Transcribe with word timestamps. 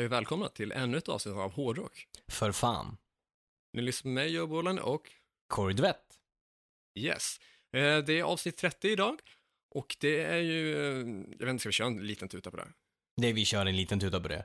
Hej 0.00 0.06
och 0.06 0.12
välkomna 0.12 0.48
till 0.48 0.72
ännu 0.72 0.98
ett 0.98 1.08
avsnitt 1.08 1.34
av 1.34 1.52
Hårdrock. 1.52 2.06
För 2.28 2.52
fan. 2.52 2.96
Ni 3.72 3.82
lyssnar 3.82 4.10
på 4.10 4.12
mig, 4.12 4.28
Joe 4.28 4.46
Bolan 4.46 4.78
och 4.78 5.10
Corey 5.48 5.76
Duvett. 5.76 6.18
Yes. 6.98 7.40
Eh, 7.72 7.98
Det 7.98 8.18
är 8.18 8.22
avsnitt 8.22 8.56
30 8.56 8.88
idag 8.88 9.20
och 9.74 9.96
det 10.00 10.20
är 10.24 10.38
ju, 10.38 10.74
eh, 10.76 11.06
jag 11.38 11.46
vet 11.46 11.48
inte, 11.48 11.58
ska 11.58 11.68
vi 11.68 11.72
köra 11.72 11.86
en 11.88 12.06
liten 12.06 12.28
tuta 12.28 12.50
på 12.50 12.56
det? 12.56 12.68
Det 13.16 13.32
vi 13.32 13.44
kör 13.44 13.66
en 13.66 13.76
liten 13.76 14.00
tuta 14.00 14.20
på 14.20 14.28
det. 14.28 14.44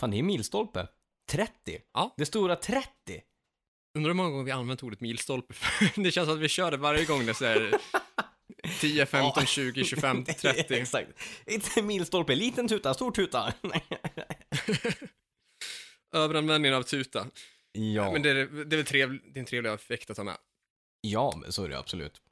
Fan, 0.00 0.10
det 0.10 0.18
är 0.18 0.22
milstolpe. 0.22 0.88
30. 1.30 1.52
Ja. 1.92 2.14
Det 2.16 2.26
stora 2.26 2.56
30. 2.56 2.88
Undrar 3.94 4.10
hur 4.10 4.14
många 4.14 4.30
gånger 4.30 4.44
vi 4.44 4.50
har 4.50 4.60
använt 4.60 4.82
ordet 4.82 5.00
milstolpe. 5.00 5.54
det 5.96 6.10
känns 6.12 6.28
som 6.28 6.36
att 6.36 6.42
vi 6.42 6.48
kör 6.48 6.70
det 6.70 6.76
varje 6.76 7.04
gång 7.04 7.26
det 7.26 7.40
är 7.42 7.74
10, 8.80 9.06
15, 9.06 9.32
Ja. 9.36 9.46
20, 9.46 9.84
25, 9.84 10.24
30. 10.24 10.74
Exakt. 10.74 11.08
Inte 11.46 11.82
milstolpe, 11.82 12.34
liten 12.34 12.68
tuta, 12.68 12.94
stor 12.94 13.10
tuta. 13.12 13.54
Överanvändningen 16.12 16.78
av 16.78 16.82
tuta. 16.82 17.26
ja. 17.72 18.12
Men 18.12 18.22
det 18.22 18.30
är, 18.30 18.34
det 18.64 18.74
är 18.74 18.76
väl 18.76 18.86
trev, 18.86 19.18
det 19.32 19.38
är 19.38 19.40
en 19.40 19.46
trevlig 19.46 19.70
effekt 19.72 20.10
att 20.10 20.16
ha 20.16 20.24
med. 20.24 20.36
ja, 21.00 21.36
men 21.42 21.52
så 21.52 21.64
är 21.64 21.68
det 21.68 21.78
absolut. 21.78 22.22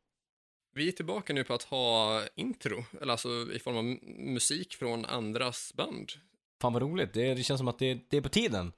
Vi 0.75 0.89
är 0.89 0.93
tillbaka 0.93 1.33
nu 1.33 1.45
på 1.45 1.55
att 1.55 1.63
ha 1.63 2.23
intro, 2.35 2.85
eller 3.01 3.13
alltså 3.13 3.53
i 3.53 3.59
form 3.59 3.77
av 3.77 3.85
musik 4.19 4.75
från 4.77 5.05
andras 5.05 5.73
band. 5.75 6.13
Fan 6.61 6.73
vad 6.73 6.83
roligt. 6.83 7.13
Det, 7.13 7.35
det 7.35 7.43
känns 7.43 7.59
som 7.59 7.69
att 7.69 7.79
det, 7.79 7.99
det 8.11 8.17
är 8.17 8.21
på 8.21 8.29
tiden. 8.29 8.73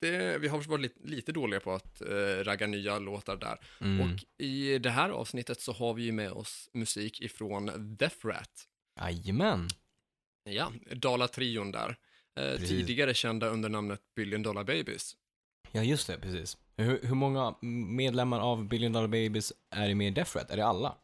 Det, 0.00 0.38
vi 0.38 0.48
har 0.48 0.68
varit 0.68 0.80
lite, 0.80 1.00
lite 1.08 1.32
dåliga 1.32 1.60
på 1.60 1.72
att 1.72 2.00
eh, 2.00 2.44
ragga 2.44 2.66
nya 2.66 2.98
låtar 2.98 3.36
där. 3.36 3.58
Mm. 3.80 4.00
Och 4.00 4.24
i 4.38 4.78
det 4.78 4.90
här 4.90 5.10
avsnittet 5.10 5.60
så 5.60 5.72
har 5.72 5.94
vi 5.94 6.02
ju 6.02 6.12
med 6.12 6.32
oss 6.32 6.70
musik 6.72 7.20
ifrån 7.20 7.96
Death 7.96 8.26
Rat. 8.26 8.68
Jajamän. 9.00 9.68
Ja, 10.44 10.72
Dala-trion 10.92 11.72
där. 11.72 11.96
Eh, 12.40 12.56
tidigare 12.56 13.14
kända 13.14 13.48
under 13.48 13.68
namnet 13.68 14.00
Billion 14.14 14.42
Dollar 14.42 14.64
Babies. 14.64 15.16
Ja, 15.72 15.82
just 15.82 16.06
det, 16.06 16.18
precis. 16.18 16.58
Hur, 16.76 17.02
hur 17.02 17.14
många 17.14 17.54
medlemmar 17.96 18.40
av 18.40 18.68
Billion 18.68 18.92
Dollar 18.92 19.08
Babies 19.08 19.52
är 19.70 19.88
det 19.88 19.94
med 19.94 20.08
i 20.08 20.10
Death 20.10 20.36
Rat? 20.36 20.50
Är 20.50 20.56
det 20.56 20.66
alla? 20.66 20.98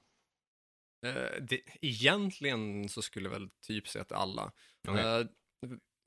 Eh, 1.06 1.42
det, 1.42 1.60
egentligen 1.80 2.88
så 2.88 3.02
skulle 3.02 3.28
jag 3.28 3.38
väl 3.38 3.48
typ 3.66 3.88
säga 3.88 4.02
att 4.02 4.12
alla. 4.12 4.52
Okej. 4.88 5.04
Eh, 5.04 5.26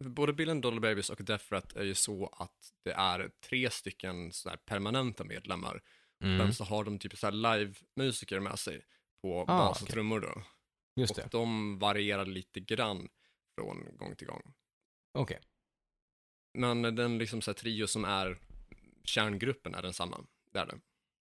både 0.05 0.33
Billion 0.33 0.61
Dollar 0.61 0.79
Babies 0.79 1.09
och 1.09 1.23
Death 1.23 1.45
Rat 1.53 1.73
är 1.75 1.83
ju 1.83 1.95
så 1.95 2.27
att 2.27 2.73
det 2.83 2.91
är 2.91 3.31
tre 3.41 3.69
stycken 3.69 4.31
så 4.33 4.49
här 4.49 4.57
permanenta 4.57 5.23
medlemmar. 5.23 5.81
Mm. 6.23 6.39
Sen 6.39 6.53
så 6.53 6.63
har 6.63 6.83
de 6.83 6.99
typ 6.99 7.17
så 7.17 7.27
här 7.27 7.31
live-musiker 7.31 8.39
med 8.39 8.59
sig 8.59 8.85
på 9.21 9.41
Ah, 9.41 9.45
bas 9.45 9.77
och 9.77 9.83
okej. 9.83 9.93
trummor 9.93 10.19
då. 10.19 10.43
Just 10.95 11.15
det. 11.15 11.23
Och 11.23 11.29
de 11.29 11.79
varierar 11.79 12.25
lite 12.25 12.59
grann 12.59 13.09
från 13.55 13.97
gång 13.97 14.15
till 14.15 14.27
gång. 14.27 14.53
Okej. 15.13 15.39
Men 16.53 16.81
den 16.95 17.17
liksom 17.17 17.41
så 17.41 17.53
trio 17.53 17.87
som 17.87 18.05
är 18.05 18.37
kärngruppen 19.03 19.75
är 19.75 19.81
densamma. 19.81 20.25
Det 20.51 20.59
är 20.59 20.65
det. 20.65 20.79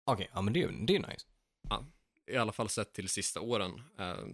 Okej, 0.05 0.29
ja 0.33 0.41
men 0.41 0.53
det, 0.53 0.61
är- 0.63 0.85
det 0.87 0.95
är 0.95 1.07
nice. 1.09 1.25
I 2.27 2.37
alla 2.37 2.51
fall 2.51 2.69
sett 2.69 2.93
till 2.93 3.09
sista 3.09 3.41
åren. 3.41 3.81
Eh, 3.99 4.25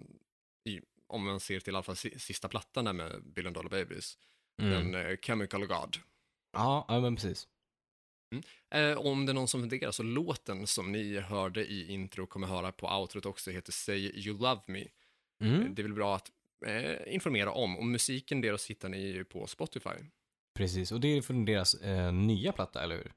i, 0.66 0.82
om 1.08 1.26
man 1.26 1.40
ser 1.40 1.60
till 1.60 1.74
i 1.74 1.76
alla 1.76 1.84
fall 1.84 1.96
si- 1.96 2.20
sista 2.20 2.48
plattan 2.48 2.86
där 2.86 2.94
med 2.94 3.24
Billion 3.24 3.54
Dollar 3.54 3.70
Babies. 3.70 4.18
Mm. 4.62 4.92
Den 4.92 5.06
eh, 5.06 5.18
Chemical 5.18 5.66
God. 5.66 5.98
Ja, 6.54 6.86
ja 6.88 7.00
men 7.00 7.16
precis. 7.16 7.48
Eh, 8.74 8.98
om 8.98 9.26
det 9.26 9.32
är 9.32 9.34
någon 9.34 9.48
som 9.48 9.62
funderar 9.62 9.92
så 9.92 10.04
låten 10.04 10.68
som 10.68 10.92
ni 10.92 11.20
hörde 11.20 11.66
i 11.66 11.92
intro 11.92 12.28
kommer 12.28 12.48
höra 12.48 12.72
på 12.72 12.88
outrot 13.00 13.26
också 13.26 13.52
heter 13.52 13.72
Say 13.72 13.98
You 13.98 14.38
Love 14.38 14.62
Me. 14.66 14.88
Mm. 15.44 15.76
Det 15.76 15.82
är 15.82 15.84
väl 15.84 15.94
bra 15.94 16.16
att 16.16 16.32
eh, 16.66 17.14
informera 17.14 17.52
om. 17.52 17.78
Och 17.78 17.86
musiken 17.86 18.42
deras 18.42 18.70
hittar 18.70 18.90
ni 18.90 18.98
ju 19.02 19.24
på 19.26 19.48
Spotify. 19.48 19.90
Precis, 20.58 20.92
och 20.92 21.00
det 21.02 21.08
är 21.08 21.22
från 21.22 21.46
deras 21.46 21.74
eh, 21.76 22.14
nya 22.14 22.52
platta, 22.52 22.84
eller 22.84 22.96
hur? 22.96 23.14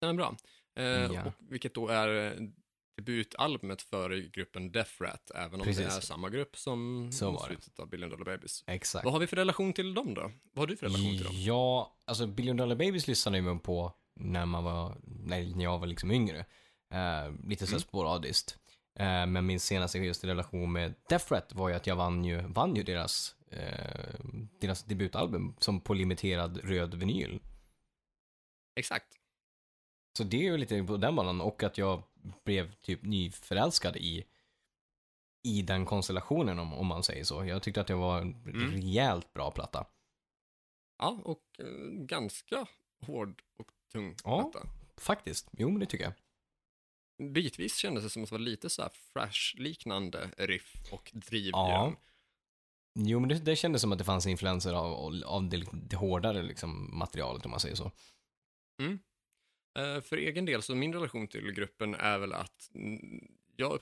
Den 0.00 0.10
är 0.10 0.14
bra. 0.14 0.36
Eh, 0.76 0.84
Ja. 0.86 1.24
och 1.24 1.32
vilket 1.38 1.74
då 1.74 1.88
är 1.88 2.32
eh, 2.32 2.48
debutalbumet 2.96 3.82
för 3.82 4.10
gruppen 4.32 4.72
Death 4.72 4.90
Rat, 5.02 5.30
även 5.34 5.52
om 5.54 5.58
det 5.58 5.64
Precis. 5.64 5.96
är 5.96 6.00
samma 6.00 6.30
grupp 6.30 6.56
som 6.56 7.06
det. 7.10 7.16
slutet 7.46 7.78
av 7.78 7.88
Billion 7.88 8.10
Dollar 8.10 8.24
Babies. 8.24 8.64
Exakt. 8.66 9.04
Vad 9.04 9.12
har 9.12 9.20
vi 9.20 9.26
för 9.26 9.36
relation 9.36 9.72
till 9.72 9.94
dem 9.94 10.14
då? 10.14 10.20
Vad 10.52 10.62
har 10.62 10.66
du 10.66 10.76
för 10.76 10.86
relation 10.86 11.04
till 11.10 11.24
dem? 11.24 11.32
Ja, 11.36 11.96
alltså 12.04 12.26
Billion 12.26 12.56
Dollar 12.56 12.76
Babies 12.76 13.06
lyssnade 13.06 13.38
jag 13.38 13.62
på 13.62 13.92
när 14.16 14.46
man 14.46 14.64
var, 14.64 14.96
när 15.04 15.62
jag 15.64 15.78
var 15.78 15.86
liksom 15.86 16.10
yngre. 16.10 16.38
Eh, 16.92 17.32
lite 17.48 17.66
så 17.66 17.72
Mm. 17.72 17.80
sporadiskt. 17.80 18.58
Eh, 18.98 19.26
men 19.26 19.46
min 19.46 19.60
senaste 19.60 19.98
just 19.98 20.24
relation 20.24 20.72
med 20.72 20.94
Death 21.08 21.32
Rat 21.32 21.52
var 21.54 21.68
ju 21.68 21.74
att 21.74 21.86
jag 21.86 21.96
vann 21.96 22.24
ju, 22.24 22.40
vann 22.40 22.76
ju 22.76 22.82
deras, 22.82 23.34
eh, 23.50 24.14
deras 24.60 24.84
debutalbum 24.84 25.54
som 25.58 25.80
på 25.80 25.94
limiterad 25.94 26.60
röd 26.64 26.94
vinyl. 26.94 27.40
Exakt. 28.76 29.06
Så 30.16 30.24
det 30.24 30.36
är 30.36 30.42
ju 30.42 30.56
lite 30.56 30.84
på 30.84 30.96
den 30.96 31.16
banan 31.16 31.40
och 31.40 31.62
att 31.62 31.78
jag 31.78 32.02
blev 32.44 32.74
typ 32.74 33.02
nyförälskad 33.02 33.96
i, 33.96 34.24
i 35.48 35.62
den 35.62 35.86
konstellationen 35.86 36.58
om, 36.58 36.74
om 36.74 36.86
man 36.86 37.02
säger 37.02 37.24
så. 37.24 37.44
Jag 37.44 37.62
tyckte 37.62 37.80
att 37.80 37.86
det 37.86 37.94
var 37.94 38.20
en 38.20 38.34
Mm. 38.46 38.70
rejält 38.72 39.32
bra 39.32 39.50
platta. 39.50 39.86
Ja, 40.98 41.20
och 41.24 41.42
eh, 41.58 41.66
ganska 41.90 42.66
hård 43.06 43.42
och 43.58 43.70
tung 43.92 44.16
Ja. 44.24 44.50
platta. 44.50 44.68
Faktiskt, 44.96 45.48
jo 45.52 45.70
men 45.70 45.80
det 45.80 45.86
tycker 45.86 46.04
jag. 46.04 46.12
Bitvis 47.32 47.76
kändes 47.76 48.04
det 48.04 48.10
som 48.10 48.22
att 48.22 48.28
det 48.28 48.34
var 48.34 48.38
lite 48.38 48.70
så 48.70 48.82
här 48.82 48.90
fresh-liknande 49.12 50.30
riff 50.38 50.92
och 50.92 51.10
driv 51.14 51.50
Ja. 51.52 51.84
den. 51.84 51.96
Jo, 53.08 53.20
men 53.20 53.28
det, 53.28 53.38
det 53.38 53.56
kändes 53.56 53.82
som 53.82 53.92
att 53.92 53.98
det 53.98 54.04
fanns 54.04 54.26
influenser 54.26 54.72
av, 54.72 55.22
av 55.26 55.48
det, 55.48 55.64
det 55.72 55.96
hårdare 55.96 56.42
liksom, 56.42 56.98
materialet 56.98 57.44
om 57.44 57.50
man 57.50 57.60
säger 57.60 57.76
så. 57.76 57.84
Eh, 58.82 58.90
för 60.04 60.16
egen 60.16 60.44
del, 60.44 60.62
så 60.62 60.74
min 60.74 60.92
relation 60.94 61.28
till 61.28 61.52
gruppen 61.52 61.94
är 61.94 62.18
väl 62.18 62.32
att 62.32 62.70
jag 63.56 63.80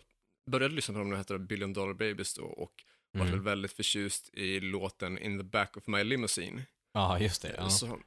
började 0.51 0.75
lyssna 0.75 0.93
på 0.95 0.99
dem 0.99 1.09
när 1.09 1.15
de 1.17 1.19
hette 1.19 1.39
Billion 1.39 1.73
Dollar 1.73 1.95
Babies 1.95 2.35
då 2.35 2.45
och 2.45 2.85
var 3.13 3.21
Mm. 3.21 3.33
väl 3.33 3.41
väldigt 3.41 3.73
förtjust 3.73 4.31
i 4.35 4.61
låten 4.61 5.19
In 5.19 5.39
the 5.39 5.45
back 5.45 5.77
of 5.77 5.87
my 5.87 6.05
limousine. 6.05 6.63
Ja, 6.93 7.19
just 7.19 7.43
det. 7.43 7.49
Eh, 7.49 7.55
Ja. 7.59 7.71
Så, 7.71 8.01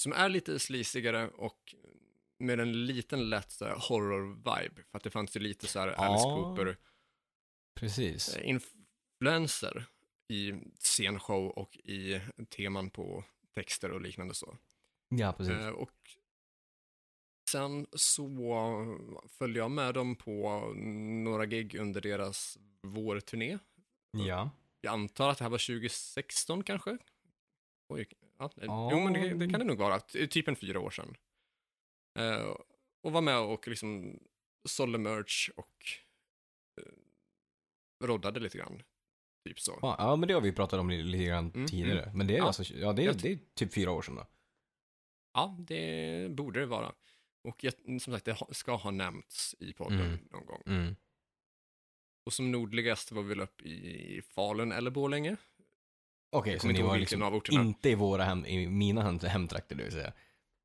som 0.00 0.12
är 0.12 0.28
lite 0.28 0.58
sleazigare 0.58 1.28
och 1.28 1.74
med 2.38 2.60
en 2.60 2.86
liten 2.86 3.30
lätt 3.30 3.60
horror-vibe. 3.60 4.82
För 4.90 4.98
att 4.98 5.04
det 5.04 5.10
fanns 5.10 5.36
ju 5.36 5.40
lite 5.40 5.66
så 5.66 5.78
här 5.80 5.88
Alice 5.88 6.24
Ja. 6.26 6.34
Cooper 6.56 6.76
Precis. 7.74 8.36
eh, 8.36 8.48
influenser 8.48 9.86
i 10.28 10.52
scenshow 10.78 11.46
och 11.50 11.76
i 11.76 12.20
teman 12.56 12.90
på 12.90 13.24
texter 13.54 13.90
och 13.90 14.00
liknande 14.00 14.34
så. 14.34 14.58
Ja, 15.08 15.32
precis. 15.32 15.54
Eh, 15.54 15.68
och 15.68 16.15
sen 17.50 17.86
så 17.92 18.28
följde 19.28 19.58
jag 19.58 19.70
med 19.70 19.94
dem 19.94 20.16
på 20.16 20.58
några 21.24 21.46
gig 21.46 21.74
under 21.74 22.00
deras 22.00 22.58
vårturné. 22.82 23.58
Ja. 24.10 24.50
Jag 24.80 24.92
antar 24.92 25.28
att 25.30 25.38
det 25.38 25.44
här 25.44 25.50
var 25.50 25.58
2016 25.66 26.62
kanske? 26.62 26.98
Oj, 27.88 28.06
ja, 28.38 28.50
Ja. 28.56 28.88
Jo, 28.92 29.00
men 29.00 29.12
det, 29.12 29.34
det 29.34 29.48
kan 29.50 29.60
det 29.60 29.66
nog 29.66 29.78
vara. 29.78 30.00
Ty- 30.00 30.26
Typ 30.26 30.48
en 30.48 30.56
fyra 30.56 30.80
år 30.80 30.90
sedan. 30.90 31.16
Eh, 32.18 32.54
och 33.02 33.12
var 33.12 33.20
med 33.20 33.38
och 33.40 33.68
liksom 33.68 34.18
sålde 34.68 34.98
merch 34.98 35.48
och 35.56 35.74
uh, 36.80 38.06
roddade 38.06 38.40
lite 38.40 38.58
grann. 38.58 38.82
Typ 39.48 39.60
så. 39.60 39.78
Ja, 39.82 39.96
ja, 39.98 40.16
men 40.16 40.28
det 40.28 40.34
har 40.34 40.40
vi 40.40 40.52
pratat 40.52 40.80
om 40.80 40.90
li- 40.90 41.02
lite 41.02 41.24
grann 41.24 41.50
Mm, 41.54 41.66
tidigare. 41.66 42.02
mm. 42.02 42.18
Men 42.18 42.26
det 42.26 42.34
är 42.34 42.38
Ja. 42.38 42.46
alltså, 42.46 42.74
ja 42.74 42.92
det 42.92 43.04
är, 43.04 43.12
det 43.14 43.32
är 43.32 43.38
typ 43.54 43.74
fyra 43.74 43.90
år 43.90 44.02
sedan 44.02 44.14
då. 44.14 44.26
Ja, 45.34 45.56
det 45.58 46.28
borde 46.30 46.60
det 46.60 46.66
vara. 46.66 46.92
Och 47.46 47.64
jag, 47.64 47.74
som 47.84 48.00
sagt, 48.00 48.24
det 48.24 48.36
ska 48.50 48.74
ha 48.76 48.90
nämnts 48.90 49.54
i 49.58 49.72
podden 49.72 50.00
Mm. 50.00 50.18
någon 50.30 50.46
gång. 50.46 50.62
Mm. 50.66 50.96
Och 52.26 52.32
som 52.32 52.52
nordligast 52.52 53.12
var 53.12 53.22
vi 53.22 53.28
väl 53.28 53.40
upp 53.40 53.62
i 53.62 54.22
Falun 54.22 54.72
eller 54.72 54.90
Borlänge. 54.90 55.36
Okej, 56.30 56.52
Jag 56.52 56.60
så 56.62 56.68
ni 56.68 56.82
var 56.82 56.98
liksom 56.98 57.36
inte 57.50 57.90
i 57.90 57.94
våra 57.94 58.24
hem, 58.24 58.46
i 58.46 58.66
mina 58.68 59.02
hem, 59.02 59.18
hemtrakter, 59.18 59.76
det 59.76 59.82
vill 59.82 59.92
säga. 59.92 60.12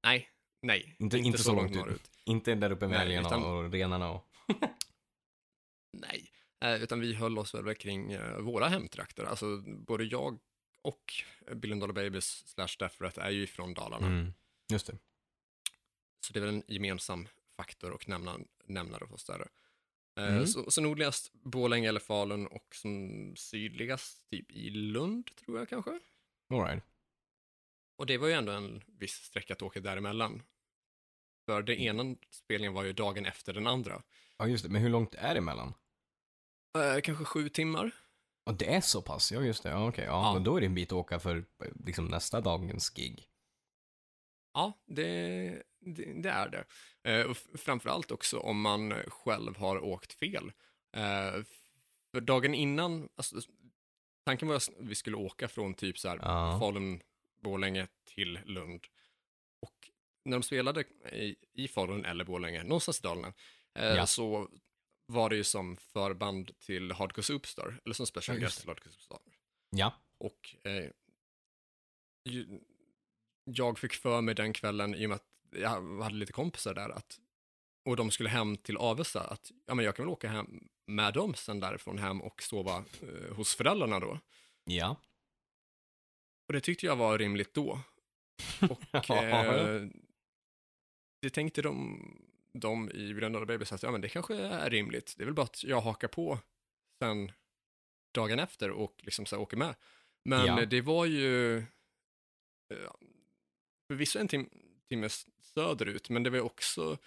Nej, 0.03 0.29
nej. 0.61 0.95
Inte- 0.99 1.17
inte 1.17 1.37
så 1.37 1.55
långt 1.55 1.71
ut. 1.71 1.77
norrut. 1.77 2.11
Inte 2.25 2.55
där 2.55 2.71
uppe 2.71 2.87
med 2.87 3.01
älgarna 3.01 3.27
utan- 3.27 3.43
och 3.43 3.71
renarna 3.71 4.11
och... 4.11 4.27
Nej, 5.97 6.31
eh, 6.63 6.83
utan 6.83 6.99
vi 6.99 7.13
höll 7.13 7.37
oss 7.39 7.53
väl 7.55 7.75
kring 7.75 8.11
eh, 8.11 8.37
våra 8.39 8.67
hemtrakter. 8.67 9.23
Alltså 9.23 9.57
både 9.67 10.03
jag 10.03 10.39
och 10.81 11.13
Billion 11.55 11.79
Dollar 11.79 11.93
Babies 11.93 12.47
slash 12.47 12.75
Death 12.79 13.01
Rat 13.01 13.17
är 13.17 13.29
ju 13.29 13.47
från 13.47 13.73
Dalarna. 13.73 14.07
Mm. 14.07 14.33
Just 14.71 14.87
det. 14.87 14.97
Så 16.21 16.33
det 16.33 16.39
är 16.39 16.45
väl 16.45 16.55
en 16.55 16.63
gemensam 16.67 17.27
faktor 17.57 17.91
och 17.91 18.09
nämna, 18.09 18.37
nämnare 18.65 19.07
för 19.07 19.13
oss 19.15 19.23
där. 19.25 19.39
Eh, 19.41 19.47
Mm. 20.27 20.47
Så, 20.47 20.71
så 20.71 20.81
nordligast 20.81 21.33
Borlänge 21.33 21.89
eller 21.89 21.99
Falun 21.99 22.47
och 22.47 22.75
som 22.75 23.33
sydligast 23.35 24.29
typ 24.29 24.51
i 24.51 24.69
Lund 24.69 25.35
tror 25.35 25.59
jag 25.59 25.69
kanske. 25.69 25.99
All 26.49 26.59
right. 26.65 26.83
Och 27.97 28.05
det 28.05 28.17
var 28.17 28.27
ju 28.27 28.33
ändå 28.33 28.51
en 28.51 28.83
viss 28.87 29.11
sträcka 29.13 29.53
att 29.53 29.61
åka 29.61 29.79
däremellan. 29.79 30.43
För 31.45 31.61
den 31.61 31.75
ena 31.77 32.15
spelningen 32.29 32.73
var 32.73 32.83
ju 32.83 32.93
dagen 32.93 33.25
efter 33.25 33.53
den 33.53 33.67
andra. 33.67 34.03
Ja, 34.37 34.47
just 34.47 34.63
det. 34.63 34.69
Men 34.69 34.81
hur 34.81 34.89
långt 34.89 35.15
är 35.15 35.33
det 35.33 35.37
emellan? 35.37 35.73
Eh, 36.77 37.01
kanske 37.01 37.25
sju 37.25 37.49
timmar. 37.49 37.91
Och 38.45 38.53
det 38.53 38.73
är 38.73 38.81
så 38.81 39.01
pass? 39.01 39.31
Ja, 39.31 39.41
just 39.41 39.63
det. 39.63 39.69
Ja, 39.69 39.87
okej. 39.89 40.05
Ja, 40.05 40.11
Ja. 40.11 40.33
men 40.33 40.43
då 40.43 40.55
är 40.57 40.59
det 40.61 40.65
en 40.67 40.75
bit 40.75 40.89
att 40.91 40.93
åka 40.93 41.19
för 41.19 41.45
liksom, 41.85 42.05
nästa 42.05 42.41
dagens 42.41 42.89
gig. 42.89 43.27
Ja, 44.53 44.73
det, 44.85 45.63
det, 45.81 46.13
det 46.21 46.29
är 46.29 46.49
det. 46.49 46.65
Eh, 47.11 47.25
och 47.25 47.37
framförallt 47.37 48.11
också 48.11 48.39
om 48.39 48.61
man 48.61 48.93
själv 49.07 49.57
har 49.57 49.83
åkt 49.83 50.13
fel. 50.13 50.51
Eh, 50.95 51.43
för 52.11 52.21
dagen 52.21 52.53
innan, 52.53 53.09
alltså, 53.15 53.35
tanken 54.25 54.47
var 54.47 54.55
att 54.55 54.69
vi 54.79 54.95
skulle 54.95 55.17
åka 55.17 55.47
från 55.47 55.73
typ 55.73 55.99
så 55.99 56.09
här 56.09 56.19
Ja. 56.21 56.59
Falun, 56.59 57.01
Borlänge 57.43 57.87
till 58.05 58.39
Lund. 58.45 58.87
Och 59.61 59.91
när 60.25 60.37
de 60.37 60.43
spelade 60.43 60.81
i, 61.11 61.35
i 61.53 61.67
Falun 61.67 62.05
eller 62.05 62.23
Borlänge, 62.23 62.63
någonstans 62.63 62.99
i 62.99 63.03
Dalarna, 63.03 63.33
eh, 63.75 63.85
Ja. 63.95 64.07
så 64.07 64.49
var 65.05 65.29
det 65.29 65.35
ju 65.35 65.43
som 65.43 65.77
förband 65.77 66.59
till 66.59 66.91
Hardcore 66.91 67.23
Superstar, 67.23 67.81
eller 67.85 67.93
som 67.93 68.05
special 68.07 68.39
guest 68.39 68.59
till 68.59 68.69
Hardcore 68.69 68.91
Superstar. 68.91 69.19
Ja. 69.69 69.93
Och 70.17 70.55
eh, 70.63 70.89
ju, 72.25 72.59
jag 73.43 73.79
fick 73.79 73.93
för 73.93 74.21
mig 74.21 74.35
den 74.35 74.53
kvällen, 74.53 74.95
i 74.95 75.05
och 75.05 75.09
med 75.09 75.15
att 75.15 75.30
jag 75.51 76.01
hade 76.01 76.15
lite 76.15 76.33
kompisar 76.33 76.73
där, 76.73 76.89
att, 76.89 77.19
och 77.85 77.95
de 77.95 78.11
skulle 78.11 78.29
hem 78.29 78.57
till 78.57 78.77
Avesta, 78.77 79.21
att 79.23 79.51
ja, 79.65 79.73
men 79.73 79.85
jag 79.85 79.95
kan 79.95 80.05
väl 80.05 80.13
åka 80.13 80.29
hem 80.29 80.67
med 80.87 81.13
dem 81.13 81.33
sen 81.35 81.59
därifrån 81.59 81.97
hem 81.97 82.21
och 82.21 82.43
sova 82.43 82.83
eh, 83.01 83.35
hos 83.35 83.55
föräldrarna 83.55 83.99
då. 83.99 84.19
Ja. 84.63 84.95
Och 86.47 86.53
det 86.53 86.61
tyckte 86.61 86.85
jag 86.85 86.95
var 86.95 87.17
rimligt 87.17 87.53
då. 87.53 87.79
Och 88.69 89.09
eh, 89.09 89.87
det 91.21 91.29
tänkte 91.29 91.61
de, 91.61 92.01
de 92.53 92.91
i 92.91 93.13
Bröderna 93.13 93.45
Babys 93.45 93.71
att 93.71 93.83
ja, 93.83 93.91
men 93.91 94.01
det 94.01 94.09
kanske 94.09 94.35
är 94.35 94.69
rimligt. 94.69 95.13
Det 95.17 95.23
är 95.23 95.25
väl 95.25 95.33
bara 95.33 95.43
att 95.45 95.63
jag 95.63 95.81
hakar 95.81 96.07
på 96.07 96.39
sen 96.99 97.31
dagen 98.13 98.39
efter 98.39 98.71
och 98.71 98.95
liksom 99.03 99.25
så 99.25 99.35
här 99.35 99.41
åker 99.43 99.57
med. 99.57 99.75
Men 100.25 100.45
Ja. 100.45 100.65
det 100.65 100.81
var 100.81 101.05
ju 101.05 101.57
eh, 101.57 101.63
förvisso 103.87 104.19
en 104.19 104.27
tim 104.27 104.49
timme 104.91 105.09
söderut, 105.53 106.09
men 106.09 106.23
det 106.23 106.29
var 106.29 106.39
också 106.41 106.97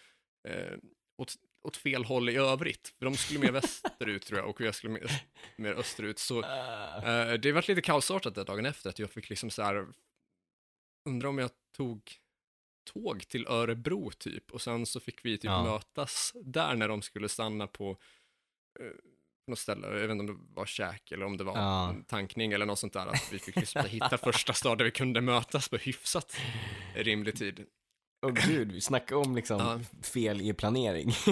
eh, 0.49 0.75
åt, 1.17 1.35
åt 1.63 1.77
fel 1.77 2.05
håll 2.05 2.29
i 2.31 2.37
övrigt. 2.37 2.89
För 2.99 3.05
de 3.05 3.17
skulle 3.17 3.41
mer 3.41 3.53
västerut 3.53 4.23
tror 4.27 4.39
jag 4.39 4.49
och 4.49 4.61
jag 4.61 4.75
skulle 4.75 4.93
mer, 4.93 5.23
mer 5.57 5.73
österut. 5.73 6.19
Så 6.19 6.43
Eh, 6.43 7.33
det 7.33 7.53
var 7.53 7.65
lite 7.69 7.83
kaosartat 7.83 8.35
där 8.35 8.45
dagen 8.45 8.67
efter, 8.67 8.91
att 8.91 8.99
jag 8.99 9.11
fick 9.11 9.31
liksom 9.31 9.51
så 9.51 9.63
här, 9.63 9.87
undrar 11.09 11.29
om 11.29 11.39
jag 11.39 11.51
tog 11.77 12.13
tåg 12.93 13.29
till 13.29 13.47
Örebro 13.47 14.11
typ, 14.11 14.53
och 14.53 14.63
sen 14.63 14.87
så 14.87 15.01
fick 15.01 15.25
vi 15.25 15.39
typ 15.39 15.45
Ja. 15.45 15.65
mötas 15.65 16.33
där 16.45 16.75
när 16.75 16.89
de 16.89 17.03
skulle 17.03 17.29
stanna 17.29 17.67
på 17.67 17.91
eh, 18.81 18.87
något 19.49 19.59
ställe, 19.59 19.87
jag 19.87 19.95
vet 19.95 20.11
inte 20.11 20.21
om 20.21 20.27
det 20.27 20.55
var 20.55 20.67
käk 20.67 21.13
eller 21.13 21.27
om 21.27 21.37
det 21.37 21.45
var 21.45 21.57
Ja. 21.57 21.89
en 21.91 22.05
tankning 22.05 22.53
eller 22.53 22.67
något 22.67 22.79
sånt 22.79 22.93
där, 22.93 23.07
att 23.07 23.33
vi 23.33 23.39
fick 23.39 23.57
liksom 23.57 23.85
hitta 23.89 24.19
första 24.19 24.53
stad 24.53 24.79
där 24.79 24.85
vi 24.85 24.91
kunde 24.91 25.21
mötas 25.21 25.69
på 25.69 25.77
hyfsat 25.77 26.37
rimlig 26.95 27.37
tid. 27.37 27.67
Åh 28.25 28.31
gud, 28.47 28.73
vi 28.73 28.81
snackar 28.81 29.17
om 29.17 29.37
liksom 29.37 29.59
Ja. 29.59 29.81
fel 30.03 30.41
i 30.41 30.53
planering. 30.53 31.13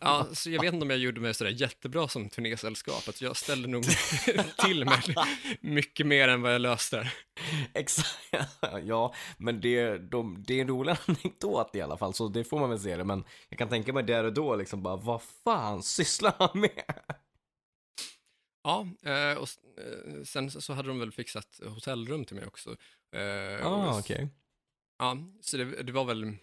Ja, 0.00 0.26
så 0.32 0.50
jag 0.50 0.60
vet 0.62 0.74
inte 0.74 0.84
om 0.84 0.90
jag 0.90 0.98
gjorde 0.98 1.20
mig 1.20 1.34
sådär 1.34 1.50
jättebra 1.50 2.08
som 2.08 2.28
turnésällskap, 2.28 3.08
att 3.08 3.20
jag 3.20 3.36
ställde 3.36 3.68
nog 3.68 3.84
till 4.64 4.84
med 4.84 5.14
mycket 5.60 6.06
mer 6.06 6.28
än 6.28 6.42
vad 6.42 6.54
jag 6.54 6.60
löste. 6.60 7.12
Exakt. 7.74 8.18
Ja, 8.84 9.14
men 9.38 9.60
det, 9.60 9.98
de, 9.98 10.44
det 10.46 10.54
är 10.54 10.60
en 10.60 10.68
rolig 10.68 10.96
anekdot 11.06 11.74
i 11.74 11.80
alla 11.80 11.96
fall, 11.96 12.14
så 12.14 12.28
det 12.28 12.44
får 12.44 12.58
man 12.60 12.70
väl 12.70 12.78
se 12.80 12.96
det. 12.96 13.04
Men 13.04 13.24
jag 13.48 13.58
kan 13.58 13.68
tänka 13.68 13.92
mig 13.92 14.02
där 14.04 14.24
och 14.24 14.32
då 14.32 14.56
liksom 14.56 14.82
bara, 14.82 14.96
vad 14.96 15.22
fan 15.44 15.82
sysslar 15.82 16.34
han 16.38 16.60
med? 16.60 16.84
Ja, 18.64 18.86
eh, 19.02 19.38
och 19.38 19.48
eh, 19.78 20.22
sen 20.24 20.50
så 20.50 20.72
hade 20.72 20.88
de 20.88 20.98
väl 20.98 21.12
fixat 21.12 21.60
hotellrum 21.64 22.24
till 22.24 22.36
mig 22.36 22.46
också. 22.46 22.70
Eh, 23.16 23.66
och 23.66 23.72
Ah, 23.72 23.98
okej. 23.98 24.28
Ja, 25.00 25.16
så 25.40 25.56
det, 25.56 25.82
det 25.82 25.92
var 25.92 26.04
väl 26.04 26.36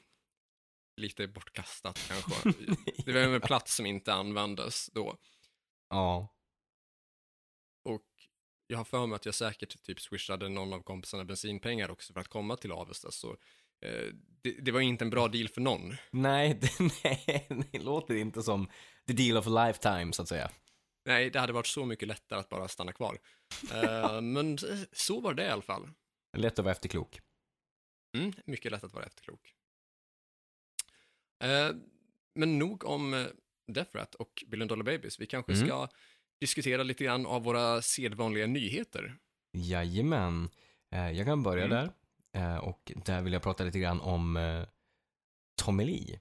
lite 0.96 1.28
bortkastat 1.28 2.00
kanske. 2.08 2.54
Det 3.06 3.14
var 3.14 3.22
en 3.22 3.42
plats 3.42 3.76
som 3.76 3.86
inte 3.86 4.14
användes 4.14 4.90
då. 4.94 5.18
Ja. 5.90 6.34
Och 7.86 8.06
jag 8.68 8.78
har 8.78 8.86
för 8.86 9.08
mig 9.08 9.16
att 9.16 9.26
jag 9.26 9.36
säkert 9.36 9.84
typ 9.84 10.02
swishade 10.02 10.50
någon 10.50 10.74
av 10.74 10.82
kompisarna 10.82 11.26
bensinpengar 11.26 11.92
också 11.92 12.14
för 12.14 12.22
att 12.22 12.28
komma 12.28 12.58
till 12.58 12.72
Avesta. 12.72 13.12
Så 13.12 13.32
eh, 13.86 14.14
det, 14.42 14.52
det 14.52 14.72
var 14.72 14.80
inte 14.80 15.06
en 15.06 15.10
bra 15.10 15.28
deal 15.28 15.48
för 15.48 15.62
någon. 15.62 15.96
Nej, 16.12 16.54
det, 16.62 16.72
nej, 17.04 17.48
det 17.72 17.80
låter 17.80 18.16
inte 18.16 18.44
som 18.44 18.70
the 19.08 19.14
deal 19.14 19.38
of 19.38 19.48
a 19.48 19.68
lifetime, 19.68 20.14
så 20.14 20.22
att 20.22 20.30
säga. 20.30 20.52
Nej, 21.06 21.30
det 21.30 21.40
hade 21.40 21.54
varit 21.54 21.68
så 21.68 21.86
mycket 21.86 22.08
lättare 22.08 22.40
att 22.40 22.50
bara 22.50 22.68
stanna 22.68 22.94
kvar. 22.94 23.20
Eh, 23.74 24.22
men 24.22 24.58
så 24.92 25.20
var 25.20 25.34
det 25.34 25.44
i 25.44 25.50
alla 25.50 25.62
fall. 25.62 25.90
Lätt 26.38 26.60
att 26.60 26.66
vara 26.66 26.72
efterklok. 26.72 27.20
Mm, 28.18 28.34
mycket 28.46 28.72
lätt 28.72 28.84
att 28.84 28.94
vara 28.94 29.06
efterklok. 29.06 29.54
Eh, 31.44 31.76
men 32.36 32.60
nog 32.60 32.86
om 32.86 33.14
eh, 33.14 33.26
Death 33.68 33.96
Rat 33.96 34.16
och 34.16 34.44
Billion 34.48 34.68
Dollar 34.68 34.84
Babies. 34.84 35.20
Vi 35.20 35.26
kanske 35.26 35.54
Mm. 35.54 35.68
ska 35.68 35.88
diskutera 36.40 36.84
lite 36.84 37.04
grann 37.04 37.26
av 37.26 37.44
våra 37.44 37.82
sedvanliga 37.82 38.48
nyheter. 38.48 39.18
Jajamän. 39.54 40.50
Eh, 40.92 41.12
jag 41.12 41.26
kan 41.26 41.44
börja 41.44 41.66
Mm. 41.66 41.78
där. 41.78 41.92
Eh, 42.42 42.58
och 42.58 42.92
där 43.06 43.22
vill 43.22 43.34
jag 43.34 43.42
prata 43.44 43.64
lite 43.64 43.80
grann 43.80 44.02
om 44.02 44.38
eh, 44.38 44.68
Tommy 45.62 45.86
Lee. 45.86 46.20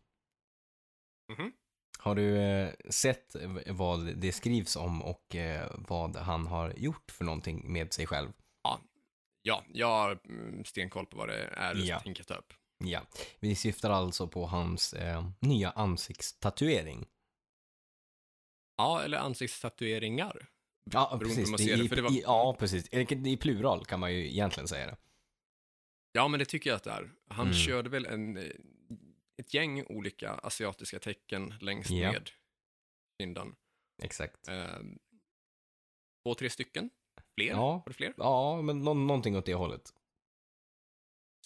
Mhm. 1.32 1.52
Har 1.98 2.14
du 2.14 2.36
eh, 2.38 2.72
sett 2.90 3.36
vad 3.66 4.16
det 4.16 4.32
skrivs 4.32 4.76
om 4.76 5.02
och 5.02 5.36
eh, 5.36 5.70
vad 5.88 6.16
han 6.16 6.46
har 6.46 6.72
gjort 6.76 7.10
för 7.10 7.24
någonting 7.24 7.72
med 7.72 7.92
sig 7.92 8.06
själv? 8.06 8.32
Ja, 8.62 8.80
jag 9.72 9.86
har 9.86 10.18
mm, 10.24 10.64
stenkoll 10.64 11.06
på 11.06 11.16
vad 11.16 11.28
det 11.28 11.44
är 11.46 11.74
du 11.74 11.84
Ja. 11.84 12.00
tänker 12.00 12.24
ta 12.24 12.34
upp. 12.34 12.52
Ja, 12.84 13.06
vi 13.40 13.54
syftar 13.54 13.90
alltså 13.90 14.28
på 14.28 14.46
hans 14.46 14.92
eh, 14.92 15.28
nya 15.40 15.70
ansiktstatuering. 15.70 17.06
Ja, 18.76 19.02
eller 19.02 19.18
ansiktstatueringar. 19.18 20.46
Ja, 20.90 21.18
precis. 21.22 21.50
Det 21.56 21.76
det, 21.76 21.84
i, 21.84 21.88
för 21.88 21.96
det 21.96 22.02
var- 22.02 22.12
i, 22.12 22.20
ja, 22.20 22.56
precis. 22.58 22.88
I 22.92 23.36
plural 23.36 23.84
kan 23.86 24.00
man 24.00 24.12
ju 24.14 24.26
egentligen 24.30 24.68
säga 24.68 24.86
det. 24.86 24.96
Ja, 26.12 26.28
men 26.28 26.38
det 26.40 26.46
tycker 26.46 26.70
jag 26.70 26.76
att 26.76 26.84
det 26.84 26.90
är. 26.90 27.10
Han 27.28 27.46
Mm. 27.46 27.58
körde 27.58 27.88
väl 27.90 28.06
en, 28.06 28.36
eh, 28.36 28.50
ett 29.36 29.54
gäng 29.54 29.84
olika 29.86 30.30
asiatiska 30.32 30.98
tecken 30.98 31.54
längs 31.60 31.90
Ja. 31.90 32.12
med 32.12 32.30
kinden. 33.20 33.56
Exakt. 34.02 34.48
Eh, 34.48 34.78
två, 36.24 36.34
tre 36.34 36.50
stycken. 36.50 36.90
Fler? 37.36 37.46
Ja. 37.50 37.72
Var 37.72 37.82
det 37.86 37.94
fler? 37.94 38.14
Ja, 38.16 38.62
men 38.62 38.80
nå- 38.84 38.94
någonting 38.94 39.36
åt 39.36 39.46
det 39.46 39.54
hållet. 39.54 39.92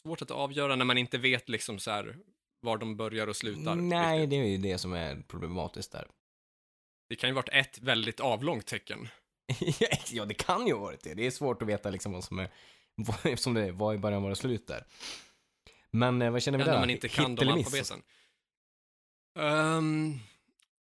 Svårt 0.02 0.22
att 0.22 0.30
avgöra 0.30 0.76
när 0.76 0.84
man 0.84 0.98
inte 0.98 1.18
vet 1.18 1.48
liksom 1.48 1.78
så 1.78 1.90
här 1.90 2.16
var 2.60 2.78
de 2.78 2.96
börjar 2.96 3.26
och 3.26 3.36
slutar. 3.36 3.74
Nej, 3.74 4.18
riktigt. 4.18 4.30
det 4.30 4.36
är 4.36 4.44
ju 4.44 4.58
det 4.58 4.78
som 4.78 4.92
är 4.92 5.22
problematiskt 5.28 5.92
där. 5.92 6.08
Det 7.08 7.16
kan 7.16 7.30
ju 7.30 7.34
varit 7.34 7.48
ett 7.52 7.78
väldigt 7.78 8.20
avlångt 8.20 8.66
tecken. 8.66 9.08
ja, 10.12 10.24
det 10.24 10.34
kan 10.34 10.66
ju 10.66 10.72
ha 10.72 10.80
varit 10.80 11.04
det. 11.04 11.14
Det 11.14 11.26
är 11.26 11.30
svårt 11.30 11.62
att 11.62 11.68
veta 11.68 11.90
liksom 11.90 12.12
vad 12.12 12.24
som 12.24 12.38
är, 12.38 12.50
vad, 12.94 13.16
eftersom 13.26 13.54
det 13.54 13.72
var 13.72 13.94
i 13.94 13.98
början 13.98 14.22
var 14.22 14.30
det 14.30 14.36
slut 14.36 14.66
där. 14.66 14.84
Men 15.90 16.22
eh, 16.22 16.30
vad 16.30 16.42
känner 16.42 16.58
vi 16.58 16.62
Ja, 16.62 16.66
där? 16.66 16.72
när 16.72 16.80
man 16.80 16.90
inte 16.90 17.08
kan 17.08 17.30
Hit 17.30 17.40
de 17.40 17.48
alfabeten. 17.48 18.02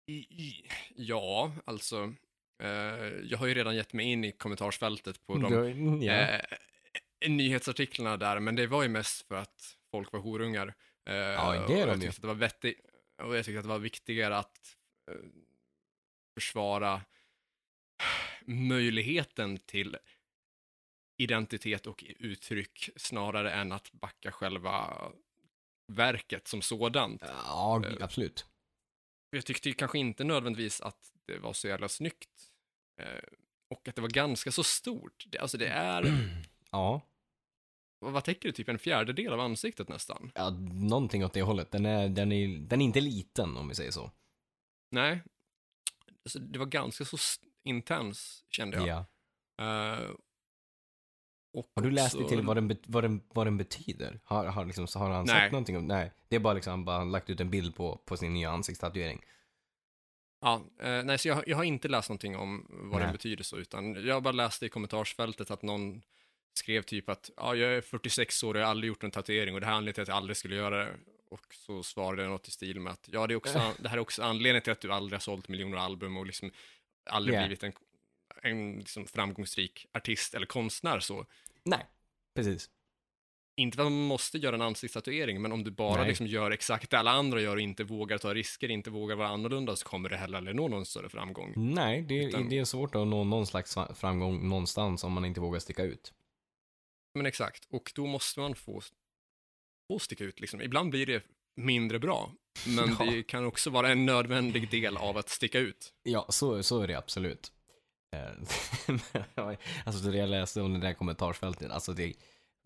I, 0.07 0.69
ja, 0.97 1.53
alltså. 1.65 2.15
Eh, 2.61 2.69
jag 3.31 3.39
har 3.39 3.47
ju 3.47 3.55
redan 3.55 3.77
gett 3.77 3.93
mig 3.93 4.07
in 4.07 4.25
i 4.25 4.33
kommentarsfältet 4.33 5.27
på 5.27 5.39
de 5.39 5.53
Då- 5.53 6.05
ja. 6.05 6.13
eh, 6.13 6.41
nyhetsartiklarna 7.29 8.17
där, 8.17 8.41
men 8.41 8.57
det 8.57 8.67
var 8.67 8.83
ju 8.83 8.89
mest 8.89 9.27
för 9.29 9.35
att 9.35 9.77
folk 9.91 10.13
var 10.13 10.21
horungar. 10.21 10.75
Eh, 11.09 11.15
Ja, 11.15 11.53
det 11.53 11.59
är 11.59 11.61
och 11.61 11.67
de 11.67 11.79
jag 11.89 12.01
tyckte 12.01 12.09
att 12.09 12.21
det 12.23 12.27
var 12.27 12.35
vettigt, 12.35 12.81
och 13.23 13.37
jag 13.37 13.45
tyckte 13.45 13.59
att 13.59 13.65
det 13.65 13.69
var 13.69 13.79
viktigare 13.79 14.37
att 14.37 14.77
eh, 15.11 15.17
försvara 16.35 17.03
möjligheten 18.47 19.59
till 19.59 19.97
identitet 21.19 21.87
och 21.87 22.05
uttryck 22.19 22.91
snarare 22.97 23.53
än 23.53 23.73
att 23.73 23.93
backa 23.93 24.33
själva 24.33 24.97
verket 25.93 26.49
som 26.49 26.63
sådant. 26.63 27.23
ja, 27.27 27.83
eh, 27.87 28.05
absolut. 28.05 28.47
Jag 29.31 29.47
tyckte 29.47 29.73
kanske 29.73 29.99
inte 29.99 30.25
nödvändigtvis 30.25 30.81
att 30.81 31.13
det 31.27 31.39
var 31.39 31.53
så 31.53 31.69
jävla 31.69 31.89
snyggt. 31.89 32.50
Eh, 33.01 33.23
och 33.71 33.89
att 33.89 33.95
det 33.97 34.03
var 34.03 34.09
ganska 34.09 34.53
så 34.53 34.63
stort. 34.65 35.27
Alltså 35.41 35.59
det 35.59 35.69
är, 35.69 36.05
Ja, 36.71 37.01
vad 37.99 38.25
täcker 38.25 38.49
det, 38.49 38.53
typ 38.53 38.69
en 38.69 38.79
fjärdedel 38.79 39.33
av 39.33 39.41
ansiktet 39.41 39.89
nästan? 39.89 40.33
ja, 40.35 40.51
någonting 40.73 41.25
åt 41.25 41.33
det 41.33 41.43
hållet. 41.43 41.71
Den 41.71 41.87
är, 41.87 42.09
den, 42.09 42.33
är, 42.33 42.59
den 42.59 42.81
är 42.81 42.85
inte 42.85 43.01
liten 43.01 43.57
om 43.57 43.69
vi 43.69 43.75
säger 43.75 43.91
så. 43.91 44.11
Nej. 44.91 45.23
Alltså 46.25 46.39
det 46.39 46.59
var 46.59 46.67
ganska 46.67 47.05
så 47.05 47.17
intens, 47.65 48.45
kände 48.51 48.77
jag. 48.77 49.05
Ja. 49.57 49.95
Eh, 49.97 50.11
och 51.53 51.71
Har 51.75 51.83
du 51.83 51.91
läst 51.91 52.13
dig 52.15 52.25
också- 52.25 52.37
till 52.37 52.47
vad 52.47 52.57
den, 52.57 52.77
vad 52.87 53.05
den, 53.05 53.23
vad 53.29 53.47
den 53.47 53.57
betyder? 53.57 54.21
Har, 54.25 54.47
har, 54.47 54.65
liksom, 54.65 54.87
har 54.95 55.11
han 55.11 55.25
Nej. 55.27 55.35
sagt 55.41 55.53
någonting 55.53 55.77
om 55.77 55.87
Nej, 55.87 56.13
det 56.29 56.37
är 56.37 56.41
bara 56.41 56.55
liksom, 56.55 56.71
han 56.71 56.85
bara 56.85 57.05
lagt 57.05 57.31
ut 57.31 57.41
en 57.41 57.51
bild 57.51 57.75
på, 57.75 57.97
på 57.97 58.17
sin 58.17 58.35
nya 58.35 58.51
ansiktstatuering. 58.51 59.25
Ja, 60.41 60.63
eh, 60.79 61.05
nej, 61.05 61.19
så 61.19 61.29
jag, 61.29 61.49
jag 61.49 61.57
har 61.57 61.65
inte 61.65 61.89
läst 61.89 62.09
någonting 62.09 62.37
om 62.37 62.67
vad 62.71 63.01
den 63.01 63.13
betyder 63.13 63.45
så, 63.45 63.57
utan 63.57 64.07
jag 64.07 64.23
bara 64.23 64.33
läste 64.33 64.67
i 64.67 64.69
kommentarsfältet 64.69 65.51
att 65.51 65.63
någon 65.63 66.03
skrev 66.55 66.83
typ 66.83 67.09
att 67.09 67.31
ja, 67.37 67.55
jag 67.55 67.73
är 67.73 67.81
46 67.81 68.43
år 68.43 68.55
och 68.55 68.61
jag 68.61 68.67
har 68.67 68.71
aldrig 68.71 68.89
gjort 68.89 69.05
en 69.05 69.11
tatuering 69.11 69.55
och 69.55 69.61
det 69.61 69.67
här 69.67 69.73
är 69.73 69.77
anledningen 69.77 69.95
till 69.95 70.03
att 70.03 70.09
jag 70.09 70.17
aldrig 70.17 70.37
skulle 70.37 70.57
göra 70.57 70.85
det. 70.85 70.93
Och 71.31 71.55
så 71.55 71.83
svarade 71.83 72.23
jag 72.23 72.31
något 72.31 72.49
i 72.49 72.51
stil 72.51 72.81
med 72.81 72.93
att 72.93 73.09
ja, 73.13 73.27
det, 73.27 73.35
är 73.35 73.37
också, 73.37 73.75
det 73.79 73.89
här 73.89 73.97
är 73.97 74.01
också 74.01 74.23
anledningen 74.23 74.63
till 74.63 74.73
att 74.73 74.81
du 74.81 74.93
aldrig 74.93 75.15
har 75.15 75.21
sålt 75.21 75.49
miljoner 75.49 75.79
album 75.79 76.17
och 76.17 76.27
liksom 76.27 76.51
aldrig 77.05 77.35
Yeah. 77.35 77.47
blivit 77.47 77.63
en, 77.63 77.73
en 78.43 78.79
liksom 78.79 79.07
framgångsrik 79.07 79.87
artist 79.93 80.35
eller 80.35 80.47
konstnär 80.47 81.01
så. 81.01 81.27
Nej, 81.63 81.87
precis. 82.35 82.71
Inte 83.61 83.77
för 83.77 83.83
att 83.83 83.93
man 83.93 84.03
måste 84.03 84.39
göra 84.39 84.55
en 84.55 84.63
ansiktstatuering, 84.63 85.43
men 85.43 85.53
om 85.53 85.65
du 85.65 85.71
bara 85.71 86.01
Nej. 86.01 86.09
liksom 86.09 86.27
gör 86.27 86.51
exakt 86.51 86.91
det 86.91 86.99
alla 86.99 87.11
andra 87.11 87.41
gör 87.41 87.57
och 87.57 87.61
inte 87.61 87.85
vågar 87.85 88.19
ta 88.19 88.35
risker, 88.35 88.71
inte 88.71 88.91
vågar 88.91 89.17
vara 89.17 89.29
annorlunda, 89.29 89.77
så 89.77 89.89
kommer 89.89 90.09
det 90.09 90.17
heller 90.17 90.39
aldrig 90.39 90.57
nå 90.57 90.69
någon 90.69 90.87
större 90.87 91.09
framgång. 91.09 91.53
Nej, 91.57 92.03
det, 92.03 92.25
Utan- 92.25 92.49
det 92.49 92.59
är 92.59 92.65
svårt 92.65 92.95
att 92.95 93.07
nå 93.07 93.25
någon 93.25 93.47
slags 93.47 93.77
framgång 93.95 94.49
någonstans 94.49 95.05
om 95.05 95.13
man 95.13 95.25
inte 95.25 95.41
vågar 95.41 95.61
sticka 95.61 95.83
ut. 95.83 96.13
Men 97.15 97.27
exakt, 97.27 97.67
och 97.71 97.93
då 97.95 98.07
måste 98.07 98.41
man 98.41 98.55
få, 98.55 98.81
få 99.89 99.99
sticka 99.99 100.25
ut 100.25 100.41
liksom. 100.41 100.63
Ibland 100.63 100.91
blir 100.91 101.07
det 101.07 101.23
mindre 101.57 101.99
bra, 101.99 102.33
men 102.67 102.97
Ja. 102.99 103.05
det 103.05 103.23
kan 103.23 103.47
också 103.47 103.71
vara 103.71 103.89
en 103.89 104.07
nödvändig 104.07 104.71
del 104.71 104.97
av 104.97 105.17
att 105.17 105.29
sticka 105.29 105.59
ut. 105.59 105.93
Ja, 106.03 106.27
så, 106.29 106.63
så 106.63 106.83
är 106.83 106.89
det 106.89 106.95
absolut. 106.99 107.53
Eh, 108.17 108.31
alltså 109.85 110.11
det 110.11 110.19
jag 110.19 110.29
läste 110.31 110.61
om 110.61 110.73
det 110.73 110.81
där 110.81 110.95
kommentarsfältet, 110.95 111.71
alltså 111.71 111.93
det 111.93 112.13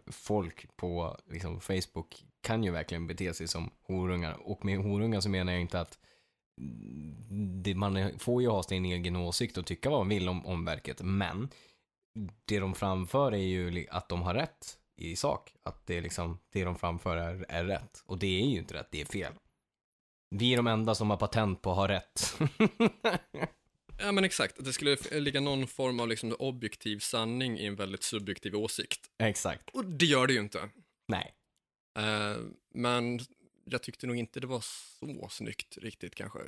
folk 0.07 0.77
på 0.77 1.17
liksom, 1.27 1.61
Facebook 1.61 2.25
kan 2.41 2.65
ju 2.65 2.71
verkligen 2.71 3.07
bete 3.07 3.35
sig 3.35 3.49
som 3.49 3.71
horungar. 3.87 4.49
Och 4.49 4.65
med 4.65 4.79
horungar 4.79 5.21
så 5.21 5.29
menar 5.29 5.53
jag 5.53 5.61
inte 5.61 5.81
att 5.81 5.99
det, 7.63 7.75
man 7.75 8.19
får 8.19 8.43
ju 8.43 8.49
ha 8.49 8.63
sin 8.63 8.85
egen 8.85 9.17
åsikt 9.17 9.59
och 9.59 9.67
tycka 9.67 9.91
vad 9.91 9.99
man 9.99 10.09
vill 10.09 10.29
om, 10.29 10.47
om 10.47 10.65
verket, 10.65 11.03
men 11.03 11.49
det 12.45 12.59
de 12.59 12.75
framför 12.75 13.33
är 13.33 13.37
ju 13.37 13.87
att 13.91 14.09
de 14.09 14.23
har 14.23 14.35
rätt 14.35 14.79
i 14.97 15.17
sak. 15.17 15.55
Att 15.63 15.87
det, 15.87 16.01
liksom, 16.01 16.39
det 16.53 16.65
de 16.65 16.77
framför 16.77 17.17
är, 17.17 17.47
är 17.49 17.65
rätt. 17.65 18.03
Och 18.07 18.19
det 18.19 18.43
är 18.43 18.47
ju 18.47 18.59
inte 18.59 18.75
rätt, 18.75 18.89
det 18.91 19.01
är 19.01 19.05
fel. 19.05 19.33
Vi 20.31 20.53
är 20.53 20.57
de 20.57 20.67
enda 20.67 20.95
som 20.95 21.11
har 21.11 21.17
patent 21.17 21.63
på 21.63 21.71
att 21.71 21.77
ha 21.77 21.89
rätt. 21.89 22.39
Ja, 23.99 24.13
men 24.13 24.25
exakt, 24.25 24.65
det 24.65 24.73
skulle 24.73 24.97
ligga 25.11 25.41
någon 25.41 25.67
form 25.67 26.01
av 26.01 26.09
liksom 26.09 26.37
objektiv 26.39 26.99
sanning 26.99 27.59
i 27.59 27.67
en 27.67 27.77
väldigt 27.77 28.03
subjektiv 28.03 28.57
åsikt. 28.57 29.11
Exakt. 29.19 29.71
Och 29.71 29.85
det 29.85 30.07
gör 30.07 30.27
det 30.27 30.33
ju 30.33 30.41
inte. 30.41 30.69
Nej. 31.09 31.35
Eh, 31.99 32.37
men 32.75 33.21
jag 33.65 33.83
tyckte 33.83 34.07
nog 34.07 34.17
inte 34.17 34.41
det 34.41 34.47
var 34.47 34.61
så 34.61 35.29
snyggt 35.31 35.79
riktigt 35.79 36.15
kanske. 36.15 36.39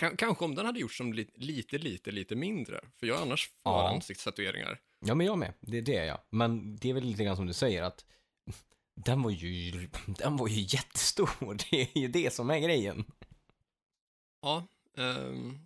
K- 0.00 0.16
kanske 0.18 0.44
om 0.44 0.54
den 0.54 0.66
hade 0.66 0.80
gjorts 0.80 0.96
som 0.96 1.12
li- 1.12 1.30
lite, 1.34 1.78
lite, 1.78 2.10
lite 2.10 2.36
mindre. 2.36 2.80
För 2.96 3.06
jag 3.06 3.18
är 3.18 3.22
annars 3.22 3.46
för 3.48 3.54
Ja. 3.70 3.88
ansiktstatueringar. 3.94 4.80
Ja, 5.00 5.14
men 5.14 5.26
jag 5.26 5.38
med. 5.38 5.52
Det, 5.60 5.80
det 5.80 5.96
är 5.96 6.04
jag. 6.04 6.18
Men 6.30 6.76
det 6.76 6.90
är 6.90 6.94
väl 6.94 7.04
lite 7.04 7.24
grann 7.24 7.36
som 7.36 7.46
du 7.46 7.52
säger 7.52 7.82
att 7.82 8.04
den 8.94 9.22
var 9.22 9.30
ju, 9.30 9.88
den 10.06 10.36
var 10.36 10.48
ju 10.48 10.60
jättestor. 10.60 11.30
Det 11.70 11.80
är 11.82 11.98
ju 11.98 12.08
det 12.08 12.34
som 12.34 12.50
är 12.50 12.58
grejen. 12.58 13.04
Ja, 14.42 14.66
ehm, 14.96 15.58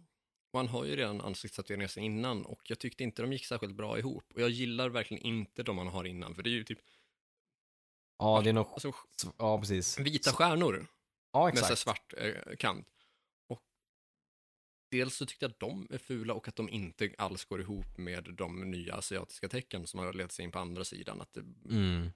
man 0.54 0.68
har 0.68 0.84
ju 0.84 0.96
redan 0.96 1.20
ansiktstatueringar 1.20 1.88
sedan 1.88 2.02
innan 2.04 2.44
och 2.46 2.70
jag 2.70 2.78
tyckte 2.78 3.04
inte 3.04 3.22
de 3.22 3.32
gick 3.32 3.46
särskilt 3.46 3.74
bra 3.74 3.98
ihop. 3.98 4.32
Och 4.34 4.40
jag 4.40 4.50
gillar 4.50 4.88
verkligen 4.88 5.22
inte 5.22 5.62
de 5.62 5.76
man 5.76 5.86
har 5.88 6.04
innan, 6.04 6.34
för 6.34 6.42
det 6.42 6.50
är 6.50 6.52
ju 6.52 6.64
typ 6.64 6.78
Ja, 8.18 8.40
det 8.44 8.48
är 8.50 8.52
nog, 8.54 8.66
alltså, 8.66 8.92
ja 9.38 9.60
precis. 9.60 9.98
vita 9.98 10.32
stjärnor 10.32 10.86
Ja, 11.32 11.44
med 11.44 11.52
exakt. 11.54 11.78
svart 11.78 12.14
eh, 12.16 12.56
kant. 12.58 12.88
Och 13.48 13.62
dels 14.90 15.16
så 15.16 15.26
tyckte 15.26 15.44
jag 15.44 15.50
att 15.50 15.60
de 15.60 15.88
är 15.90 15.98
fula 15.98 16.34
och 16.34 16.48
att 16.48 16.56
de 16.56 16.68
inte 16.68 17.14
alls 17.18 17.44
går 17.44 17.60
ihop 17.60 17.98
med 17.98 18.24
de 18.34 18.70
nya 18.70 18.94
asiatiska 18.94 19.48
tecken 19.48 19.86
som 19.86 20.00
har 20.00 20.12
letat 20.12 20.32
sig 20.32 20.44
in 20.44 20.50
på 20.50 20.58
andra 20.58 20.84
sidan. 20.84 21.20
Att 21.20 21.32
det, 21.32 21.40
Mm. 21.70 22.10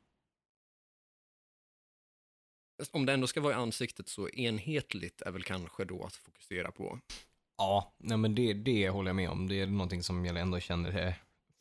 om 2.93 3.07
det 3.07 3.13
ändå 3.13 3.27
ska 3.27 3.41
vara 3.41 3.53
i 3.53 3.57
ansiktet 3.57 4.09
så 4.09 4.29
enhetligt 4.29 5.23
är 5.23 5.31
väl 5.31 5.45
kanske 5.45 5.85
då 5.85 6.05
att 6.05 6.17
fokusera 6.17 6.73
på. 6.73 7.01
Ja, 7.59 7.93
nej 7.99 8.19
men 8.19 8.35
det, 8.35 8.53
det 8.53 8.89
håller 8.89 9.09
jag 9.09 9.17
med 9.17 9.31
om. 9.31 9.49
Det 9.49 9.61
är 9.61 9.67
någonting 9.67 10.03
som 10.03 10.25
jag 10.25 10.37
ändå 10.37 10.61
känner 10.61 10.91
är, 10.99 11.15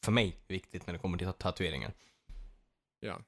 för 0.03 0.11
mig, 0.11 0.37
viktigt 0.47 0.87
när 0.87 0.93
det 0.93 0.99
kommer 0.99 1.17
till 1.17 1.33
tatueringar. 1.33 1.93
Ja. 2.99 3.19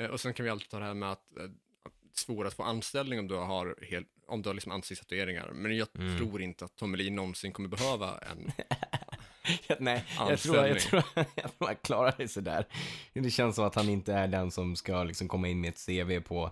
Eh, 0.00 0.06
Och 0.06 0.20
sen 0.20 0.34
kan 0.34 0.44
vi 0.44 0.50
alltid 0.50 0.68
ta 0.68 0.78
det 0.78 0.84
här 0.84 0.94
med 0.94 1.12
att, 1.12 1.36
eh, 1.36 1.44
att 1.84 2.16
svårt 2.18 2.46
att 2.46 2.54
få 2.54 2.62
anställning 2.62 3.18
om 3.18 3.28
du 3.28 3.34
har, 3.34 3.76
helt, 3.90 4.08
om 4.26 4.42
du 4.42 4.48
har 4.48 4.54
liksom 4.54 4.72
ansiktstatueringar. 4.72 5.50
Men 5.52 5.76
jag 5.76 5.88
Mm. 5.98 6.18
tror 6.18 6.42
inte 6.42 6.64
att 6.64 6.76
Tommy 6.76 6.96
Lee 6.98 7.10
någonsin 7.10 7.52
kommer 7.52 7.68
behöva 7.68 8.18
en. 8.18 8.52
Nej, 9.78 10.04
jag 10.18 10.38
tror, 10.38 10.56
jag, 10.56 10.80
tror, 10.80 11.02
jag 11.14 11.58
tror 11.58 11.66
han 11.66 11.76
klarar 11.76 12.14
det 12.18 12.28
sådär. 12.28 12.66
Det 13.12 13.30
känns 13.30 13.56
som 13.56 13.64
att 13.64 13.74
han 13.74 13.88
inte 13.88 14.12
är 14.14 14.28
den 14.28 14.50
som 14.50 14.76
ska 14.76 15.04
liksom 15.04 15.28
komma 15.28 15.48
in 15.48 15.60
med 15.60 15.68
ett 15.68 15.86
CV 15.86 16.20
på 16.20 16.50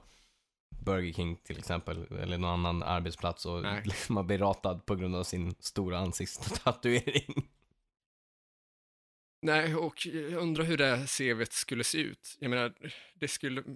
Burger 0.80 1.12
King 1.12 1.37
till 1.37 1.58
exempel, 1.58 2.06
eller 2.20 2.38
någon 2.38 2.50
annan 2.50 2.82
arbetsplats 2.82 3.46
och 3.46 3.62
Nej. 3.62 3.84
har 4.08 4.22
blivit 4.22 4.40
ratad 4.40 4.87
på 4.87 4.94
grund 4.94 5.16
av 5.16 5.25
sin 5.25 5.54
stora 5.60 5.99
ansiktstatuering. 5.99 7.49
Nej, 9.42 9.75
och 9.75 10.06
jag 10.06 10.32
undrar 10.32 10.64
hur 10.64 10.76
det 10.76 11.06
CVt 11.06 11.52
skulle 11.52 11.84
se 11.84 11.99
ut. 11.99 12.37
Jag 12.40 12.50
menar, 12.50 12.75
det 13.14 13.28
skulle... 13.28 13.64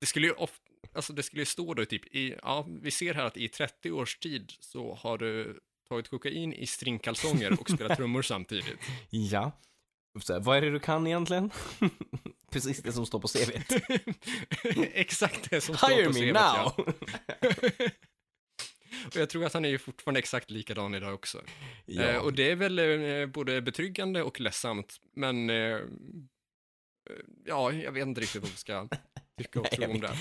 Det 0.00 0.06
skulle 0.06 0.26
ju 0.26 0.32
ofta... 0.32 0.64
Alltså 0.92 1.12
det 1.12 1.22
skulle 1.22 1.42
ju 1.42 1.46
stå 1.46 1.74
då 1.74 1.84
typ 1.84 2.06
i, 2.14 2.34
ja, 2.42 2.66
vi 2.82 2.90
ser 2.90 3.14
här 3.14 3.24
att 3.24 3.36
i 3.36 3.48
30 3.48 3.90
års 3.90 4.18
tid 4.18 4.52
så 4.60 4.94
har 4.94 5.18
du 5.18 5.60
tagit 5.88 6.08
kokain 6.08 6.52
i 6.52 6.66
stringkalsonger 6.66 7.60
och 7.60 7.70
spelat 7.70 7.96
trummor 7.96 8.22
samtidigt. 8.22 8.78
Ja. 9.10 9.52
Så 10.22 10.32
här, 10.32 10.40
vad 10.40 10.56
är 10.56 10.60
det 10.60 10.70
du 10.70 10.78
kan 10.80 11.06
egentligen? 11.06 11.50
Precis 12.50 12.82
det 12.82 12.92
som 12.92 13.06
står 13.06 13.20
på 13.20 13.28
CVt. 13.28 13.72
exakt 14.94 15.50
det 15.50 15.60
som 15.60 15.76
står 15.76 15.88
Hire 15.88 16.04
på 16.04 16.12
me 16.12 16.20
CVt, 16.20 16.34
now! 16.34 16.34
ja. 16.34 16.74
Och 19.06 19.16
jag 19.16 19.30
tror 19.30 19.44
att 19.44 19.54
han 19.54 19.64
är 19.64 19.68
ju 19.68 19.78
fortfarande 19.78 20.18
exakt 20.18 20.50
likadan 20.50 20.94
idag 20.94 21.14
också. 21.14 21.38
Eh, 21.38 21.44
ja. 21.86 22.20
och 22.20 22.32
det 22.32 22.50
är 22.50 22.56
väl 22.56 22.78
eh, 22.78 23.26
både 23.26 23.62
betryggande 23.62 24.22
och 24.22 24.40
ledsamt, 24.40 24.96
men 25.12 25.50
eh, 25.50 25.56
eh, 25.56 25.80
ja, 27.44 27.72
jag 27.72 27.92
vet 27.92 28.06
inte 28.06 28.20
riktigt 28.20 28.42
vad 28.42 28.50
vi 28.50 28.56
ska 28.56 28.88
tycka 29.38 29.60
och 29.60 29.70
tro 29.70 29.82
jag 29.82 29.90
om 29.90 30.00
det. 30.00 30.16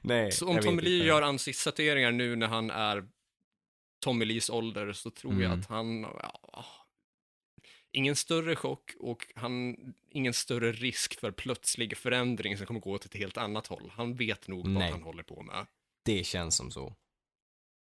Nej, 0.00 0.32
Så 0.32 0.48
om 0.48 0.54
jag 0.54 0.64
Tommy 0.64 0.82
Lee 0.82 1.04
gör 1.04 1.22
ansiktstatueringar 1.22 2.12
nu 2.12 2.36
när 2.36 2.46
han 2.46 2.70
är 2.70 3.08
Tommy 4.04 4.24
Lees 4.24 4.50
ålder 4.50 4.92
så 4.92 5.10
tror 5.10 5.32
jag 5.32 5.44
Mm. 5.44 5.60
att 5.60 5.66
han, 5.66 6.02
ja, 6.02 6.64
ingen 7.98 8.16
större 8.16 8.56
chock 8.56 8.94
och 9.00 9.26
han, 9.34 9.76
ingen 10.10 10.34
större 10.34 10.72
risk 10.72 11.20
för 11.20 11.30
plötslig 11.30 11.96
förändring 11.96 12.56
som 12.56 12.66
kommer 12.66 12.80
gå 12.80 12.92
åt 12.92 13.04
ett 13.04 13.14
helt 13.14 13.36
annat 13.36 13.66
håll. 13.66 13.92
Han 13.94 14.14
vet 14.14 14.48
nog 14.48 14.64
vad 14.64 14.72
Nej. 14.74 14.90
han 14.90 15.02
håller 15.02 15.22
på 15.22 15.42
med. 15.42 15.66
Det 16.04 16.24
känns 16.24 16.56
som 16.56 16.70
så. 16.70 16.94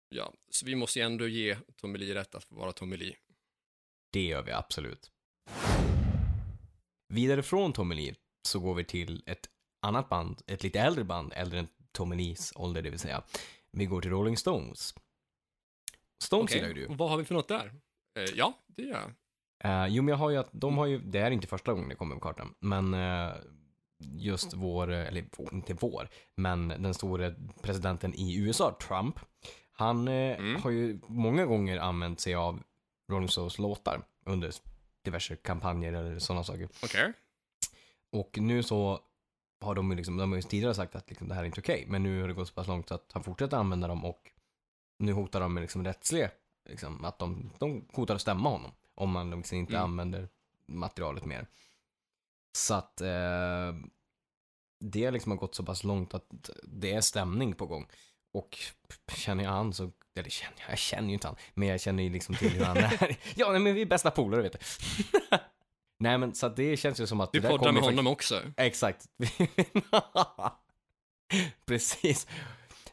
Ja, 0.09 0.33
så 0.49 0.65
vi 0.65 0.75
måste 0.75 0.99
ju 0.99 1.05
ändå 1.05 1.27
ge 1.27 1.57
Tommy 1.75 1.97
Lee 1.99 2.15
rätt 2.15 2.35
att 2.35 2.51
vara 2.51 2.71
Tommy 2.71 2.97
Lee. 2.97 3.15
Det 4.11 4.25
gör 4.25 4.43
vi 4.43 4.51
absolut. 4.51 5.11
Vidare 7.07 7.43
från 7.43 7.73
Tommy 7.73 7.95
Lee 7.95 8.15
så 8.47 8.59
går 8.59 8.75
vi 8.75 8.83
till 8.83 9.23
ett 9.25 9.49
annat 9.81 10.09
band, 10.09 10.41
ett 10.47 10.63
lite 10.63 10.79
äldre 10.79 11.03
band, 11.03 11.33
äldre 11.35 11.59
än 11.59 11.67
Tommy 11.91 12.15
Lees 12.15 12.53
ålder 12.55 12.81
det 12.81 12.89
vill 12.89 12.99
säga. 12.99 13.23
Vi 13.71 13.85
går 13.85 14.01
till 14.01 14.11
Rolling 14.11 14.37
Stones. 14.37 14.95
Stones 16.23 16.43
Okej, 16.43 16.57
gillar 16.57 16.67
ju 16.67 16.73
du. 16.73 16.85
och 16.87 16.97
vad 16.97 17.09
har 17.09 17.17
vi 17.17 17.25
för 17.25 17.35
något 17.35 17.47
där? 17.47 17.73
Eh, 18.19 18.23
ja, 18.35 18.59
det 18.67 18.83
gör 18.83 19.01
jag. 19.01 19.11
Uh, 19.65 19.87
jo, 19.87 20.03
men 20.03 20.07
jag 20.11 20.17
har 20.17 20.29
ju 20.29 20.37
att 20.37 20.49
de 20.51 20.77
har 20.77 20.85
ju, 20.85 20.97
det 20.99 21.19
är 21.19 21.31
inte 21.31 21.47
första 21.47 21.73
gången 21.73 21.89
det 21.89 21.95
kommer 21.95 22.15
på 22.15 22.21
kartan, 22.21 22.53
men 22.59 22.93
eh, 22.93 23.33
just 23.99 24.53
vår, 24.53 24.91
eh, 24.91 25.07
eller 25.07 25.25
vår- 25.37 25.53
inte 25.53 25.73
vår, 25.73 26.09
men 26.35 26.67
den 26.67 26.93
stora 26.93 27.33
presidenten 27.61 28.13
i 28.13 28.37
USA, 28.37 28.77
Trump, 28.87 29.19
han 29.71 30.07
eh, 30.07 30.13
Mm. 30.39 30.61
har 30.61 30.69
ju 30.71 30.99
många 31.07 31.45
gånger 31.45 31.77
använt 31.77 32.19
sig 32.19 32.35
av 32.35 32.63
Rolling 33.11 33.29
Stones 33.29 33.59
låtar 33.59 34.01
under 34.25 34.51
diverse 35.03 35.35
kampanjer 35.35 35.93
eller 35.93 36.19
sådana 36.19 36.43
saker. 36.43 36.69
Okej. 36.83 37.13
Och 38.11 38.37
nu 38.37 38.63
så 38.63 38.99
har 39.61 39.75
de 39.75 39.91
ju 39.91 39.97
liksom, 39.97 40.17
de 40.17 40.31
har 40.31 40.35
ju 40.35 40.41
tidigare 40.41 40.73
sagt 40.73 40.95
att 40.95 41.09
liksom, 41.09 41.27
det 41.27 41.33
här 41.35 41.41
är 41.41 41.45
inte 41.45 41.61
okej, 41.61 41.85
men 41.87 42.03
nu 42.03 42.21
har 42.21 42.27
det 42.27 42.33
gått 42.33 42.47
så 42.47 42.53
pass 42.53 42.67
långt 42.67 42.91
att 42.91 43.09
han 43.13 43.23
fortsätter 43.23 43.57
använda 43.57 43.87
dem 43.87 44.05
och 44.05 44.31
nu 44.99 45.11
hotar 45.11 45.39
de 45.39 45.53
med 45.53 45.61
liksom 45.61 45.83
rättsliga, 45.85 46.29
liksom, 46.69 47.05
att 47.05 47.19
de, 47.19 47.49
de 47.59 47.85
hotar 47.93 48.15
att 48.15 48.21
stämma 48.21 48.49
honom 48.49 48.71
om 48.95 49.11
man 49.11 49.29
liksom 49.31 49.57
inte 49.57 49.73
Mm. 49.73 49.83
använder 49.83 50.29
materialet 50.67 51.25
mer. 51.25 51.47
Så 52.57 52.73
att 52.73 53.01
eh, 53.01 53.73
det 54.79 55.11
liksom 55.11 55.31
har 55.31 55.39
gått 55.39 55.55
så 55.55 55.63
pass 55.63 55.83
långt 55.83 56.13
att 56.13 56.49
det 56.63 56.93
är 56.93 57.01
stämning 57.01 57.53
på 57.55 57.65
gång. 57.65 57.87
Och 58.33 58.57
känner 59.15 59.43
jag 59.43 59.51
han 59.51 59.73
så, 59.73 59.91
eller 60.15 60.29
känner 60.29 60.55
jag, 60.59 60.71
jag 60.71 60.77
känner 60.77 61.07
ju 61.07 61.13
inte 61.13 61.27
han, 61.27 61.35
men 61.53 61.67
jag 61.67 61.81
känner 61.81 62.03
ju 62.03 62.09
liksom 62.09 62.35
till 62.35 62.49
hur 62.49 62.65
han 62.65 62.77
är. 62.77 63.17
ja, 63.35 63.51
nej, 63.51 63.59
men 63.59 63.73
vi 63.75 63.81
är 63.81 63.85
bästa 63.85 64.11
polare 64.11 64.41
vet 64.41 64.53
du. 64.53 64.59
nej 65.99 66.17
men 66.17 66.35
så 66.35 66.45
att 66.45 66.55
det 66.55 66.77
känns 66.77 66.99
ju 67.01 67.07
som 67.07 67.21
att 67.21 67.31
Du 67.31 67.41
poddar 67.41 67.71
med 67.71 67.83
honom 67.83 68.07
också. 68.07 68.41
Exakt. 68.57 69.05
Precis. 71.65 72.27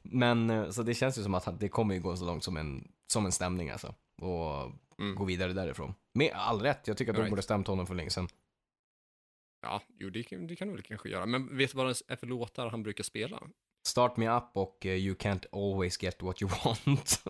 Men 0.02 0.50
eh, 0.50 0.70
så 0.70 0.82
det 0.82 0.94
känns 0.94 1.18
ju 1.18 1.22
som 1.22 1.34
att 1.34 1.60
det 1.60 1.68
kommer 1.68 1.94
ju 1.94 2.00
gå 2.00 2.16
så 2.16 2.24
långt 2.24 2.44
som 2.44 2.56
en, 2.56 2.88
som 3.12 3.26
en 3.26 3.32
stämning 3.32 3.70
alltså. 3.70 3.94
och 4.22 4.72
Mm. 5.00 5.14
gå 5.14 5.24
vidare 5.24 5.52
därifrån. 5.52 5.94
Med 6.14 6.32
all 6.34 6.60
rätt, 6.60 6.86
jag 6.88 6.96
tycker 6.96 7.12
att 7.12 7.16
de 7.16 7.20
Right. 7.22 7.30
borde 7.30 7.42
stämt 7.42 7.66
honom 7.66 7.86
för 7.86 7.94
länge 7.94 8.10
sedan. 8.10 8.28
Ja, 9.62 9.82
jo, 9.98 10.10
det, 10.10 10.22
kan- 10.22 10.46
det 10.46 10.56
kan 10.56 10.68
du 10.68 10.74
väl 10.74 10.82
kanske 10.82 11.08
göra. 11.08 11.26
Men 11.26 11.56
vet 11.56 11.70
du 11.70 11.76
vad 11.76 11.86
det 11.86 12.00
är 12.08 12.16
för 12.16 12.26
låtar 12.26 12.70
han 12.70 12.82
brukar 12.82 13.04
spela? 13.04 13.42
Start 13.88 14.16
Me 14.16 14.36
Up 14.36 14.50
och 14.54 14.86
eh, 14.86 14.92
You 14.94 15.16
Can't 15.16 15.46
Always 15.52 16.02
Get 16.02 16.22
What 16.22 16.42
You 16.42 16.50
Want. 16.64 17.22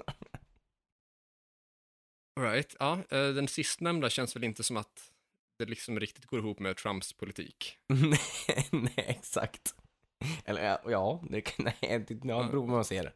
All 2.37 2.43
right, 2.53 2.77
ja, 2.79 2.93
eh, 3.11 3.29
den 3.29 3.49
sistnämnda 3.49 4.11
känns 4.11 4.37
väl 4.37 4.45
inte 4.45 4.62
som 4.65 4.77
att 4.77 5.12
det 5.59 5.65
liksom 5.65 6.00
riktigt 6.00 6.27
går 6.27 6.39
ihop 6.39 6.59
med 6.59 6.77
Trumps 6.77 7.12
politik. 7.12 7.77
nej, 7.89 8.69
nej, 8.73 8.93
exakt. 8.97 9.75
Eller 10.45 10.62
ja, 10.91 11.25
det 11.31 11.41
kan, 11.41 11.65
nej, 11.83 12.05
det 12.09 12.15
ja, 12.15 12.43
beror 12.43 12.50
på 12.61 12.67
hur 12.67 12.75
man 12.75 12.85
ser 12.85 13.03
det. 13.05 13.12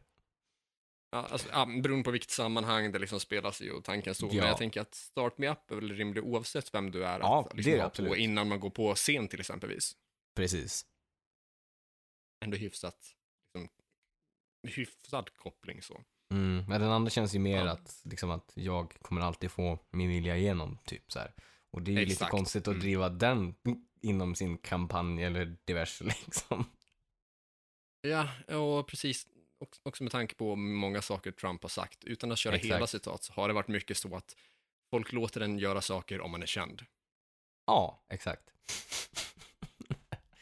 Ja, 1.11 1.17
alltså, 1.31 1.49
ja, 1.51 1.65
beroende 1.83 2.03
på 2.03 2.11
vilket 2.11 2.29
sammanhang 2.31 2.91
det 2.91 2.99
liksom 2.99 3.19
spelas 3.19 3.61
i 3.61 3.69
och 3.69 3.83
tanken 3.83 4.15
så. 4.15 4.25
Ja. 4.25 4.33
Men 4.33 4.47
jag 4.47 4.57
tänker 4.57 4.81
att 4.81 4.95
Start 4.95 5.37
Me 5.37 5.49
Up 5.51 5.71
är 5.71 5.75
väl 5.75 5.91
rimlig 5.95 6.23
oavsett 6.23 6.73
vem 6.73 6.91
du 6.91 7.05
är. 7.05 7.19
Ja, 7.19 7.39
att, 7.49 7.53
liksom, 7.55 7.71
är 7.73 7.75
det 7.77 7.81
ha 7.81 7.87
absolut. 7.87 8.11
På 8.11 8.17
innan 8.17 8.47
man 8.47 8.59
går 8.59 8.69
på 8.69 8.95
scen 8.95 9.27
till 9.27 9.39
exempelvis. 9.39 9.95
Precis. 10.35 10.85
Ändå 12.45 12.57
hyfsat, 12.57 13.15
liksom, 13.53 13.69
hyfsad 14.67 15.29
koppling 15.35 15.81
så. 15.81 16.01
Mm, 16.33 16.65
men 16.67 16.81
den 16.81 16.91
andra 16.91 17.09
känns 17.09 17.35
ju 17.35 17.39
mer 17.39 17.65
Ja. 17.65 17.71
att, 17.71 18.01
liksom 18.03 18.29
att 18.31 18.51
jag 18.55 18.93
kommer 19.01 19.21
alltid 19.21 19.51
få 19.51 19.79
min 19.91 20.09
vilja 20.09 20.37
igenom, 20.37 20.77
typ 20.85 21.11
så 21.11 21.19
här. 21.19 21.33
Och 21.71 21.81
det 21.81 21.91
är 21.91 21.93
ju 21.93 21.99
lite 21.99 22.11
Exakt. 22.11 22.31
konstigt 22.31 22.61
att 22.67 22.73
Mm. 22.73 22.79
driva 22.79 23.09
den 23.09 23.55
inom 24.01 24.35
sin 24.35 24.57
kampanj 24.57 25.23
eller 25.23 25.57
diverse 25.65 26.03
liksom. 26.25 26.65
Ja, 28.01 28.29
och 28.55 28.87
precis. 28.87 29.27
Också- 29.83 30.03
med 30.03 30.11
tanke 30.11 30.35
på 30.35 30.55
många 30.55 31.01
saker 31.01 31.31
Trump 31.31 31.61
har 31.61 31.69
sagt. 31.69 32.03
Utan 32.03 32.31
att 32.31 32.37
köra 32.39 32.55
Exakt. 32.55 32.73
hela 32.75 32.87
citat 32.87 33.23
så 33.23 33.33
har 33.33 33.47
det 33.47 33.53
varit 33.53 33.67
mycket 33.67 33.97
så 33.97 34.15
att 34.15 34.35
folk 34.89 35.11
låter 35.11 35.39
den 35.39 35.59
göra 35.59 35.81
saker 35.81 36.21
om 36.21 36.31
man 36.31 36.41
är 36.41 36.45
känd. 36.47 36.85
Ja, 37.65 38.03
exakt. 38.09 38.43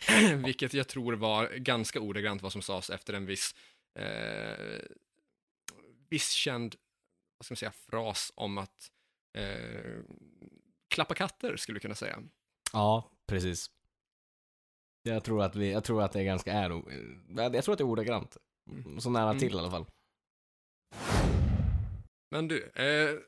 Vilket 0.46 0.74
jag 0.74 0.88
tror 0.88 1.14
var 1.14 1.48
ganska 1.48 2.00
ordagrant 2.00 2.42
vad 2.42 2.52
som 2.52 2.62
sades 2.62 2.90
efter 2.90 3.14
en 3.14 3.26
viss, 3.26 3.56
eh, 4.00 4.80
viss 6.10 6.30
känd, 6.32 6.76
vad 7.38 7.46
ska 7.46 7.52
man 7.52 7.58
säga, 7.58 7.72
fras 7.72 8.32
om 8.36 8.58
att 8.58 8.92
eh, 9.38 10.02
klappa 10.88 11.14
katter, 11.16 11.58
skulle 11.58 11.74
vi 11.76 11.80
kunna 11.80 11.96
säga. 11.96 12.24
Ja, 12.74 13.12
precis. 13.28 13.72
Jag 15.04 15.24
tror 15.24 15.44
att 15.44 15.56
vi, 15.56 15.72
jag 15.72 15.84
tror 15.84 16.02
att 16.04 16.12
det 16.12 16.20
är 16.20 16.24
ganska 16.24 16.54
är, 16.54 16.72
o- 16.72 16.92
jag 17.54 17.64
tror 17.64 17.74
att 17.74 17.78
det 17.78 17.82
är 17.84 17.88
ordagrant. 17.88 18.38
Så 19.00 19.10
nära 19.10 19.30
Mm. 19.30 19.40
till 19.40 19.56
i 19.56 19.58
alla 19.60 19.72
fall. 19.72 19.86
Men 22.32 22.48
du, 22.48 22.64
eh, 22.70 23.20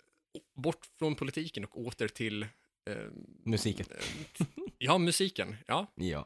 bort 0.54 0.86
från 1.00 1.16
politiken 1.16 1.66
och 1.66 1.78
åter 1.80 2.08
till 2.08 2.44
eh, 2.90 2.98
Musiken. 3.44 3.86
eh, 3.92 4.48
ja, 4.78 4.98
musiken. 4.98 5.56
Ja, 5.68 5.88
Ja. 5.96 6.26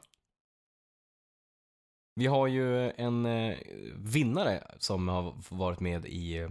Vi 2.14 2.26
har 2.26 2.46
ju 2.46 2.90
en 2.90 3.26
eh, 3.26 3.58
vinnare 3.96 4.74
som 4.78 5.08
har 5.08 5.42
varit 5.50 5.80
med 5.80 6.06
i 6.06 6.36
eh, 6.36 6.50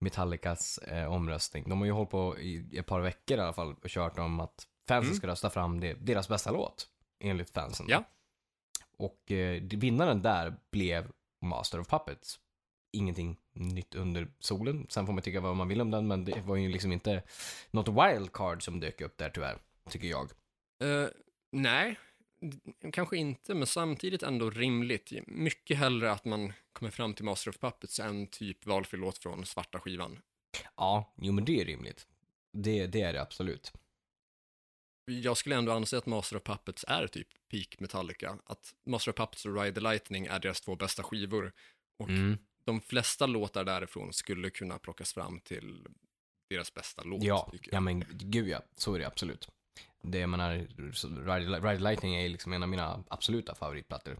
Metallicas 0.00 0.78
eh, 0.78 1.12
omröstning. 1.12 1.64
De 1.68 1.78
har 1.78 1.86
ju 1.86 1.92
hållit 1.92 2.10
på 2.10 2.38
i 2.38 2.78
ett 2.78 2.86
par 2.86 3.00
veckor 3.00 3.38
i 3.38 3.40
alla 3.40 3.52
fall 3.52 3.74
och 3.74 3.88
kört 3.88 4.18
om 4.18 4.40
att 4.40 4.68
fansen 4.88 5.06
Mm. 5.08 5.16
ska 5.16 5.26
rösta 5.26 5.50
fram 5.50 5.80
det, 5.80 5.94
deras 5.94 6.28
bästa 6.28 6.50
låt, 6.50 6.88
enligt 7.20 7.50
fansen. 7.50 7.86
Ja. 7.88 8.04
Och 8.96 9.22
vinnaren 9.72 10.22
där 10.22 10.56
blev 10.70 11.12
Master 11.42 11.80
of 11.80 11.88
Puppets. 11.88 12.40
Ingenting 12.92 13.36
nytt 13.52 13.94
under 13.94 14.28
solen. 14.38 14.86
Sen 14.88 15.06
får 15.06 15.12
man 15.12 15.22
tycka 15.22 15.40
vad 15.40 15.56
man 15.56 15.68
vill 15.68 15.80
om 15.80 15.90
den, 15.90 16.06
men 16.06 16.24
det 16.24 16.40
var 16.40 16.56
ju 16.56 16.68
liksom 16.68 16.92
inte 16.92 17.22
något 17.70 17.88
wildcard 17.88 18.64
som 18.64 18.80
dök 18.80 19.00
upp 19.00 19.18
där 19.18 19.30
tyvärr, 19.30 19.58
tycker 19.90 20.08
jag. 20.08 20.30
Eh, 20.82 21.08
nej, 21.50 21.98
kanske 22.92 23.16
inte, 23.16 23.54
men 23.54 23.66
samtidigt 23.66 24.22
ändå 24.22 24.50
rimligt. 24.50 25.12
Mycket 25.26 25.78
hellre 25.78 26.12
att 26.12 26.24
man 26.24 26.52
kommer 26.72 26.90
fram 26.90 27.14
till 27.14 27.24
Master 27.24 27.50
of 27.50 27.58
Puppets 27.58 28.00
än 28.00 28.26
typ 28.26 28.66
valfri 28.66 28.98
låt 28.98 29.18
från 29.18 29.46
svarta 29.46 29.80
skivan. 29.80 30.18
Ja, 30.76 31.14
jo 31.16 31.32
men 31.32 31.44
det 31.44 31.60
är 31.60 31.64
rimligt. 31.64 32.06
Det, 32.52 32.86
det 32.86 33.02
är 33.02 33.12
det 33.12 33.22
absolut. 33.22 33.72
Jag 35.04 35.36
skulle 35.36 35.56
ändå 35.56 35.72
anse 35.72 35.98
att 35.98 36.06
Master 36.06 36.36
of 36.36 36.42
Puppets 36.42 36.84
är 36.88 37.06
typ 37.06 37.28
peak 37.50 37.80
Metallica. 37.80 38.38
Att 38.44 38.74
Master 38.86 39.10
of 39.12 39.16
Puppets 39.16 39.46
och 39.46 39.54
Ride 39.62 39.74
the 39.74 39.80
Lightning 39.80 40.26
är 40.26 40.38
deras 40.40 40.60
två 40.60 40.76
bästa 40.76 41.02
skivor. 41.02 41.52
Och 41.98 42.08
Mm. 42.08 42.38
de 42.64 42.80
flesta 42.80 43.26
låtar 43.26 43.64
därifrån 43.64 44.12
skulle 44.12 44.50
kunna 44.50 44.78
plockas 44.78 45.12
fram 45.12 45.40
till 45.40 45.86
deras 46.50 46.74
bästa 46.74 47.02
låt. 47.04 47.22
Ja, 47.22 47.52
ja 47.70 47.80
men 47.80 48.04
gud 48.10 48.48
ja, 48.48 48.62
så 48.76 48.94
är 48.94 48.98
det 48.98 49.06
absolut. 49.06 49.48
Det 50.02 50.18
jag 50.18 50.28
menar, 50.30 50.54
Ride, 51.26 51.60
Ride 51.60 51.82
Lightning 51.82 52.14
är 52.14 52.28
liksom 52.28 52.52
en 52.52 52.62
av 52.62 52.68
mina 52.68 53.04
absoluta 53.08 53.54
favoritplattor. 53.54 54.18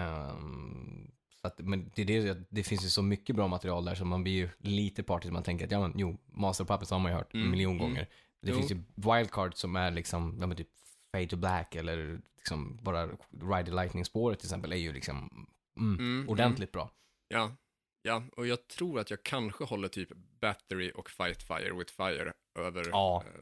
Ehm, 0.00 1.10
så 1.40 1.46
att, 1.46 1.58
men 1.58 1.90
det, 1.94 2.02
är 2.02 2.06
det, 2.06 2.42
det 2.48 2.62
finns 2.62 2.84
ju 2.84 2.88
så 2.88 3.02
mycket 3.02 3.36
bra 3.36 3.48
material 3.48 3.84
där 3.84 3.94
så 3.94 4.04
man 4.04 4.22
blir 4.22 4.32
ju 4.34 4.48
lite 4.58 5.02
partisk. 5.02 5.32
Man 5.32 5.42
tänker 5.42 5.64
att 5.64 5.70
ja 5.72 5.80
men 5.80 5.92
jo, 5.98 6.18
Master 6.32 6.64
of 6.64 6.68
Puppets 6.68 6.90
har 6.90 6.98
man 6.98 7.12
ju 7.12 7.16
hört 7.18 7.34
en 7.34 7.40
Mm, 7.40 7.50
miljon 7.50 7.72
mm. 7.76 7.82
gånger. 7.88 8.08
Det 8.42 8.50
Jo. 8.50 8.56
finns 8.56 8.70
ju 8.70 8.82
Wildcard 8.94 9.54
som 9.56 9.76
är 9.76 9.90
liksom, 9.90 10.36
ja 10.40 10.46
men 10.46 10.56
typ 10.56 10.68
Fade 11.12 11.26
to 11.26 11.36
Black 11.36 11.74
eller 11.74 12.20
liksom 12.36 12.78
bara 12.82 13.06
Ride 13.30 13.64
the 13.64 13.70
Lightning-spåret 13.70 14.38
till 14.38 14.46
exempel 14.46 14.72
är 14.72 14.76
ju 14.76 14.92
liksom 14.92 15.46
mm, 15.78 15.98
Mm, 15.98 16.28
ordentligt 16.28 16.72
bra. 16.72 16.90
Ja, 17.28 17.56
ja, 18.02 18.22
och 18.36 18.46
jag 18.46 18.68
tror 18.68 18.98
att 19.00 19.10
jag 19.10 19.22
kanske 19.22 19.64
håller 19.64 19.88
typ 19.88 20.08
Battery 20.40 20.90
och 20.94 21.10
Fight 21.10 21.42
Fire 21.42 21.72
with 21.78 21.92
Fire 21.92 22.32
över 22.58 22.88
Ja. 22.90 23.24
eh, 23.26 23.40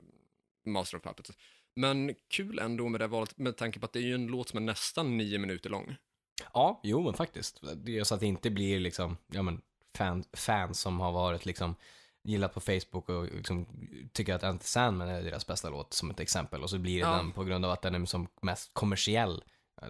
Master 0.71 0.97
of 0.99 1.03
Puppets. 1.05 1.31
Men 1.77 2.15
kul 2.31 2.59
ändå 2.59 2.89
med 2.89 3.01
det 3.01 3.07
valet, 3.07 3.39
med 3.39 3.57
tanke 3.57 3.81
på 3.81 3.87
att 3.87 3.93
det 3.93 3.99
är 3.99 4.03
ju 4.07 4.15
en 4.15 4.27
låt 4.27 4.49
som 4.49 4.57
är 4.57 4.61
nästan 4.61 5.17
nio 5.17 5.39
minuter 5.39 5.71
lång. 5.71 5.97
Ja, 6.55 6.81
jo 6.85 7.03
men 7.03 7.15
faktiskt. 7.15 7.61
Det 7.77 7.99
är 7.99 8.05
så 8.05 8.15
att 8.15 8.21
det 8.21 8.27
inte 8.27 8.51
blir 8.51 8.81
liksom, 8.81 9.17
ja 9.27 9.43
men, 9.43 9.61
fan, 9.97 10.25
fans 10.33 10.81
som 10.81 11.01
har 11.01 11.13
varit 11.13 11.47
liksom, 11.47 11.75
gillat 12.29 12.55
på 12.55 12.61
Facebook 12.61 13.09
och 13.09 13.25
liksom 13.25 13.67
tycker 14.13 14.35
att 14.35 14.43
Enter 14.43 14.67
Sandman 14.67 15.09
är 15.09 15.23
deras 15.23 15.47
bästa 15.47 15.71
låt 15.71 15.93
som 15.95 16.11
ett 16.11 16.21
exempel. 16.21 16.63
Och 16.63 16.71
så 16.71 16.79
blir 16.79 16.95
det 16.95 17.01
Ja. 17.01 17.17
den 17.17 17.33
på 17.33 17.45
grund 17.45 17.65
av 17.65 17.71
att 17.71 17.83
den 17.83 17.95
är 17.95 18.07
som 18.07 18.29
mest 18.43 18.71
kommersiell, 18.75 19.45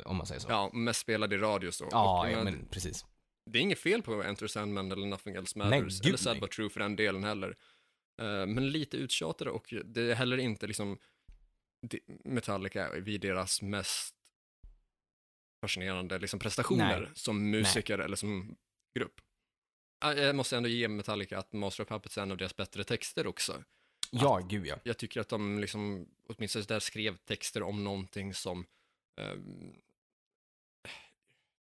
om 0.04 0.16
man 0.16 0.26
säger 0.26 0.40
så. 0.40 0.48
Ja, 0.50 0.70
mest 0.72 1.00
spelad 1.00 1.32
i 1.32 1.36
radio 1.36 1.70
så. 1.70 1.88
ja, 1.90 2.20
Och, 2.20 2.30
ja, 2.32 2.36
men, 2.36 2.44
men 2.44 2.66
precis. 2.70 3.06
Det 3.50 3.58
är 3.58 3.62
inget 3.62 3.78
fel 3.78 4.02
på 4.02 4.22
Enter 4.22 4.46
Sandman 4.46 4.92
eller 4.92 5.06
Nothing 5.06 5.34
Else 5.34 5.58
Nej, 5.58 5.80
Matters, 5.80 6.00
gud, 6.00 6.08
eller 6.08 6.18
Sad 6.18 6.32
nej. 6.34 6.40
But 6.40 6.50
True 6.50 6.70
för 6.70 6.80
den 6.80 6.96
delen 6.96 7.24
heller. 7.24 7.56
Eh, 8.20 8.46
men 8.46 8.70
lite 8.70 8.96
uttjatade 8.96 9.50
och 9.50 9.74
det 9.84 10.00
är 10.10 10.14
heller 10.14 10.38
inte 10.38 10.66
liksom 10.66 10.98
Metallica 12.24 12.90
vid 12.92 13.20
deras 13.20 13.62
mest 13.62 14.14
fascinerande 15.60 16.18
liksom, 16.18 16.38
prestationer 16.38 17.00
Nej. 17.00 17.10
som 17.14 17.50
musiker 17.50 17.98
eller 17.98 18.16
som 18.16 18.56
grupp. 18.98 19.20
Ah, 19.98 20.12
Jag 20.12 20.36
måste 20.36 20.56
ändå 20.56 20.68
ge 20.68 20.88
Metallica 20.88 21.38
att 21.38 21.52
Master 21.52 21.82
of 21.84 21.88
Puppets 21.88 22.18
är 22.18 22.22
en 22.22 22.30
av 22.30 22.36
deras 22.36 22.56
bättre 22.56 22.84
texter 22.84 23.26
också. 23.26 23.64
Ja, 24.10 24.38
gud 24.48 24.66
ja. 24.66 24.76
Jag 24.82 24.98
tycker 24.98 25.20
att 25.20 25.28
de 25.28 25.58
liksom, 25.58 26.06
åtminstone 26.28 26.64
där 26.68 26.80
skrev 26.80 27.16
texter 27.16 27.62
om 27.62 27.84
någonting 27.84 28.34
som 28.34 28.66
ehm, 29.20 29.72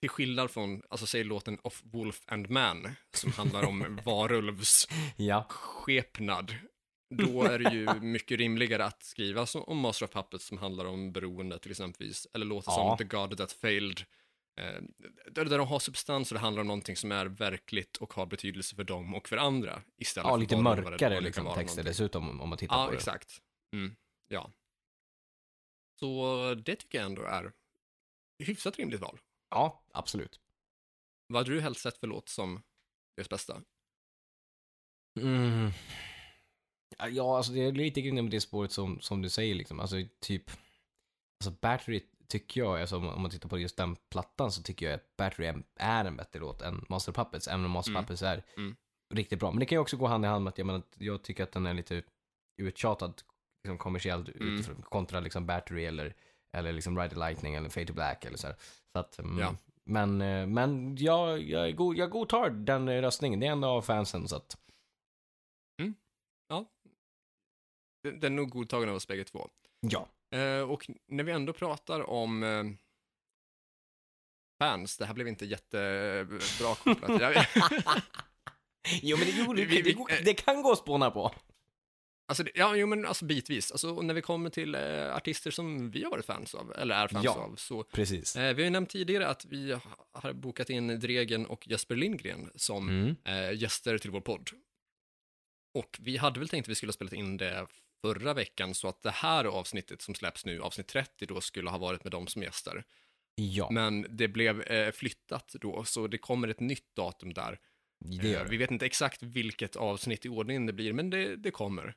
till 0.01 0.11
skillnad 0.11 0.51
från, 0.51 0.83
alltså 0.89 1.07
säg 1.07 1.25
låten 1.25 1.59
Of 1.63 1.83
Wolf 1.85 2.23
and 2.27 2.51
Man, 2.51 2.89
som 3.15 3.33
handlar 3.33 3.65
om 3.65 4.01
varulvs 4.05 4.89
Ja, 5.17 5.47
skepnad, 5.49 6.55
då 7.11 7.43
är 7.43 7.59
det 7.59 7.75
ju 7.75 7.95
mycket 8.01 8.39
rimligare 8.39 8.85
att 8.85 9.03
skriva 9.03 9.47
som, 9.47 9.63
om 9.63 9.79
Master 9.79 10.07
of 10.07 10.13
Puppets 10.13 10.47
som 10.47 10.59
handlar 10.59 10.85
om 10.85 11.13
beroende 11.13 11.59
till 11.59 11.71
exempelvis, 11.71 12.27
eller 12.33 12.47
låter 12.47 12.71
Ja. 12.71 12.97
som 12.99 13.09
The 13.09 13.17
God 13.17 13.37
That 13.39 13.53
Failed, 13.53 14.01
eh, 14.01 14.05
där, 14.57 15.45
där 15.45 15.59
de 15.59 15.69
har 15.69 15.79
substans 15.79 16.31
och 16.33 16.35
det 16.35 16.41
handlar 16.41 16.61
om 16.61 16.67
någonting 16.67 16.97
som 16.97 17.13
är 17.13 17.27
verkligt 17.27 17.97
och 17.97 18.15
har 18.15 18.27
betydelse 18.27 18.77
för 18.77 18.85
dem 18.85 19.15
och 19.15 19.29
för 19.29 19.37
andra, 19.37 19.83
istället 19.97 20.27
ja 20.27 20.35
för 20.35 20.41
lite 20.41 20.57
mörkare 20.57 21.21
liksom, 21.21 21.45
texter 21.45 21.45
någonting. 21.67 21.85
dessutom 21.85 22.41
om 22.41 22.49
man 22.49 22.59
tittar 22.59 22.77
Ja, 22.77 22.85
på 22.85 22.91
det. 22.91 22.97
exakt. 22.97 23.43
Mm, 23.73 23.97
ja. 24.29 24.53
Så 26.01 26.55
det 26.55 26.77
tycker 26.77 26.99
jag 26.99 27.07
ändå 27.07 27.23
är 27.23 27.53
hyfsat 28.39 28.77
rimligt 28.77 29.01
val. 29.01 29.21
Ja, 29.51 29.85
absolut. 29.93 30.41
Vad 31.27 31.41
hade 31.41 31.55
du 31.55 31.61
helst 31.61 31.81
sett 31.81 31.99
för 31.99 32.07
låt 32.07 32.29
som 32.29 32.63
deras 33.17 33.29
bästa? 33.29 33.63
Mm. 35.21 35.71
Ja, 37.11 37.37
alltså 37.37 37.53
det 37.53 37.61
är 37.61 37.73
lite 37.73 38.01
grann 38.03 38.15
med 38.15 38.31
det 38.31 38.41
spåret 38.41 38.73
som, 38.73 39.01
som 39.01 39.23
du 39.23 39.29
säger 39.29 39.55
liksom. 39.55 39.81
Alltså 39.81 39.97
typ, 40.21 40.51
alltså 41.41 41.61
Battery 41.61 42.03
tycker 42.29 42.61
jag, 42.61 42.81
alltså, 42.81 42.97
om 42.97 43.23
man 43.23 43.31
tittar 43.31 43.49
på 43.49 43.59
just 43.59 43.77
den 43.77 43.97
plattan 44.11 44.53
så 44.53 44.63
tycker 44.63 44.87
jag 44.87 44.95
att 44.95 45.17
Battery 45.17 45.47
är, 45.77 46.05
en 46.05 46.17
bättre 46.17 46.41
låt 46.41 46.63
än 46.63 46.85
Master 46.89 47.13
Puppets, 47.13 47.49
även 47.49 47.65
om 47.65 47.71
Master 47.71 47.91
Mm. 47.93 48.03
Puppets 48.03 48.23
är 48.23 48.43
Mm. 48.57 48.77
riktigt 49.15 49.39
bra. 49.41 49.51
Men 49.51 49.61
det 49.61 49.67
kan 49.67 49.77
ju 49.77 49.81
också 49.81 49.97
gå 49.97 50.07
hand 50.07 50.25
i 50.25 50.29
hand 50.29 50.45
med 50.45 50.51
att 50.51 50.59
jag, 50.59 50.67
menar, 50.67 50.83
jag 50.99 51.23
tycker 51.25 51.43
att 51.43 51.53
den 51.53 51.67
är 51.67 51.75
lite 51.75 52.03
uttjatad 52.63 53.23
liksom 53.65 53.79
kommersiellt 53.79 54.29
Mm. 54.29 54.55
utifrån, 54.55 54.83
kontra 54.83 55.21
liksom 55.21 55.47
Battery 55.47 55.85
eller, 55.85 56.15
eller 56.57 56.73
liksom 56.73 56.99
Ride 56.99 57.15
the 57.15 57.21
Lightning 57.21 57.55
eller 57.55 57.69
Fade 57.69 57.87
to 57.87 57.93
Black 57.93 58.25
eller 58.25 58.37
så 58.39 58.47
här. 58.47 58.57
Så 58.93 58.99
att, 58.99 59.19
mm, 59.19 59.39
Ja. 59.39 59.57
Men, 59.87 60.21
eh, 60.21 60.47
men 60.47 60.97
jag, 60.97 61.43
jag, 61.43 61.77
god, 61.77 61.97
jag 61.97 62.11
godtar 62.11 62.51
den 62.51 62.89
eh, 62.89 63.01
röstningen. 63.03 63.41
Det 63.41 63.47
är 63.47 63.53
en 63.53 63.65
av 63.65 63.83
fansen 63.83 64.29
så 64.29 64.37
att 64.37 64.59
ja, 66.49 66.65
den 68.03 68.21
den 68.21 68.33
är 68.33 68.37
nog 68.37 68.51
godtagen 68.51 68.89
av 68.89 68.95
oss 68.95 69.09
bägge 69.09 69.25
två. 69.25 69.49
Ja. 69.81 70.09
Eh, 70.35 70.71
och 70.71 70.91
när 71.09 71.25
vi 71.25 71.33
ändå 71.33 71.53
pratar 71.53 72.11
om 72.11 72.43
eh, 72.43 72.65
fans, 74.59 74.97
det 74.97 75.07
här 75.07 75.15
blev 75.15 75.29
inte 75.29 75.47
jättebra 75.47 76.75
kopplat. 76.75 77.47
Jo, 79.03 79.17
men 79.17 79.27
det, 79.27 79.33
jo, 79.47 79.53
det, 79.53 79.65
det, 79.65 80.25
det 80.25 80.35
kan 80.35 80.63
gå 80.63 80.73
att 80.73 80.79
spåna 80.79 81.11
på. 81.11 81.35
Alltså, 82.29 82.43
det- 82.45 82.51
ja, 82.55 82.77
jo, 82.77 82.87
men 82.87 83.07
alltså 83.07 83.25
bitvis. 83.25 83.73
Alltså, 83.73 84.01
när 84.03 84.15
vi 84.15 84.23
kommer 84.23 84.51
till 84.51 84.75
eh, 84.75 85.15
artister 85.17 85.51
som 85.51 85.91
vi 85.91 86.05
har 86.05 86.11
varit 86.11 86.25
fans 86.27 86.55
av, 86.55 86.73
eller 86.79 86.95
är 86.95 87.09
fans 87.09 87.25
Ja. 87.25 87.31
av, 87.35 87.57
så 87.57 87.83
Precis. 87.83 88.37
eh, 88.37 88.55
vi 88.55 88.63
har 88.63 88.65
ju 88.65 88.71
nämnt 88.71 88.91
tidigare 88.91 89.29
att 89.29 89.45
vi 89.45 89.73
ha- 89.73 90.07
har 90.13 90.33
bokat 90.33 90.71
in 90.71 91.01
Dregen 91.01 91.47
och 91.47 91.69
Jesper 91.69 91.97
Lindgren 91.97 92.51
som 92.55 92.89
Mm. 92.89 93.17
eh, 93.25 93.53
gäster 93.63 93.99
till 93.99 94.11
vår 94.11 94.21
podd. 94.21 94.51
Och 95.75 95.99
vi 96.01 96.17
hade 96.17 96.39
väl 96.41 96.49
tänkt 96.49 96.65
att 96.65 96.69
vi 96.71 96.75
skulle 96.75 96.89
ha 96.91 96.95
spelat 96.95 97.13
in 97.13 97.37
det 97.37 97.67
förra 98.05 98.35
veckan, 98.35 98.75
så 98.75 98.89
att 98.89 99.03
det 99.03 99.11
här 99.11 99.45
avsnittet 99.45 100.03
som 100.03 100.15
släpps 100.15 100.45
nu, 100.45 100.61
avsnitt 100.61 100.87
30, 100.89 101.27
då 101.27 101.41
skulle 101.41 101.71
ha 101.71 101.79
varit 101.79 102.05
med 102.05 102.11
dem 102.11 102.27
som 102.27 102.43
gäster. 102.43 102.85
Ja, 103.35 103.71
Men 103.71 104.07
det 104.17 104.29
blev 104.29 104.61
eh, 104.63 104.93
flyttat 104.93 105.55
då, 105.61 105.85
så 105.85 106.07
det 106.07 106.19
kommer 106.19 106.49
ett 106.49 106.61
nytt 106.61 106.95
datum 106.97 107.35
där. 107.35 107.59
det 107.99 108.35
Eh, 108.35 108.45
Vi 108.49 108.57
vet 108.57 108.71
inte 108.71 108.87
exakt 108.87 109.23
vilket 109.23 109.77
avsnitt 109.77 110.27
i 110.27 110.29
ordningen 110.29 110.67
det 110.67 110.73
blir, 110.73 110.93
men 110.93 111.11
det, 111.11 111.37
det 111.37 111.51
kommer. 111.51 111.95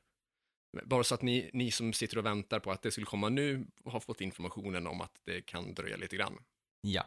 Bara 0.84 1.04
så 1.04 1.14
att 1.14 1.22
ni, 1.22 1.50
ni 1.52 1.70
som 1.70 1.92
sitter 1.92 2.18
och 2.18 2.26
väntar 2.26 2.60
på 2.60 2.70
att 2.70 2.82
det 2.82 2.90
skulle 2.90 3.06
komma 3.06 3.28
nu 3.28 3.66
har 3.84 4.00
fått 4.00 4.20
informationen 4.20 4.86
om 4.86 5.00
att 5.00 5.20
det 5.24 5.42
kan 5.42 5.74
dröja 5.74 5.96
lite 5.96 6.16
grann. 6.16 6.44
Ja. 6.80 7.04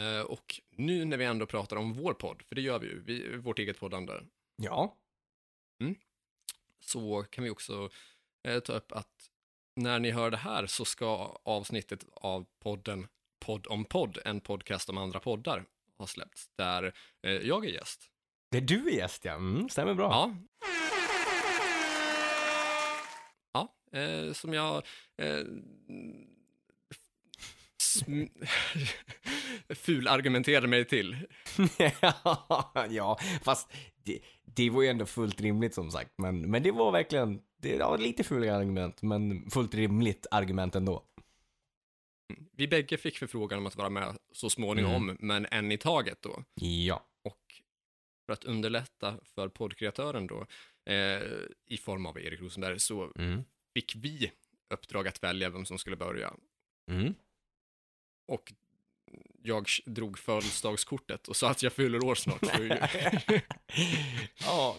Eh, 0.00 0.20
Och 0.26 0.60
nu 0.70 1.04
när 1.04 1.16
vi 1.16 1.24
ändå 1.24 1.46
pratar 1.46 1.76
om 1.76 1.92
vår 1.92 2.14
podd, 2.14 2.42
för 2.42 2.54
det 2.54 2.60
gör 2.60 2.78
vi 2.78 2.86
ju, 2.86 3.00
vi, 3.02 3.36
vårt 3.36 3.58
eget 3.58 3.78
poddande, 3.78 4.12
Ja. 4.56 4.96
Så 6.80 7.24
kan 7.30 7.44
vi 7.44 7.50
också 7.50 7.90
eh, 8.48 8.60
ta 8.60 8.72
upp 8.72 8.92
att 8.92 9.30
när 9.76 9.98
ni 9.98 10.10
hör 10.10 10.30
det 10.30 10.36
här 10.36 10.66
så 10.66 10.84
ska 10.84 11.40
avsnittet 11.44 12.04
av 12.14 12.46
podden 12.58 13.06
Podd 13.40 13.66
om 13.66 13.84
podd, 13.84 14.18
en 14.24 14.40
podcast 14.40 14.88
om 14.88 14.98
andra 14.98 15.20
poddar, 15.20 15.64
ha 15.98 16.06
släppts, 16.06 16.50
där 16.56 16.94
eh, 17.22 17.32
jag 17.32 17.66
är 17.66 17.70
gäst. 17.70 18.10
Det 18.50 18.56
är 18.56 18.62
du 18.62 18.88
är 18.88 18.92
gäst, 18.92 19.24
ja. 19.24 19.32
Mm, 19.32 19.68
stämmer 19.68 19.94
bra. 19.94 20.10
Ja. 20.10 20.34
Ja, 23.52 23.98
eh, 23.98 24.32
som 24.32 24.54
jag 24.54 24.86
eh, 25.16 25.44
fulargumenterade 29.74 30.66
mig 30.68 30.84
till. 30.84 31.16
ja, 32.90 33.18
fast 33.42 33.72
det, 34.04 34.20
det 34.44 34.70
var 34.70 34.82
ju 34.82 34.88
ändå 34.88 35.06
fullt 35.06 35.40
rimligt 35.40 35.74
som 35.74 35.90
sagt. 35.90 36.10
Men, 36.18 36.50
men 36.50 36.62
det 36.62 36.70
var 36.70 36.92
verkligen, 36.92 37.40
det 37.56 37.78
var 37.78 37.98
lite 37.98 38.24
fula 38.24 38.56
argument, 38.56 39.02
men 39.02 39.50
fullt 39.50 39.74
rimligt 39.74 40.26
argument 40.30 40.74
ändå. 40.74 41.04
Vi 42.52 42.68
bägge 42.68 42.96
fick 42.96 43.18
förfrågan 43.18 43.58
om 43.58 43.66
att 43.66 43.76
vara 43.76 43.90
med 43.90 44.18
så 44.32 44.50
småningom, 44.50 45.16
men 45.20 45.46
en 45.50 45.72
i 45.72 45.78
taget 45.78 46.22
då. 46.22 46.44
Ja. 46.54 47.06
Och 47.24 47.62
för 48.26 48.32
att 48.32 48.44
underlätta 48.44 49.18
för 49.34 49.48
poddkreatören 49.48 50.26
då, 50.26 50.46
eh, 50.92 51.22
i 51.66 51.76
form 51.76 52.06
av 52.06 52.18
Erik 52.18 52.40
Rosenberg, 52.40 52.80
så 52.80 53.12
Mm. 53.18 53.44
fick 53.74 53.96
vi 53.96 54.32
uppdrag 54.74 55.08
att 55.08 55.22
välja 55.22 55.50
vem 55.50 55.64
som 55.64 55.78
skulle 55.78 55.96
börja. 55.96 56.34
Mm. 56.90 57.14
Och 58.30 58.52
jag 59.42 59.66
drog 59.86 60.18
födelsedagskortet 60.18 61.28
och 61.28 61.36
sa 61.36 61.50
att 61.50 61.62
jag 61.62 61.72
fyller 61.72 62.04
år 62.04 62.14
snart. 62.14 62.42
Ja. 64.40 64.76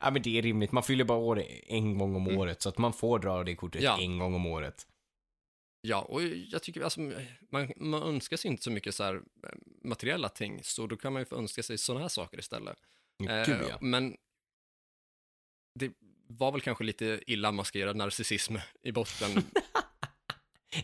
ja, 0.00 0.10
men 0.10 0.22
det 0.22 0.38
är 0.38 0.42
rimligt. 0.42 0.72
Man 0.72 0.82
fyller 0.82 1.04
bara 1.04 1.18
år 1.18 1.42
en 1.66 1.98
gång 1.98 2.16
om 2.16 2.26
Mm. 2.26 2.38
året, 2.38 2.62
så 2.62 2.68
att 2.68 2.78
man 2.78 2.92
får 2.92 3.18
dra 3.18 3.44
det 3.44 3.54
kortet 3.54 3.82
Ja. 3.82 3.98
en 4.00 4.18
gång 4.18 4.34
om 4.34 4.46
året. 4.46 4.86
Ja, 5.80 6.00
och 6.02 6.22
jag 6.22 6.62
tycker 6.62 6.80
alltså, 6.80 7.00
man, 7.50 7.72
man 7.76 8.02
önskar 8.02 8.36
sig 8.36 8.50
inte 8.50 8.62
så 8.62 8.70
mycket 8.70 8.94
så 8.94 9.04
här 9.04 9.14
eh, 9.14 9.20
materiella 9.84 10.28
ting, 10.28 10.60
så 10.62 10.86
då 10.86 10.96
kan 10.96 11.12
man 11.12 11.22
ju 11.22 11.26
få 11.26 11.36
önska 11.36 11.62
sig 11.62 11.78
sådana 11.78 12.00
här 12.00 12.08
saker 12.08 12.38
istället. 12.38 12.76
Gud, 13.18 13.30
Eh, 13.30 13.60
ja. 13.68 13.78
Men 13.80 14.16
det 15.78 15.92
var 16.28 16.52
väl 16.52 16.60
kanske 16.60 16.84
lite 16.84 17.20
illa 17.26 17.52
maskerad 17.52 17.96
narcissism 17.96 18.56
i 18.82 18.92
botten. 18.92 19.30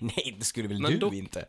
Nej, 0.01 0.37
det 0.39 0.45
skulle 0.45 0.69
väl 0.69 0.83
Men 0.83 0.91
du 0.93 0.99
dock- 0.99 1.15
inte? 1.15 1.49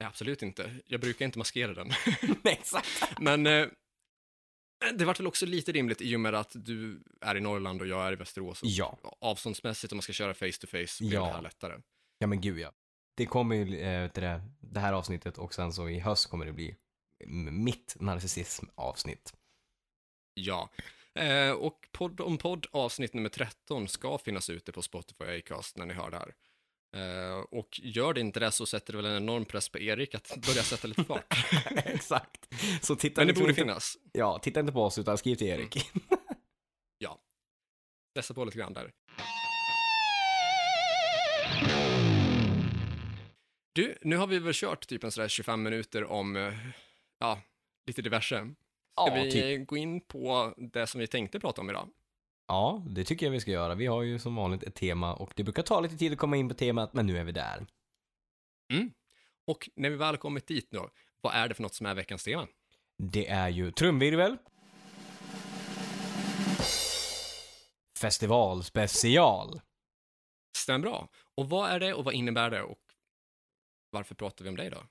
Nej, 0.00 0.08
Absolut 0.08 0.42
inte. 0.42 0.74
Jag 0.86 1.00
brukar 1.00 1.24
inte 1.24 1.38
maskera 1.38 1.74
den. 1.74 1.88
Nej, 2.44 2.54
exakt. 2.60 3.20
Men 3.20 3.46
eh, 3.46 3.66
det 4.94 5.04
var 5.04 5.14
väl 5.14 5.26
också 5.26 5.46
lite 5.46 5.72
rimligt 5.72 6.02
i 6.02 6.16
och 6.16 6.20
med 6.20 6.34
att 6.34 6.50
du 6.54 7.02
är 7.20 7.36
i 7.36 7.40
Norrland 7.40 7.80
och 7.80 7.86
jag 7.86 8.06
är 8.06 8.12
i 8.12 8.16
Västerås. 8.16 8.62
Och 8.62 8.68
Ja. 8.68 8.98
Avståndsmässigt, 9.20 9.92
om 9.92 9.96
man 9.96 10.02
ska 10.02 10.12
köra 10.12 10.34
face 10.34 10.52
to 10.60 10.66
face, 10.66 11.04
blir 11.04 11.12
Ja. 11.14 11.26
det 11.26 11.32
här 11.32 11.42
lättare. 11.42 11.80
Ja, 12.18 12.26
men 12.26 12.40
gud 12.40 12.58
ja. 12.58 12.72
Det 13.16 13.26
kommer 13.26 13.56
ju, 13.56 13.80
eh, 13.80 14.10
det, 14.14 14.42
det 14.60 14.80
här 14.80 14.92
avsnittet 14.92 15.38
och 15.38 15.54
sen 15.54 15.72
så 15.72 15.88
i 15.88 15.98
höst 15.98 16.30
kommer 16.30 16.46
det 16.46 16.52
bli 16.52 16.76
mitt 17.50 17.96
narcissism-avsnitt. 18.00 19.34
Ja. 20.34 20.70
Eh, 21.14 21.50
och 21.50 21.88
podd 21.92 22.20
om 22.20 22.38
podd 22.38 22.66
avsnitt 22.72 23.14
nummer 23.14 23.28
13 23.28 23.88
ska 23.88 24.18
finnas 24.18 24.50
ute 24.50 24.72
på 24.72 24.82
Spotify 24.82 25.24
och 25.24 25.34
Acast 25.36 25.76
när 25.76 25.86
ni 25.86 25.94
hör 25.94 26.10
det 26.10 26.16
här. 26.18 26.34
Eh, 26.94 27.38
och 27.50 27.80
gör 27.82 28.12
det 28.14 28.20
inte 28.20 28.40
det 28.40 28.50
så 28.52 28.66
sätter 28.66 28.92
det 28.92 28.96
väl 28.96 29.06
en 29.06 29.16
enorm 29.16 29.44
press 29.44 29.68
på 29.68 29.78
Erik 29.78 30.14
att 30.14 30.36
börja 30.46 30.62
sätta 30.62 30.88
lite 30.88 31.04
fart. 31.04 31.34
Exakt. 31.86 32.54
Så 32.80 32.96
titta, 32.96 33.20
Men 33.20 33.28
det 33.28 33.34
borde 33.34 33.48
inte, 33.48 33.60
finnas. 33.60 33.96
Ja, 34.12 34.38
titta 34.38 34.60
inte 34.60 34.72
på 34.72 34.82
oss 34.84 34.98
utan 34.98 35.18
skriv 35.18 35.34
till 35.36 35.46
Erik. 35.46 35.90
Pressa 38.14 38.34
på 38.34 38.44
lite 38.44 38.58
grann 38.58 38.72
där. 38.72 38.90
Du, 43.72 43.98
nu 44.02 44.16
har 44.16 44.26
vi 44.26 44.38
väl 44.38 44.52
kört 44.54 44.86
typ 44.86 45.04
en 45.04 45.12
sådär 45.12 45.28
25 45.28 45.62
minuter 45.62 46.04
om, 46.04 46.36
eh, 46.36 46.52
ja, 47.18 47.40
lite 47.86 48.02
diverse. 48.02 48.36
Ska 48.36 48.54
Ja, 48.96 49.14
vi 49.24 49.30
typ. 49.32 49.68
gå 49.68 49.76
in 49.76 50.00
på 50.00 50.54
det 50.56 50.86
som 50.86 51.00
vi 51.00 51.06
tänkte 51.06 51.40
prata 51.40 51.60
om 51.60 51.70
idag? 51.70 51.88
Ja, 52.46 52.82
det 52.86 53.04
tycker 53.04 53.26
jag 53.26 53.30
vi 53.30 53.40
ska 53.40 53.50
göra. 53.50 53.74
Vi 53.74 53.86
har 53.86 54.02
ju 54.02 54.18
som 54.18 54.34
vanligt 54.34 54.62
ett 54.62 54.74
tema 54.74 55.14
och 55.14 55.32
det 55.36 55.44
brukar 55.44 55.62
ta 55.62 55.80
lite 55.80 55.96
tid 55.96 56.12
att 56.12 56.18
komma 56.18 56.36
in 56.36 56.48
på 56.48 56.54
temat, 56.54 56.94
men 56.94 57.06
nu 57.06 57.18
är 57.18 57.24
vi 57.24 57.32
där. 57.32 57.66
Och 59.46 59.68
när 59.76 59.90
vi 59.90 59.96
väl 59.96 60.16
kommit 60.16 60.46
dit 60.46 60.70
då, 60.70 60.90
vad 61.20 61.34
är 61.34 61.48
det 61.48 61.54
för 61.54 61.62
något 61.62 61.74
som 61.74 61.86
är 61.86 61.94
veckans 61.94 62.24
tema? 62.24 62.46
Det 62.98 63.28
är 63.28 63.48
ju 63.48 63.70
trumvirvel. 63.70 64.36
Festivalspecial. 68.00 69.60
Stämmer 70.56 70.78
bra. 70.78 71.08
Och 71.34 71.48
vad 71.48 71.70
är 71.70 71.80
det 71.80 71.94
och 71.94 72.04
vad 72.04 72.14
innebär 72.14 72.50
det 72.50 72.62
och 72.62 72.78
varför 73.90 74.14
pratar 74.14 74.44
vi 74.44 74.48
om 74.48 74.56
det 74.56 74.64
idag? 74.64 74.86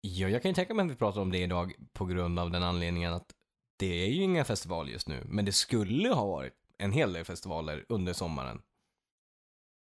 Ja, 0.00 0.28
jag 0.28 0.42
kan 0.42 0.50
ju 0.50 0.54
tänka 0.54 0.74
mig 0.74 0.84
att 0.84 0.92
vi 0.92 0.96
pratar 0.96 1.20
om 1.20 1.32
det 1.32 1.38
idag 1.38 1.74
på 1.92 2.04
grund 2.04 2.38
av 2.38 2.50
den 2.50 2.62
anledningen 2.62 3.12
att 3.12 3.35
det 3.76 4.04
är 4.04 4.08
ju 4.08 4.22
inga 4.22 4.44
festivaler 4.44 4.92
just 4.92 5.08
nu, 5.08 5.22
men 5.28 5.44
det 5.44 5.52
skulle 5.52 6.08
ha 6.08 6.26
varit 6.26 6.54
en 6.78 6.92
hel 6.92 7.12
del 7.12 7.24
festivaler 7.24 7.84
under 7.88 8.12
sommaren. 8.12 8.62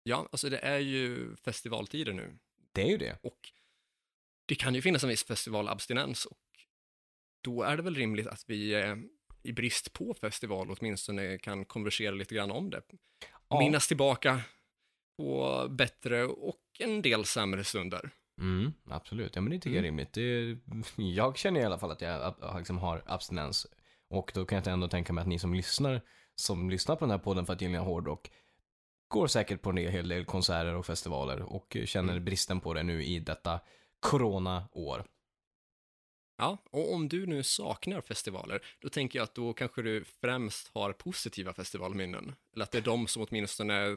Ja, 0.02 0.28
alltså 0.32 0.48
det 0.50 0.58
är 0.58 0.78
ju 0.78 1.36
festivaltider 1.36 2.12
nu 2.12 2.38
Det 2.72 2.82
är 2.82 2.86
ju 2.88 2.96
det. 2.98 3.18
och 3.22 3.52
det 4.46 4.54
kan 4.54 4.74
ju 4.74 4.82
finnas 4.82 5.02
en 5.02 5.08
viss 5.08 5.24
festivalabstinens 5.24 6.24
och 6.26 6.38
då 7.40 7.62
är 7.62 7.76
det 7.76 7.82
väl 7.82 7.94
rimligt 7.94 8.26
att 8.26 8.44
vi 8.46 8.74
eh, 8.74 8.96
i 9.42 9.52
brist 9.52 9.92
på 9.92 10.14
festival 10.14 10.70
åtminstone 10.78 11.38
kan 11.38 11.64
konversera 11.64 12.14
lite 12.14 12.34
grann 12.34 12.50
om 12.50 12.70
det. 12.70 12.82
Ja. 13.48 13.58
Minnas 13.58 13.88
tillbaka 13.88 14.40
på 15.16 15.66
bättre 15.70 16.24
och 16.24 16.60
en 16.78 17.02
del 17.02 17.24
sämre 17.24 17.64
stunder. 17.64 18.10
Mm, 18.40 18.72
absolut. 18.84 19.34
Ja, 19.36 19.40
men 19.40 19.50
det 19.50 19.58
tycker 19.58 19.70
jag 19.70 19.78
är 19.78 19.82
rimligt. 19.82 20.12
Det, 20.12 20.56
jag 20.96 21.36
känner 21.36 21.60
i 21.60 21.64
alla 21.64 21.78
fall 21.78 21.90
att 21.90 22.00
jag 22.00 22.34
liksom 22.58 22.78
har 22.78 23.02
abstinens. 23.06 23.66
Och 24.08 24.30
då 24.34 24.44
kan 24.44 24.56
jag 24.56 24.66
ändå 24.66 24.88
tänka 24.88 25.12
mig 25.12 25.22
att 25.22 25.28
ni 25.28 25.38
som 25.38 25.54
lyssnar, 25.54 26.00
som 26.34 26.70
lyssnar 26.70 26.96
på 26.96 27.04
den 27.04 27.10
här 27.10 27.18
podden 27.18 27.46
för 27.46 27.52
att 27.52 27.60
gilla 27.60 27.78
hårdrock, 27.78 28.30
går 29.08 29.26
säkert 29.26 29.62
på 29.62 29.70
en 29.70 29.76
hel 29.76 30.08
del 30.08 30.24
konserter 30.24 30.74
och 30.74 30.86
festivaler 30.86 31.42
och 31.42 31.76
känner 31.84 32.12
Mm. 32.12 32.24
bristen 32.24 32.60
på 32.60 32.74
det 32.74 32.82
nu 32.82 33.04
i 33.04 33.18
detta 33.18 33.60
corona-år. 34.00 35.04
Ja, 36.38 36.58
och 36.70 36.94
om 36.94 37.08
du 37.08 37.26
nu 37.26 37.42
saknar 37.42 38.00
festivaler, 38.00 38.60
då 38.80 38.88
tänker 38.88 39.18
jag 39.18 39.24
att 39.24 39.34
då 39.34 39.52
kanske 39.52 39.82
du 39.82 40.04
främst 40.04 40.70
har 40.74 40.92
positiva 40.92 41.52
festivalminnen. 41.52 42.34
Eller 42.54 42.62
att 42.64 42.70
det 42.70 42.78
är 42.78 42.82
de 42.82 43.06
som 43.06 43.26
åtminstone 43.28 43.96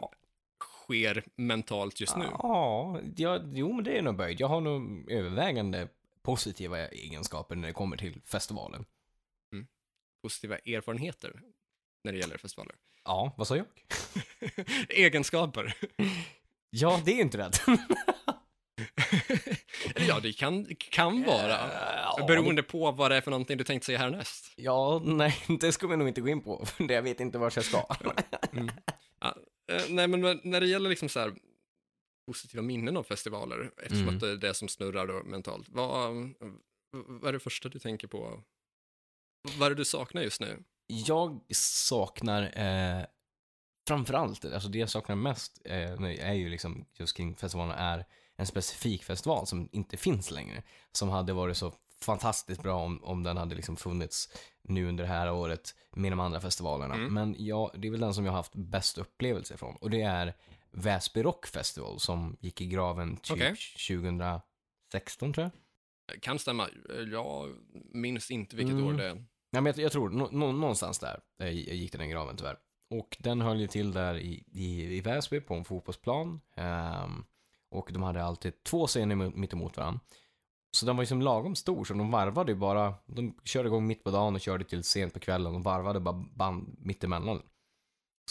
sker 0.60 1.24
mentalt 1.36 2.00
just 2.02 2.18
nu. 2.18 2.26
Ja, 2.32 3.00
ja, 3.16 3.40
jo 3.52 3.74
men 3.74 3.84
det 3.84 3.98
är 3.98 4.02
nog 4.02 4.16
böjd. 4.16 4.40
Jag 4.40 4.48
har 4.48 4.62
nog 4.62 5.12
övervägande 5.12 5.88
positiva 6.22 6.88
egenskaper 6.88 7.56
när 7.56 7.68
det 7.68 7.74
kommer 7.74 7.98
till 7.98 8.22
festivalen. 8.26 8.86
Positiva 10.22 10.58
erfarenheter 10.58 11.42
när 12.04 12.12
det 12.12 12.18
gäller 12.18 12.38
festivaler. 12.38 12.76
Ja, 13.04 13.34
vad 13.38 13.48
sa 13.48 13.58
jag? 13.58 13.66
Egenskaper. 14.90 15.74
Ja, 16.70 17.02
det 17.06 17.12
är 17.12 17.22
inte 17.22 17.38
rätt. 17.38 17.62
Ja, 20.08 20.20
det 20.20 20.34
kan, 20.34 20.66
kan 20.76 21.24
vara. 21.24 21.58
Ja, 22.18 22.26
Beroende 22.28 22.64
på 22.64 22.92
vad 22.92 23.12
det 23.12 23.18
är 23.18 23.22
för 23.22 23.32
någonting 23.32 23.58
du 23.58 23.64
tänkte 23.64 23.86
säga 23.86 23.98
härnäst. 23.98 24.54
Ja, 24.56 25.02
nej, 25.06 25.36
det 25.60 25.72
ska 25.72 25.88
vi 25.88 25.98
nog 25.98 26.08
inte 26.08 26.22
gå 26.22 26.28
in 26.28 26.42
på, 26.42 26.66
för 26.66 26.92
jag 26.92 27.02
vet 27.02 27.20
inte 27.20 27.38
vart 27.38 27.56
jag 27.56 27.66
ska. 27.66 27.86
Ja, 29.20 29.36
eh, 29.72 29.84
nej, 29.90 30.08
men 30.08 30.22
när- 30.22 30.40
när 30.44 30.60
det 30.62 30.68
gäller 30.68 30.90
liksom 30.90 31.10
så 31.10 31.20
här 31.20 31.34
positiva 32.28 32.62
minnen 32.62 32.98
av 32.98 33.04
festivaler, 33.04 33.72
eftersom 33.78 34.02
Mm. 34.04 34.16
att 34.16 34.22
det 34.22 34.30
är 34.32 34.36
det 34.36 34.54
som 34.54 34.68
snurrar 34.68 35.08
då 35.08 35.24
mentalt, 35.24 35.70
vad, 35.70 36.12
vad 36.92 37.30
är 37.30 37.34
det 37.34 37.40
första 37.40 37.70
du 37.70 37.80
tänker 37.80 38.08
på? 38.08 38.44
Vad 39.58 39.66
är 39.66 39.70
det 39.70 39.76
du 39.76 39.86
saknar 39.86 40.22
just 40.22 40.42
nu? 40.42 40.64
Jag 40.88 41.42
saknar, 41.56 42.42
eh, 42.60 43.06
framförallt, 43.88 44.46
alltså 44.46 44.70
det 44.70 44.80
jag 44.80 44.90
saknar 44.90 45.16
mest 45.16 45.62
eh, 45.66 46.04
är 46.04 46.34
ju 46.34 46.50
liksom 46.50 46.86
just 46.94 47.18
kring 47.18 47.36
festivalen 47.36 47.78
är 47.78 48.06
en 48.36 48.46
specifik 48.48 49.04
festival 49.04 49.48
som 49.48 49.70
inte 49.72 49.98
finns 49.98 50.32
längre. 50.32 50.64
Som 50.92 51.10
hade 51.10 51.34
varit 51.34 51.58
så 51.58 51.74
fantastiskt 52.02 52.64
bra 52.64 52.76
om, 52.84 53.04
om 53.04 53.24
den 53.24 53.38
hade 53.38 53.56
liksom 53.56 53.78
funnits 53.78 54.30
nu 54.62 54.88
under 54.88 55.04
det 55.04 55.10
här 55.10 55.32
året 55.32 55.76
med 55.92 56.12
de 56.12 56.20
andra 56.20 56.42
festivalerna. 56.42 56.96
Mm. 56.96 57.14
Men 57.14 57.36
ja, 57.40 57.72
det 57.78 57.88
är 57.88 57.92
väl 57.92 58.00
den 58.00 58.14
som 58.14 58.26
jag 58.26 58.32
har 58.32 58.38
haft 58.38 58.56
bäst 58.56 58.98
upplevelse 58.98 59.54
ifrån. 59.54 59.76
Och 59.76 59.90
det 59.90 60.02
är 60.02 60.34
Väsby 60.72 61.24
Rock 61.24 61.48
Festival 61.48 62.00
som 62.00 62.38
gick 62.40 62.62
i 62.62 62.66
graven 62.66 63.18
typ 63.18 63.34
Okej. 63.36 63.56
2016 63.88 65.34
tror 65.34 65.44
jag. 65.44 66.22
Kan 66.22 66.40
stämma, 66.40 66.70
jag 67.12 67.50
minns 67.94 68.32
inte 68.32 68.56
vilket 68.56 68.74
Mm. 68.74 68.88
år 68.88 68.94
det 68.94 69.08
är. 69.10 69.26
Ja, 69.52 69.62
men 69.62 69.66
jag, 69.66 69.78
jag 69.86 69.92
tror 69.92 70.10
nå, 70.10 70.30
nå, 70.32 70.52
någonstans 70.52 71.00
där 71.00 71.20
eh, 71.40 71.50
gick 71.52 71.92
den 71.92 72.02
i 72.02 72.08
graven 72.08 72.36
tyvärr. 72.38 72.58
Och 72.90 73.18
den 73.20 73.42
höll 73.42 73.60
ju 73.60 73.68
till 73.68 73.92
där 73.92 74.18
i, 74.18 74.44
i, 74.52 74.98
i 74.98 75.02
Väsby 75.02 75.42
på 75.42 75.54
en 75.54 75.66
fotbollsplan. 75.66 76.42
Ehm, 76.56 77.26
och 77.72 77.90
de 77.94 78.04
hade 78.04 78.24
alltid 78.24 78.64
två 78.64 78.88
scener 78.88 79.16
mi- 79.16 79.36
mitt 79.36 79.54
emot 79.54 79.78
varandra. 79.78 80.00
Så 80.72 80.86
den 80.86 80.96
var 80.96 81.04
ju 81.04 81.08
som 81.08 81.22
lagom 81.22 81.56
stor, 81.56 81.86
så 81.86 81.94
de 81.94 82.12
varvade 82.12 82.52
ju 82.52 82.58
bara, 82.58 82.94
de 83.06 83.36
körde 83.44 83.68
igång 83.68 83.88
mitt 83.88 84.04
på 84.04 84.12
dagen 84.12 84.36
och 84.36 84.42
körde 84.42 84.64
till 84.64 84.84
sent 84.84 85.14
på 85.14 85.20
kvällen 85.20 85.56
och 85.56 85.64
varvade 85.64 86.00
bara 86.00 86.24
band 86.36 86.76
mitt 86.80 87.04
emellan. 87.04 87.42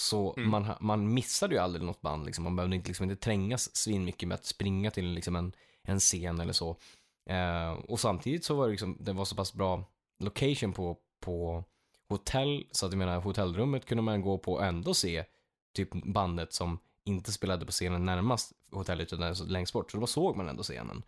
Så 0.01 0.35
Mm. 0.37 0.51
man, 0.51 0.67
man 0.81 1.15
missade 1.15 1.55
ju 1.55 1.61
aldrig 1.61 1.85
något 1.85 2.01
band, 2.01 2.27
liksom. 2.27 2.45
man 2.45 2.57
behövde 2.57 2.77
inte, 2.77 2.89
liksom, 2.89 3.11
inte 3.11 3.23
trängas 3.25 3.77
svin 3.77 4.05
mycket 4.05 4.29
med 4.29 4.35
att 4.35 4.45
springa 4.45 4.91
till 4.91 5.07
liksom, 5.13 5.37
en, 5.37 5.53
en 5.83 5.99
scen 6.01 6.41
eller 6.41 6.53
så. 6.53 6.77
Eh, 7.31 7.73
och 7.73 8.01
samtidigt 8.01 8.45
så 8.45 8.55
var 8.55 8.65
det, 8.65 8.71
liksom, 8.71 8.97
det 9.01 9.13
var 9.13 9.25
så 9.25 9.37
pass 9.37 9.53
bra 9.53 9.85
location 10.19 10.73
på, 10.73 10.97
på 11.21 11.65
hotell, 12.09 12.67
så 12.71 12.87
att 12.87 12.93
jag 12.93 12.99
menar 12.99 13.21
hotellrummet 13.21 13.87
kunde 13.87 14.03
man 14.03 14.21
gå 14.21 14.39
på 14.39 14.53
och 14.53 14.65
ändå 14.65 14.95
se 14.95 15.25
typ 15.75 15.89
bandet 15.93 16.53
som 16.53 16.79
inte 17.05 17.33
spelade 17.33 17.67
på 17.67 17.73
scenen 17.73 18.05
närmast 18.05 18.53
hotellet 18.71 19.13
utan 19.13 19.35
längst 19.35 19.73
bort, 19.73 19.91
så 19.91 19.99
då 19.99 20.07
såg 20.07 20.37
man 20.37 20.49
ändå 20.49 20.63
scenen. 20.63 21.03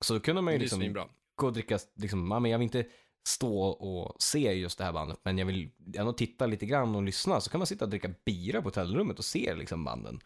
Så 0.00 0.14
då 0.14 0.20
kunde 0.20 0.42
man 0.42 0.52
ju 0.52 0.58
liksom 0.58 1.06
gå 1.34 1.46
och 1.46 1.52
dricka, 1.52 1.78
liksom, 1.94 2.30
ja, 2.30 2.40
men 2.40 2.50
jag 2.50 2.58
vill 2.58 2.64
inte 2.64 2.86
stå 3.26 3.66
och 3.66 4.22
se 4.22 4.52
just 4.52 4.78
det 4.78 4.84
här 4.84 4.92
bandet, 4.92 5.18
men 5.22 5.38
jag 5.38 5.46
vill 5.46 5.70
ändå 5.94 6.12
titta 6.12 6.46
lite 6.46 6.66
grann 6.66 6.94
och 6.94 7.02
lyssna, 7.02 7.40
så 7.40 7.50
kan 7.50 7.58
man 7.58 7.66
sitta 7.66 7.84
och 7.84 7.90
dricka 7.90 8.14
bira 8.24 8.62
på 8.62 8.68
hotellrummet 8.68 9.18
och 9.18 9.24
se 9.24 9.54
liksom 9.54 9.84
banden. 9.84 10.20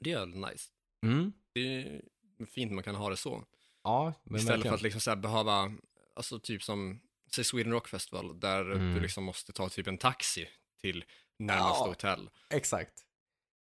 Det 0.00 0.12
är 0.12 0.26
nice. 0.26 0.70
Mm. 1.02 1.32
Det 1.52 1.60
är 1.60 2.02
fint 2.46 2.72
man 2.72 2.84
kan 2.84 2.94
ha 2.94 3.10
det 3.10 3.16
så. 3.16 3.44
Ja, 3.82 4.12
men 4.24 4.36
Istället 4.36 4.50
verkligen. 4.50 4.70
för 4.70 4.74
att 4.74 4.82
liksom 4.82 5.00
så 5.00 5.16
behöva, 5.16 5.72
alltså 6.16 6.38
typ 6.40 6.62
som, 6.62 7.00
säg 7.34 7.44
Sweden 7.44 7.72
Rock 7.72 7.88
Festival, 7.88 8.40
där 8.40 8.70
Mm. 8.72 8.94
du 8.94 9.00
liksom 9.00 9.24
måste 9.24 9.52
ta 9.52 9.68
typ 9.68 9.86
en 9.86 9.98
taxi 9.98 10.48
till 10.80 11.04
närmaste 11.38 11.84
Ja. 11.84 11.88
hotell. 11.88 12.30
Exakt. 12.50 12.92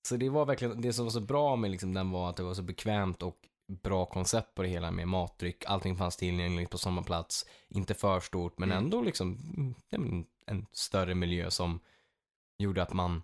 Så 0.07 0.17
det 0.17 0.29
var 0.29 0.45
verkligen, 0.45 0.81
det 0.81 0.93
som 0.93 1.05
var 1.05 1.11
så 1.11 1.19
bra 1.21 1.55
med 1.55 1.71
liksom 1.71 1.93
den 1.93 2.11
var 2.11 2.29
att 2.29 2.37
det 2.37 2.43
var 2.43 2.53
så 2.53 2.61
bekvämt 2.61 3.23
och 3.23 3.47
bra 3.83 4.05
koncept 4.05 4.55
på 4.55 4.61
det 4.61 4.67
hela 4.67 4.91
med 4.91 5.07
matdryck, 5.07 5.65
allting 5.65 5.97
fanns 5.97 6.17
tillgängligt 6.17 6.69
på 6.69 6.77
samma 6.77 7.03
plats, 7.03 7.45
inte 7.67 7.93
för 7.93 8.19
stort 8.19 8.57
men 8.59 8.71
Mm. 8.71 8.83
ändå 8.83 9.01
liksom 9.01 9.37
en 10.45 10.65
större 10.71 11.15
miljö 11.15 11.51
som 11.51 11.79
gjorde 12.57 12.83
att 12.83 12.93
man 12.93 13.23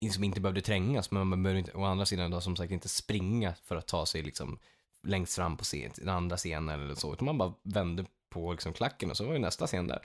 liksom 0.00 0.24
inte 0.24 0.40
behövde 0.40 0.60
trängas, 0.60 1.10
men 1.10 1.26
man 1.26 1.42
behövde 1.42 1.58
inte, 1.58 1.72
å 1.72 1.84
andra 1.84 2.06
sidan 2.06 2.30
då 2.30 2.40
som 2.40 2.56
sagt 2.56 2.72
inte 2.72 2.88
springa 2.88 3.54
för 3.54 3.76
att 3.76 3.86
ta 3.88 4.06
sig 4.06 4.22
liksom 4.22 4.58
längst 5.02 5.34
fram 5.36 5.56
på 5.56 5.64
scen, 5.64 5.92
den 5.96 6.08
andra 6.08 6.36
scenen 6.36 6.80
eller 6.80 6.94
så, 6.94 7.12
utan 7.12 7.24
man 7.26 7.38
bara 7.38 7.54
vände 7.62 8.04
på 8.32 8.52
liksom 8.52 8.72
klacken 8.72 9.10
och 9.10 9.16
så 9.16 9.26
var 9.26 9.32
ju 9.32 9.38
nästa 9.38 9.66
scen 9.66 9.86
där. 9.86 10.02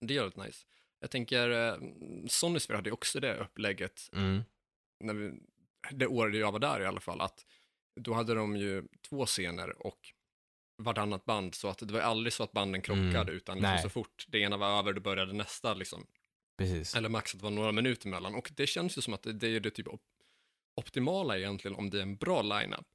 Det 0.00 0.14
gör 0.14 0.30
det 0.34 0.44
nice. 0.44 0.66
Jag 1.00 1.10
tänker, 1.10 1.50
eh, 1.50 1.74
Sonysphere 2.28 2.76
hade 2.76 2.88
ju 2.88 2.92
också 2.94 3.20
det 3.20 3.36
upplägget, 3.36 4.10
Mm. 4.12 4.42
när 5.00 5.14
vi, 5.14 5.32
det 5.90 6.06
året 6.06 6.36
jag 6.40 6.52
var 6.52 6.58
där 6.58 6.80
i 6.80 6.86
alla 6.86 7.00
fall, 7.00 7.20
att 7.20 7.46
då 8.00 8.12
hade 8.14 8.34
de 8.34 8.56
ju 8.56 8.84
två 9.08 9.26
scener 9.26 9.86
och 9.86 10.12
vartannat 10.78 11.24
band, 11.24 11.54
så 11.54 11.68
att 11.68 11.78
det 11.78 11.92
var 11.92 12.00
aldrig 12.00 12.32
så 12.32 12.42
att 12.42 12.52
banden 12.52 12.82
krockade, 12.82 13.20
Mm. 13.20 13.34
utan 13.36 13.56
liksom 13.58 13.78
så 13.82 13.88
fort 13.88 14.26
det 14.28 14.38
ena 14.38 14.56
var 14.56 14.78
över, 14.78 14.92
då 14.92 15.00
började 15.00 15.32
nästa 15.32 15.74
liksom. 15.74 16.06
Precis. 16.58 16.94
Eller 16.96 17.08
max 17.08 17.34
att 17.34 17.40
det 17.40 17.44
var 17.44 17.50
några 17.50 17.72
minuter 17.72 18.06
emellan. 18.08 18.34
Och 18.34 18.50
det 18.56 18.66
känns 18.66 18.98
ju 18.98 19.02
som 19.02 19.14
att 19.14 19.22
det, 19.22 19.32
det 19.32 19.46
är 19.48 19.60
det 19.60 19.70
typ 19.70 19.88
op- 19.88 20.00
optimala 20.74 21.38
egentligen 21.38 21.76
om 21.76 21.90
det 21.90 21.98
är 21.98 22.02
en 22.02 22.16
bra 22.16 22.42
lineup. 22.42 22.86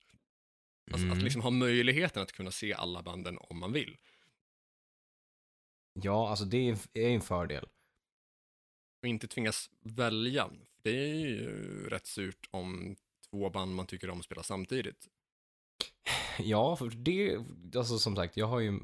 Alltså 0.91 1.05
Mm. 1.05 1.17
att 1.17 1.23
liksom 1.23 1.41
ha 1.41 1.49
möjligheten 1.49 2.23
att 2.23 2.31
kunna 2.31 2.51
se 2.51 2.73
alla 2.73 3.01
banden 3.03 3.37
om 3.41 3.59
man 3.59 3.71
vill. 3.73 3.97
Ja, 5.93 6.29
alltså 6.29 6.45
det 6.45 6.57
är 6.93 7.09
en 7.09 7.21
fördel. 7.21 7.65
Och 9.01 9.07
inte 9.07 9.27
tvingas 9.27 9.69
välja. 9.81 10.49
Det 10.83 10.89
är 11.11 11.15
ju 11.15 11.49
rätt 11.89 12.05
surt 12.07 12.47
om 12.51 12.95
två 13.29 13.49
band 13.49 13.75
man 13.75 13.87
tycker 13.87 14.09
om 14.09 14.23
spelar 14.23 14.43
samtidigt. 14.43 15.07
Ja, 16.39 16.75
för 16.75 16.89
det, 16.89 17.37
alltså 17.75 17.99
som 17.99 18.15
sagt, 18.15 18.37
jag 18.37 18.47
har 18.47 18.59
ju 18.59 18.79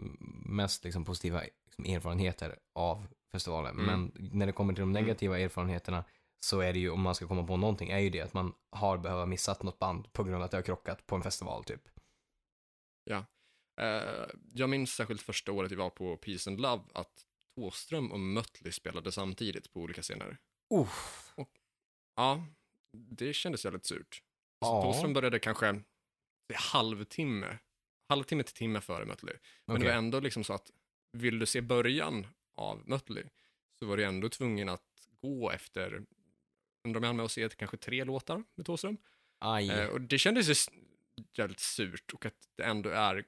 mest 0.46 0.84
liksom 0.84 1.06
positiva 1.06 1.42
liksom, 1.66 1.86
erfarenheter 1.86 2.60
av 2.74 3.08
festivalen. 3.32 3.80
Mm. 3.80 3.86
Men 3.86 4.30
när 4.34 4.46
det 4.46 4.52
kommer 4.52 4.74
till 4.74 4.82
de 4.82 4.92
negativa 4.92 5.40
erfarenheterna 5.40 6.04
så 6.45 6.60
är 6.60 6.73
det 6.73 6.80
ju, 6.80 6.89
om 6.89 7.01
man 7.01 7.15
ska 7.15 7.27
komma 7.27 7.43
på 7.43 7.58
någonting, 7.58 7.89
är 7.89 7.99
ju 7.99 8.10
det 8.10 8.21
att 8.21 8.34
man 8.34 8.54
har 8.69 8.97
behövt 8.97 9.30
missat 9.30 9.63
något 9.63 9.80
band 9.80 10.13
på 10.13 10.23
grund 10.23 10.36
av 10.36 10.41
att 10.41 10.51
det 10.51 10.58
har 10.58 10.62
krockat 10.62 11.08
på 11.08 11.15
en 11.15 11.23
festival 11.23 11.63
typ. 11.63 11.89
Eh, 13.82 14.30
jag 14.54 14.69
minns 14.69 14.93
särskilt 14.93 15.21
första 15.21 15.51
året 15.51 15.71
vi 15.71 15.75
var 15.75 15.89
på 15.89 16.17
Peace 16.17 16.49
and 16.49 16.60
Love 16.60 16.84
att 16.93 17.25
Thåström 17.56 18.12
och 18.12 18.19
Mötley 18.19 18.71
spelade 18.71 19.12
samtidigt 19.12 19.73
på 19.73 19.80
olika 19.80 20.01
scener. 20.01 20.38
Uff. 20.73 21.34
Ja, 22.15 22.45
det 22.97 23.34
kändes 23.34 23.65
jävligt 23.65 23.86
surt. 23.86 24.15
Så 24.65 24.71
Ja. 24.71 24.82
Thåström 24.84 25.13
började 25.13 25.39
kanske 25.39 25.82
halvtimme, 26.54 27.58
halvtimme 28.10 28.43
till 28.43 28.56
timme 28.56 28.82
före 28.82 29.06
Mötley. 29.06 29.36
Men 29.65 29.73
det 29.75 29.80
Okej. 29.82 29.91
var 29.91 29.97
ändå 29.97 30.19
liksom 30.19 30.43
så 30.43 30.54
att 30.54 30.71
vill 31.12 31.39
du 31.39 31.45
se 31.45 31.62
början 31.62 32.27
av 32.56 32.89
Mötley 32.89 33.23
så 33.80 33.86
var 33.86 33.97
du 33.97 34.06
ändå 34.06 34.30
tvungen 34.30 34.69
att 34.69 35.08
gå 35.21 35.51
efter, 35.51 36.06
undrar 36.84 37.00
om 37.00 37.04
jag 37.04 37.10
hann 37.10 37.15
med 37.15 37.26
att 37.26 37.32
se 37.32 37.50
kanske 37.50 37.78
tre 37.78 38.04
låtar 38.04 38.44
med 38.56 38.65
Thåström. 38.65 38.98
Eh, 39.70 39.89
och 39.89 40.02
det 40.02 40.17
kändes 40.17 40.50
ju 40.50 40.56
jävligt 41.34 41.60
surt 41.60 42.13
och 42.13 42.26
att 42.26 42.50
det 42.56 42.63
ändå 42.63 42.89
är 42.89 43.26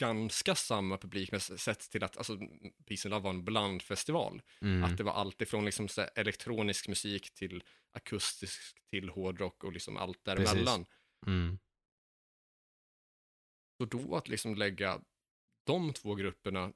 ganska 0.00 0.54
samma 0.54 0.98
publik 0.98 1.30
med 1.32 1.38
s- 1.38 1.60
sett 1.62 1.80
till 1.90 2.04
att, 2.04 2.16
alltså 2.16 2.38
Peace 2.86 3.08
and 3.08 3.10
Love 3.10 3.22
var 3.22 3.30
en 3.30 3.44
blandfestival. 3.44 4.42
Mm. 4.60 4.84
Att 4.84 4.96
det 4.96 5.02
var 5.04 5.12
allt 5.12 5.42
ifrån 5.42 5.64
liksom 5.64 5.88
så 5.88 6.02
elektronisk 6.14 6.88
musik 6.88 7.34
till 7.34 7.64
akustisk 7.92 8.60
till 8.90 9.08
hårdrock 9.08 9.64
och 9.64 9.72
liksom 9.72 9.96
allt 9.96 10.24
däremellan. 10.24 10.86
Mm. 11.26 11.58
Så 13.78 13.84
då 13.84 14.16
att 14.16 14.28
liksom 14.28 14.54
lägga 14.54 15.00
de 15.64 15.92
två 15.92 16.14
grupperna 16.14 16.72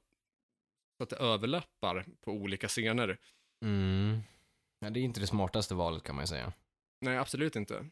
så 0.97 1.03
att 1.03 1.09
det 1.09 1.15
överlappar 1.15 2.05
på 2.21 2.31
olika 2.31 2.67
scener. 2.67 3.17
Mm. 3.65 4.19
Ja, 4.83 4.89
det 4.89 4.99
är 4.99 5.01
inte 5.01 5.19
det 5.19 5.27
smartaste 5.27 5.75
valet 5.75 6.03
kan 6.03 6.15
man 6.15 6.23
ju 6.23 6.27
säga. 6.27 6.53
Nej, 7.01 7.17
absolut 7.17 7.55
inte. 7.55 7.89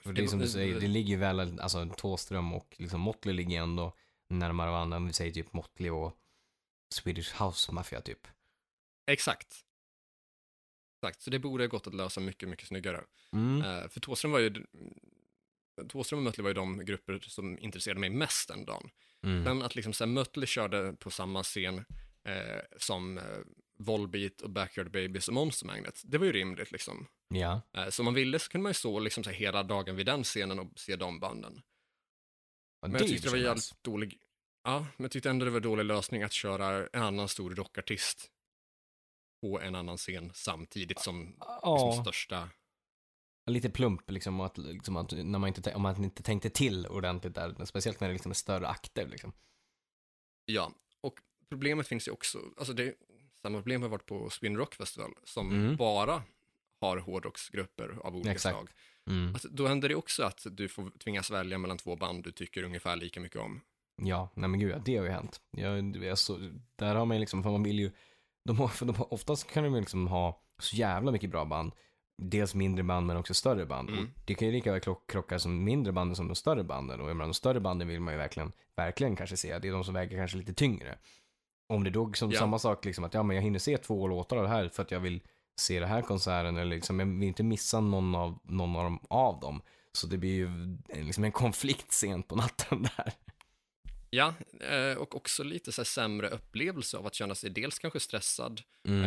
För 0.00 0.12
det 0.12 0.22
är 0.22 0.26
som 0.26 0.38
du 0.38 0.48
säger, 0.48 0.80
det 0.80 0.88
ligger 0.88 1.08
ju 1.08 1.16
väl, 1.16 1.60
alltså 1.60 1.88
Thåström 1.96 2.52
och 2.52 2.76
liksom 2.78 3.00
Motley 3.00 3.34
ligger 3.34 3.62
ändå 3.62 3.96
närmare 4.28 4.70
varandra. 4.70 4.96
Om 4.96 5.06
vi 5.06 5.12
säger 5.12 5.32
typ 5.32 5.52
Motley 5.52 5.90
och 5.90 6.16
Swedish 6.94 7.42
House 7.42 7.72
Mafia 7.72 8.00
typ. 8.00 8.28
Exakt. 9.06 9.66
Exakt, 10.96 11.22
så 11.22 11.30
det 11.30 11.38
borde 11.38 11.68
gått 11.68 11.86
att 11.86 11.94
lösa 11.94 12.20
mycket, 12.20 12.48
mycket 12.48 12.68
snyggare. 12.68 13.04
Mm. 13.32 13.62
Eh, 13.62 13.88
för 13.88 14.00
Thåström 14.00 14.32
var 14.32 14.38
ju, 14.38 14.66
Thåström 15.88 16.18
och 16.18 16.24
Mötley 16.24 16.42
var 16.42 16.50
ju 16.50 16.54
de 16.54 16.84
grupper 16.84 17.18
som 17.18 17.58
intresserade 17.58 18.00
mig 18.00 18.10
mest 18.10 18.48
den 18.48 18.64
dagen. 18.64 18.90
Mm. 19.22 19.44
Sen 19.44 19.62
att 19.62 19.74
liksom 19.74 19.92
så 19.92 20.04
här, 20.04 20.12
Mötley 20.12 20.46
körde 20.46 20.92
på 20.92 21.10
samma 21.10 21.42
scen 21.42 21.84
eh, 22.24 22.60
som 22.76 23.18
eh, 23.18 23.38
Volbeat 23.78 24.40
och 24.40 24.50
Backyard 24.50 24.90
Babies 24.90 25.28
och 25.28 25.34
Monster 25.34 25.66
Magnet, 25.66 26.02
det 26.04 26.18
var 26.18 26.26
ju 26.26 26.32
rimligt 26.32 26.72
liksom. 26.72 27.06
Ja. 27.28 27.60
Eh, 27.76 27.88
så 27.88 28.02
om 28.02 28.04
man 28.04 28.14
ville 28.14 28.38
så 28.38 28.50
kunde 28.50 28.62
man 28.62 28.70
ju 28.70 28.74
stå 28.74 28.98
liksom 28.98 29.24
så 29.24 29.30
hela 29.30 29.62
dagen 29.62 29.96
vid 29.96 30.06
den 30.06 30.24
scenen 30.24 30.58
och 30.58 30.72
se 30.76 30.96
de 30.96 31.20
banden. 31.20 31.62
ja 32.80 32.88
Men 32.88 33.00
jag 33.00 33.08
tyckte 33.08 33.26
det 33.26 33.30
var 33.30 33.38
jävligt 33.38 33.82
dålig, 33.82 34.18
ja, 34.64 34.78
men 34.78 35.04
jag 35.04 35.10
tyckte 35.10 35.30
ändå 35.30 35.44
det 35.44 35.50
var 35.50 35.60
dålig 35.60 35.84
lösning 35.84 36.22
att 36.22 36.32
köra 36.32 36.88
en 36.92 37.02
annan 37.02 37.28
stor 37.28 37.54
rockartist 37.54 38.30
på 39.40 39.60
en 39.60 39.74
annan 39.74 39.96
scen 39.96 40.30
samtidigt 40.34 41.00
som 41.00 41.20
liksom, 41.20 41.48
Ja, 41.62 42.00
största 42.02 42.48
lite 43.50 43.70
plump 43.70 44.10
liksom, 44.10 44.40
att, 44.40 44.58
liksom 44.58 44.96
att 44.96 45.12
när 45.12 45.38
man 45.38 45.48
inte, 45.48 45.74
om 45.74 45.82
man 45.82 46.04
inte 46.04 46.22
tänkte 46.22 46.50
till 46.50 46.86
ordentligt 46.86 47.34
där, 47.34 47.64
speciellt 47.64 48.00
när 48.00 48.08
det 48.08 48.14
liksom 48.14 48.30
är 48.30 48.34
större 48.34 48.68
akter 48.68 49.06
liksom. 49.06 49.32
Ja, 50.44 50.72
och 51.00 51.20
problemet 51.48 51.88
finns 51.88 52.08
ju 52.08 52.12
också, 52.12 52.40
alltså 52.56 52.72
det, 52.72 52.94
samma 53.46 53.58
problem 53.58 53.82
har 53.82 53.88
varit 53.88 54.06
på 54.06 54.30
Swin 54.30 54.56
Rock 54.56 54.74
Festival, 54.74 55.10
som 55.24 55.50
Mm. 55.52 55.76
bara 55.76 56.22
har 56.80 56.96
hårdrocksgrupper 56.98 57.98
av 58.04 58.14
olika 58.16 58.30
Exakt. 58.32 58.56
slag. 58.56 58.68
Mm. 59.10 59.32
Alltså, 59.34 59.48
då 59.48 59.66
händer 59.66 59.88
det 59.88 59.94
också 59.94 60.22
att 60.22 60.46
du 60.50 60.68
får 60.68 60.90
tvingas 60.90 61.30
välja 61.30 61.58
mellan 61.58 61.78
två 61.78 61.96
band 61.96 62.24
du 62.24 62.32
tycker 62.32 62.62
ungefär 62.62 62.96
lika 62.96 63.20
mycket 63.20 63.40
om. 63.40 63.60
Ja, 64.02 64.28
nej 64.34 64.48
men 64.48 64.60
gud, 64.60 64.70
ja, 64.72 64.78
det 64.84 64.96
har 64.96 65.04
ju 65.04 65.10
hänt. 65.10 65.40
Jag, 65.50 65.96
jag 65.96 66.18
så, 66.18 66.50
där 66.76 66.94
har 66.94 67.04
man 67.06 67.20
liksom, 67.20 67.42
för 67.42 67.50
man 67.50 67.62
vill 67.62 67.78
ju, 67.78 67.90
de 68.44 68.58
har, 68.58 68.68
för 68.68 68.86
de 68.86 68.94
har, 68.96 69.12
oftast 69.14 69.50
kan 69.50 69.64
de 69.64 69.74
ju 69.74 69.80
liksom 69.80 70.06
ha 70.06 70.42
så 70.58 70.76
jävla 70.76 71.12
mycket 71.12 71.30
bra 71.30 71.44
band. 71.44 71.72
Dels 72.22 72.54
mindre 72.54 72.84
band 72.84 73.06
men 73.06 73.16
också 73.16 73.34
större 73.34 73.66
band. 73.66 73.88
Mm. 73.90 74.04
Och 74.04 74.10
det 74.24 74.34
kan 74.34 74.48
ju 74.48 74.52
lika 74.54 74.72
väl 74.72 74.80
krock- 74.80 75.06
krocka 75.06 75.38
som 75.38 75.64
mindre 75.64 75.92
banden 75.92 76.16
som 76.16 76.28
de 76.28 76.34
större 76.34 76.64
banden. 76.64 77.00
Och 77.00 77.10
jag 77.10 77.16
menar, 77.16 77.28
de 77.28 77.34
större 77.34 77.60
banden 77.60 77.88
vill 77.88 78.00
man 78.00 78.14
ju 78.14 78.18
verkligen, 78.18 78.52
verkligen 78.76 79.16
kanske 79.16 79.36
se. 79.36 79.58
Det 79.58 79.68
är 79.68 79.72
de 79.72 79.84
som 79.84 79.94
väger 79.94 80.16
kanske 80.16 80.36
lite 80.36 80.54
tyngre. 80.54 80.98
Om 81.66 81.84
det 81.84 81.90
då 81.90 82.12
som 82.12 82.30
Ja. 82.30 82.38
samma 82.38 82.58
sak 82.58 82.84
liksom 82.84 83.04
att 83.04 83.14
ja 83.14 83.22
men 83.22 83.36
jag 83.36 83.42
hinner 83.42 83.58
se 83.58 83.78
två 83.78 84.06
låtar 84.08 84.36
av 84.36 84.42
det 84.42 84.48
här 84.48 84.68
för 84.68 84.82
att 84.82 84.90
jag 84.90 85.00
vill 85.00 85.20
se 85.60 85.80
det 85.80 85.86
här 85.86 86.02
konserten 86.02 86.56
eller 86.56 86.76
liksom 86.76 87.00
jag 87.00 87.06
vill 87.06 87.22
inte 87.28 87.42
missa 87.42 87.80
någon 87.80 88.14
av, 88.14 88.38
någon 88.42 88.76
av 88.76 88.84
dem 88.84 88.98
av 89.10 89.40
dem. 89.40 89.62
Så 89.92 90.06
det 90.06 90.18
blir 90.18 90.34
ju 90.34 90.46
en- 90.46 91.06
liksom 91.06 91.24
en 91.24 91.32
konflikt 91.32 91.92
sent 91.92 92.28
på 92.28 92.36
natten 92.36 92.82
där. 92.96 93.12
Ja, 94.10 94.34
eh, 94.60 94.98
och 94.98 95.16
också 95.16 95.42
lite 95.44 95.72
så 95.72 95.84
sämre 95.84 96.28
upplevelse 96.28 96.96
av 96.96 97.06
att 97.06 97.14
känna 97.14 97.34
sig 97.34 97.50
dels 97.50 97.78
kanske 97.78 98.00
stressad 98.00 98.60
Mm. 98.88 99.04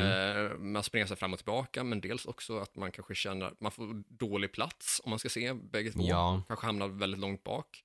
eh, 0.75 0.79
att 0.79 0.85
springa 0.85 1.07
sig 1.07 1.17
fram 1.17 1.33
och 1.33 1.39
tillbaka, 1.39 1.83
men 1.83 2.01
dels 2.01 2.25
också 2.25 2.59
att 2.59 2.75
man 2.75 2.91
kanske 2.91 3.15
känner 3.15 3.45
att 3.45 3.61
man 3.61 3.71
får 3.71 4.03
dålig 4.07 4.51
plats 4.53 5.01
om 5.03 5.09
man 5.09 5.19
ska 5.19 5.29
se 5.29 5.53
bägge 5.53 5.91
två. 5.91 6.01
Ja. 6.03 6.43
Kanske 6.47 6.65
hamnar 6.65 6.87
väldigt 6.87 7.19
långt 7.19 7.43
bak. 7.43 7.83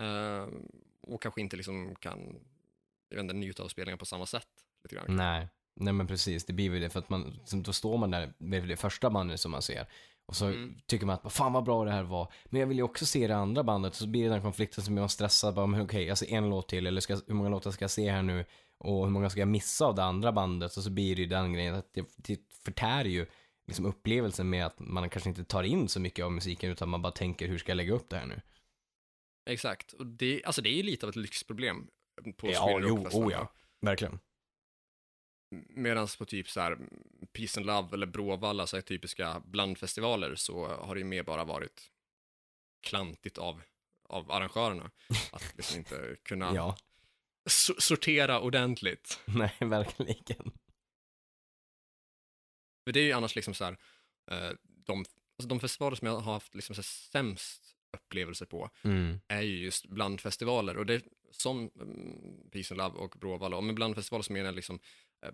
Eh, 0.00 0.46
och 1.00 1.22
kanske 1.22 1.40
inte 1.40 1.56
liksom 1.56 1.94
kan 1.94 2.38
jag 3.08 3.16
vet 3.16 3.22
inte, 3.22 3.34
njuta 3.34 3.62
av 3.62 3.68
spelningen 3.68 3.98
på 3.98 4.06
samma 4.06 4.26
sätt. 4.26 4.48
Lite 4.84 4.94
grann. 4.94 5.16
Nej, 5.16 5.48
nej 5.76 5.92
men 5.92 6.06
precis. 6.06 6.44
Det 6.44 6.52
blir 6.52 6.64
ju 6.74 6.80
det 6.80 6.90
för 6.90 6.98
att 6.98 7.08
man, 7.08 7.40
då 7.52 7.72
står 7.72 7.98
man 7.98 8.10
där 8.10 8.32
med 8.38 8.68
det 8.68 8.76
första 8.76 9.10
bandet 9.10 9.40
som 9.40 9.50
man 9.50 9.62
ser. 9.62 9.86
Och 10.26 10.36
så 10.36 10.46
Mm. 10.46 10.74
tycker 10.86 11.06
man 11.06 11.18
att 11.22 11.32
fan 11.32 11.52
vad 11.52 11.64
bra 11.64 11.84
det 11.84 11.90
här 11.90 12.02
var. 12.02 12.32
Men 12.44 12.60
jag 12.60 12.66
vill 12.68 12.76
ju 12.76 12.82
också 12.82 13.06
se 13.06 13.26
det 13.26 13.36
andra 13.36 13.64
bandet. 13.64 13.92
Och 13.92 13.96
så 13.96 14.06
blir 14.06 14.24
det 14.24 14.30
den 14.30 14.42
konflikten 14.42 14.84
som 14.84 14.94
gör 14.94 15.02
man 15.02 15.08
stressad. 15.08 15.54
Bara, 15.54 15.66
men 15.66 15.80
okej, 15.80 16.04
jag 16.04 16.18
ser 16.18 16.32
en 16.34 16.50
låt 16.50 16.68
till. 16.68 16.86
Eller 16.86 17.00
ska, 17.00 17.14
hur 17.26 17.34
många 17.34 17.48
låtar 17.48 17.70
ska 17.70 17.82
jag 17.82 17.90
se 17.90 18.10
här 18.10 18.22
nu? 18.22 18.44
Och 18.78 19.04
hur 19.04 19.10
många 19.10 19.30
ska 19.30 19.40
jag 19.40 19.48
missa 19.48 19.86
av 19.86 19.94
det 19.94 20.04
andra 20.04 20.32
bandet? 20.32 20.76
Och 20.76 20.82
så 20.82 20.90
blir 20.90 21.16
det 21.16 21.22
ju 21.22 21.28
den 21.28 21.52
grejen 21.52 21.74
att 21.74 21.94
det, 21.94 22.06
det 22.16 22.40
förtär 22.64 23.04
ju 23.04 23.26
liksom 23.66 23.86
upplevelsen 23.86 24.50
med 24.50 24.66
att 24.66 24.78
man 24.78 25.10
kanske 25.10 25.28
inte 25.30 25.44
tar 25.44 25.62
in 25.62 25.88
så 25.88 26.00
mycket 26.00 26.24
av 26.24 26.32
musiken 26.32 26.70
utan 26.70 26.88
man 26.88 27.02
bara 27.02 27.12
tänker 27.12 27.48
hur 27.48 27.58
ska 27.58 27.70
jag 27.70 27.76
lägga 27.76 27.92
upp 27.94 28.08
det 28.08 28.16
här 28.16 28.26
nu? 28.26 28.40
Exakt, 29.50 29.92
och 29.92 30.06
det, 30.06 30.44
alltså 30.44 30.62
det 30.62 30.68
är 30.68 30.76
ju 30.76 30.82
lite 30.82 31.06
av 31.06 31.10
ett 31.10 31.16
lyxproblem 31.16 31.86
på 32.36 32.50
Ja, 32.50 32.80
jo, 32.82 33.06
oh 33.12 33.32
ja. 33.32 33.52
Verkligen. 33.80 34.20
Medan 35.68 36.08
på 36.18 36.24
typ 36.24 36.50
så 36.50 36.60
här 36.60 36.78
Peace 37.32 37.60
and 37.60 37.66
Love 37.66 37.88
eller 37.92 38.06
Bråvalla, 38.06 38.66
så 38.66 38.76
här 38.76 38.82
typiska 38.82 39.40
blandfestivaler, 39.40 40.34
så 40.34 40.66
har 40.66 40.94
det 40.94 40.98
ju 40.98 41.04
mer 41.04 41.22
bara 41.22 41.44
varit 41.44 41.90
klantigt 42.82 43.38
av, 43.38 43.62
av 44.08 44.30
arrangörerna. 44.32 44.90
Att 45.32 45.56
liksom 45.56 45.78
inte 45.78 46.16
kunna 46.22 46.54
Ja, 46.54 46.76
so- 47.48 47.80
sortera 47.80 48.40
ordentligt. 48.40 49.20
nej 49.26 49.56
verkligen. 49.60 50.52
För 52.84 52.92
det 52.92 53.00
är 53.00 53.04
ju 53.04 53.12
annars 53.12 53.36
liksom 53.36 53.54
så 53.54 53.64
här, 53.64 53.76
eh, 54.30 54.50
de, 54.64 54.98
alltså 55.38 55.48
de 55.48 55.60
festivaler 55.60 55.96
som 55.96 56.06
jag 56.08 56.18
har 56.20 56.32
haft 56.32 56.54
liksom 56.54 56.74
så 56.74 56.82
sämst 56.82 57.75
upplevelser 57.96 58.46
på 58.46 58.70
Mm. 58.84 59.20
är 59.28 59.40
ju 59.42 59.58
just 59.64 59.86
blandfestivaler. 59.86 60.76
Och 60.76 60.86
det 60.86 61.04
som 61.30 61.70
mm, 61.80 62.50
Peace 62.52 62.74
and 62.74 62.78
Love 62.78 62.98
och 62.98 63.14
Bråvalla, 63.20 63.60
med 63.60 63.74
blandfestivaler 63.74 64.22
så 64.22 64.32
menar 64.32 64.52
liksom 64.52 64.78
eh, 65.26 65.32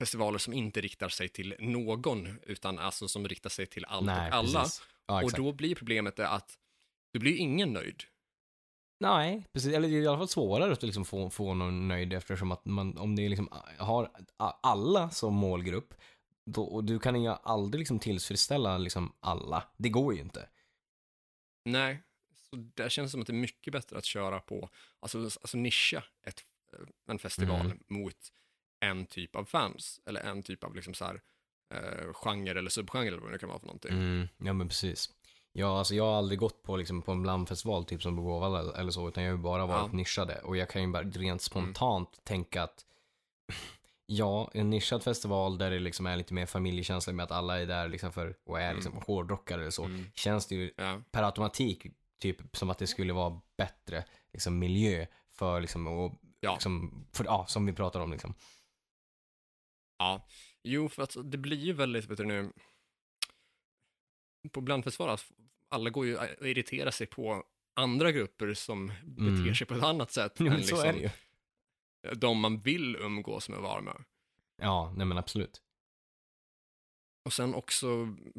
festivaler 0.00 0.38
som 0.38 0.52
inte 0.52 0.80
riktar 0.80 1.08
sig 1.08 1.28
till 1.28 1.54
någon, 1.58 2.38
utan 2.42 2.78
alltså 2.78 3.08
som 3.08 3.28
riktar 3.28 3.50
sig 3.50 3.66
till 3.66 3.84
allt 3.84 4.06
nej, 4.06 4.28
och 4.28 4.34
alla. 4.34 4.64
Ja, 5.06 5.24
och 5.24 5.32
då 5.32 5.52
blir 5.52 5.74
problemet 5.74 6.16
det 6.16 6.28
att 6.28 6.58
du 7.12 7.18
blir 7.18 7.36
ingen 7.36 7.72
nöjd. 7.72 8.02
Nej, 9.00 9.44
precis. 9.52 9.74
Eller 9.74 9.88
det 9.88 9.94
är 9.96 10.00
i 10.02 10.06
alla 10.06 10.18
fall 10.18 10.28
svårare 10.28 10.72
att 10.72 10.82
liksom 10.82 11.04
få, 11.04 11.30
få 11.30 11.54
någon 11.54 11.88
nöjd 11.88 12.12
eftersom 12.12 12.52
att 12.52 12.64
man, 12.64 12.98
om 12.98 13.16
det 13.16 13.28
liksom, 13.28 13.48
har 13.78 14.10
a- 14.36 14.58
alla 14.62 15.10
som 15.10 15.34
målgrupp, 15.34 15.94
då, 16.46 16.62
och 16.64 16.84
du 16.84 16.98
kan 16.98 17.22
ju 17.22 17.28
aldrig 17.42 17.78
liksom 17.78 17.98
tillfredsställa 17.98 18.78
liksom 18.78 19.12
alla. 19.20 19.64
Det 19.76 19.88
går 19.88 20.14
ju 20.14 20.20
inte. 20.20 20.48
Nej, 21.72 22.02
så 22.50 22.56
det 22.74 22.92
känns 22.92 23.12
som 23.12 23.20
att 23.20 23.26
det 23.26 23.30
är 23.32 23.34
mycket 23.34 23.72
bättre 23.72 23.98
att 23.98 24.04
köra 24.04 24.40
på, 24.40 24.68
alltså, 25.00 25.18
alltså 25.18 25.56
nischa 25.56 26.04
ett, 26.22 26.44
eh, 26.72 26.78
en 27.08 27.18
festival 27.18 27.66
Mm. 27.66 27.78
mot 27.86 28.16
en 28.80 29.06
typ 29.06 29.36
av 29.36 29.44
fans, 29.44 30.00
eller 30.06 30.20
en 30.20 30.42
typ 30.42 30.64
av 30.64 30.74
liksom 30.74 30.94
så 30.94 31.04
här, 31.04 31.20
eh, 31.74 32.12
genre 32.12 32.58
eller 32.58 32.70
subgenre 32.70 33.08
eller 33.08 33.18
vad 33.18 33.32
det 33.32 33.38
kan 33.38 33.48
vara 33.48 33.58
för 33.58 33.66
någonting. 33.66 33.92
Mm, 33.92 34.28
ja 34.38 34.52
men 34.52 34.68
precis. 34.68 35.10
Ja, 35.52 35.78
alltså 35.78 35.94
jag 35.94 36.04
har 36.04 36.18
aldrig 36.18 36.38
gått 36.38 36.62
på, 36.62 36.76
liksom, 36.76 37.02
på 37.02 37.12
en 37.12 37.22
blandfestival, 37.22 37.84
typ 37.84 38.02
som 38.02 38.16
på 38.16 38.22
Gåvalla 38.22 38.76
eller 38.80 38.90
så, 38.90 39.08
utan 39.08 39.22
jag 39.24 39.30
har 39.32 39.36
ju 39.36 39.42
bara 39.42 39.66
varit 39.66 39.92
Ja. 39.92 39.96
nischade. 39.96 40.40
Och 40.40 40.56
jag 40.56 40.68
kan 40.70 40.82
ju 40.82 40.88
bara 40.88 41.02
rent 41.02 41.42
spontant 41.42 42.20
tänka 42.24 42.62
att 42.62 42.84
Ja, 44.10 44.50
en 44.54 44.70
nischad 44.70 45.02
festival 45.02 45.58
där 45.58 45.70
det 45.70 45.78
liksom 45.78 46.06
är 46.06 46.16
lite 46.16 46.34
mer 46.34 46.46
familjekänsla 46.46 47.12
med 47.12 47.24
att 47.24 47.30
alla 47.32 47.60
är 47.60 47.66
där 47.66 47.88
liksom 47.88 48.12
för 48.12 48.36
och 48.44 48.60
är 48.60 48.74
liksom 48.74 48.92
hårdrockare 49.06 49.60
eller 49.60 49.70
så. 49.70 49.84
Mm. 49.84 50.04
Känns 50.14 50.46
det 50.46 50.54
ju 50.54 50.72
Ja, 50.76 51.02
per 51.10 51.22
automatik 51.22 51.86
typ 52.18 52.56
som 52.56 52.70
att 52.70 52.78
det 52.78 52.86
skulle 52.86 53.12
vara 53.12 53.40
bättre 53.56 54.04
liksom, 54.32 54.58
miljö 54.58 55.06
för 55.32 55.60
liksom, 55.60 55.86
och, 55.86 56.20
Ja. 56.40 56.52
liksom, 56.52 57.04
för, 57.12 57.24
ja, 57.24 57.46
som 57.48 57.66
vi 57.66 57.72
pratar 57.72 58.00
om 58.00 58.12
liksom. 58.12 58.34
ja. 59.98 60.26
Jo, 60.62 60.88
för 60.88 61.02
att 61.02 61.16
det 61.24 61.38
blir 61.38 61.56
ju 61.56 61.72
väldigt, 61.72 62.04
vet 62.04 62.18
du 62.18 62.24
nu, 62.24 62.52
på 64.52 64.60
blandfestivaler, 64.60 65.12
att 65.14 65.32
alla 65.68 65.90
går 65.90 66.06
ju 66.06 66.16
och 66.16 66.48
irriterar 66.48 66.90
sig 66.90 67.06
på 67.06 67.44
andra 67.74 68.12
grupper 68.12 68.54
som 68.54 68.86
beter 69.04 69.42
Mm. 69.42 69.54
sig 69.54 69.66
på 69.66 69.74
ett 69.74 69.82
annat 69.82 70.12
sätt 70.12 70.32
Jo, 70.38 70.44
men 70.46 70.64
så 70.64 70.80
är 70.80 70.92
det 70.92 70.98
ju. 70.98 71.10
De 72.16 72.40
man 72.40 72.58
vill 72.60 72.96
umgås 72.96 73.48
med 73.48 73.58
och 73.58 73.64
vara 73.64 73.80
med. 73.80 74.04
Ja, 74.62 74.92
nej 74.96 75.06
men 75.06 75.18
absolut. 75.18 75.62
Och 77.24 77.32
sen 77.32 77.54
också 77.54 77.86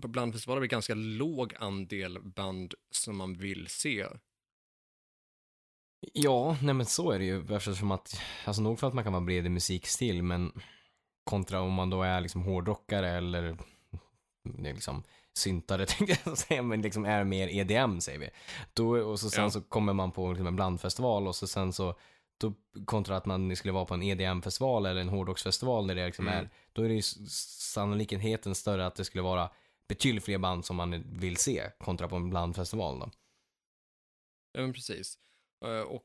på 0.01 0.07
blandfestivaler 0.07 0.57
är 0.57 0.61
det 0.61 0.67
ganska 0.67 0.93
låg 0.95 1.53
andel 1.59 2.19
band 2.21 2.73
som 2.91 3.17
man 3.17 3.33
vill 3.37 3.67
se. 3.67 4.05
Ja, 6.13 6.57
nej 6.63 6.73
men 6.73 6.85
så 6.85 7.11
är 7.11 7.19
det 7.19 7.25
ju 7.25 7.55
eftersom 7.55 7.91
att, 7.91 8.21
alltså 8.45 8.61
nog 8.61 8.79
för 8.79 8.87
att 8.87 8.93
man 8.93 9.03
kan 9.03 9.13
vara 9.13 9.23
bred 9.23 9.45
i 9.45 9.49
musikstil, 9.49 10.23
men 10.23 10.51
kontra 11.23 11.61
om 11.61 11.73
man 11.73 11.89
då 11.89 12.03
är 12.03 12.21
liksom 12.21 12.41
hårdrockare 12.43 13.09
eller 13.09 13.57
liksom 14.57 15.03
syntare 15.33 15.85
tänkte 15.87 16.17
jag 16.25 16.37
säga, 16.37 16.61
men 16.61 16.81
liksom 16.81 17.05
är 17.05 17.23
mer 17.23 17.47
EDM 17.47 17.99
säger 17.99 18.19
vi. 18.19 18.29
Då, 18.73 18.89
och 18.89 19.19
så 19.19 19.29
sen 19.29 19.43
Ja. 19.43 19.49
så 19.49 19.61
kommer 19.61 19.93
man 19.93 20.11
på 20.11 20.29
liksom 20.31 20.47
en 20.47 20.55
blandfestival 20.55 21.27
och 21.27 21.35
så 21.35 21.47
sen 21.47 21.73
så, 21.73 21.95
då, 22.39 22.53
kontra 22.85 23.17
att 23.17 23.25
man 23.25 23.55
skulle 23.55 23.71
vara 23.73 23.85
på 23.85 23.93
en 23.93 24.03
EDM-festival 24.03 24.85
eller 24.85 25.01
en 25.01 25.09
hårdrocksfestival 25.09 25.87
där 25.87 25.95
det 25.95 26.05
liksom 26.05 26.27
Mm. 26.27 26.39
är, 26.39 26.49
då 26.73 26.81
är 26.83 26.89
det 26.89 26.95
ju 26.95 27.01
sannolikheten 27.01 28.55
större 28.55 28.85
att 28.85 28.95
det 28.95 29.05
skulle 29.05 29.21
vara 29.21 29.49
betydligt 29.87 30.23
fler 30.23 30.37
band 30.37 30.65
som 30.65 30.75
man 30.75 31.03
vill 31.19 31.37
se 31.37 31.69
kontra 31.79 32.07
på 32.07 32.15
en 32.15 32.29
blandfestival 32.29 32.99
då. 32.99 33.11
Ja, 34.51 34.61
men 34.61 34.73
precis. 34.73 35.17
Eh, 35.65 35.81
Och 35.81 36.03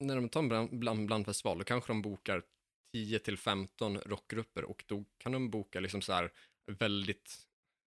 när 0.00 0.16
de 0.16 0.28
tar 0.28 0.40
en 0.42 0.48
bland, 0.48 0.78
bland, 0.78 1.06
blandfestival, 1.06 1.58
då 1.58 1.64
kanske 1.64 1.90
de 1.92 2.02
bokar 2.02 2.42
10 2.94 3.18
till 3.18 3.38
15 3.38 3.98
rockgrupper 3.98 4.64
och 4.64 4.84
då 4.86 5.04
kan 5.18 5.32
de 5.32 5.50
boka 5.50 5.80
liksom 5.80 6.02
så 6.02 6.12
här 6.12 6.32
väldigt, 6.66 7.38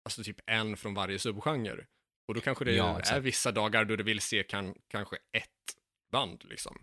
alltså 0.06 0.24
typ 0.24 0.38
en 0.46 0.78
från 0.78 0.94
varje 0.94 1.20
subgenre. 1.20 1.88
Och 2.28 2.34
då 2.36 2.42
kanske 2.42 2.66
det 2.66 2.72
Ja, 2.76 3.00
är 3.00 3.20
vissa 3.20 3.52
dagar 3.52 3.86
då 3.86 3.96
du 3.96 4.04
vill 4.04 4.22
se 4.22 4.44
kan, 4.44 4.76
kanske 4.88 5.16
ett 5.16 5.78
band 6.12 6.44
liksom. 6.46 6.78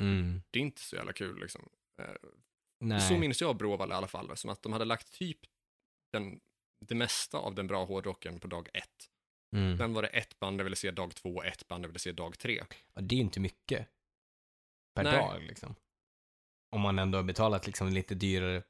Mm. 0.00 0.42
Det 0.50 0.58
är 0.58 0.62
inte 0.62 0.80
så 0.82 0.96
jävla 0.96 1.12
kul 1.12 1.40
liksom. 1.40 1.68
Eh, 2.02 2.14
Nej. 2.80 3.00
Så 3.00 3.18
minns 3.18 3.40
jag 3.40 3.56
Bråvalla 3.56 3.94
i 3.94 3.98
alla 3.98 4.06
fall, 4.08 4.36
som 4.36 4.50
att 4.50 4.62
de 4.62 4.72
hade 4.72 4.84
lagt 4.84 5.12
typ 5.12 5.38
den, 6.12 6.40
det 6.86 6.94
mesta 6.94 7.38
av 7.38 7.54
den 7.54 7.66
bra 7.66 7.84
hårdrocken 7.84 8.40
på 8.40 8.48
dag 8.48 8.68
ett. 8.74 9.10
Mm. 9.56 9.78
Sen 9.78 9.94
var 9.94 10.02
det 10.02 10.08
ett 10.08 10.38
band 10.38 10.60
jag 10.60 10.64
ville 10.64 10.76
se 10.76 10.90
dag 10.90 11.14
två, 11.14 11.42
ett 11.42 11.68
band 11.68 11.84
jag 11.84 11.88
ville 11.88 11.98
se 11.98 12.12
dag 12.12 12.38
tre. 12.38 12.64
Ja, 12.94 13.00
det 13.00 13.14
är 13.14 13.20
inte 13.20 13.40
mycket 13.40 13.88
per 14.94 15.04
Nej. 15.04 15.12
dag 15.12 15.42
liksom. 15.42 15.74
Om 16.76 16.80
man 16.80 16.98
ändå 16.98 17.18
har 17.18 17.22
betalat 17.22 17.66
liksom 17.66 17.88
lite 17.88 18.14
dyrare 18.14 18.62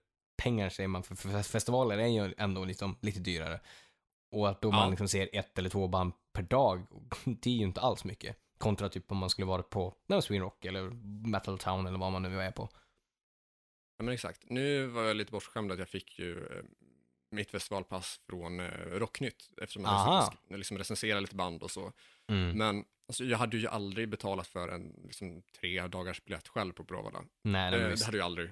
pengar 0.43 0.68
säger 0.68 0.89
man, 0.89 1.03
för, 1.03 1.14
för 1.14 1.43
festivaler 1.43 1.99
är 1.99 2.07
ju 2.07 2.35
ändå 2.39 2.64
liksom 2.64 2.97
lite 3.01 3.20
dyrare. 3.20 3.61
Och 4.33 4.49
att 4.49 4.62
då 4.62 4.68
Ja. 4.68 4.72
man 4.72 4.91
liksom 4.91 5.09
ser 5.09 5.28
ett 5.33 5.59
eller 5.59 5.70
två 5.70 5.89
band 5.89 6.12
per 6.33 6.43
dag, 6.43 6.87
det 7.24 7.51
är 7.51 7.55
ju 7.55 7.64
inte 7.64 7.81
alls 7.81 8.05
mycket. 8.05 8.37
Kontra 8.61 8.89
typ 8.89 9.13
om 9.13 9.19
man 9.19 9.31
skulle 9.31 9.47
vara 9.47 9.63
på 9.63 9.95
Sweden 10.23 10.43
Rock 10.45 10.65
eller 10.65 10.91
Metal 11.31 11.59
Town 11.59 11.87
eller 11.87 11.99
vad 11.99 12.13
man 12.13 12.23
nu 12.23 12.41
är 12.41 12.51
på. 12.51 12.69
Ja 13.97 14.05
men 14.05 14.15
exakt. 14.15 14.51
Nu 14.51 14.87
var 14.87 15.03
jag 15.03 15.17
lite 15.17 15.33
bortskämd 15.33 15.73
att 15.73 15.79
jag 15.79 15.89
fick 15.89 16.19
ju 16.19 16.47
eh, 16.47 16.65
mitt 17.31 17.51
festivalpass 17.51 18.21
från 18.27 18.61
eh, 18.61 18.71
Rocknytt 18.91 19.51
eftersom 19.57 19.83
jag 19.85 19.93
Aha. 19.93 20.31
liksom, 20.33 20.57
liksom 20.59 20.79
recenserar 20.79 21.21
lite 21.21 21.37
band 21.37 21.63
och 21.63 21.71
så. 21.71 21.93
Mm. 22.29 22.59
Men 22.59 22.85
alltså, 23.09 23.25
jag 23.25 23.39
hade 23.39 23.57
ju 23.57 23.67
aldrig 23.67 24.09
betalat 24.09 24.47
för 24.47 24.69
en 24.69 25.01
liksom, 25.05 25.43
tre 25.43 25.87
dagars 25.87 26.25
biljett 26.25 26.49
själv 26.49 26.73
på 26.73 26.83
Bråvalla. 26.83 27.25
Nej, 27.43 27.71
nej, 27.71 27.81
Eh, 27.81 27.89
det 27.89 28.05
hade 28.05 28.17
ju 28.17 28.23
aldrig, 28.23 28.51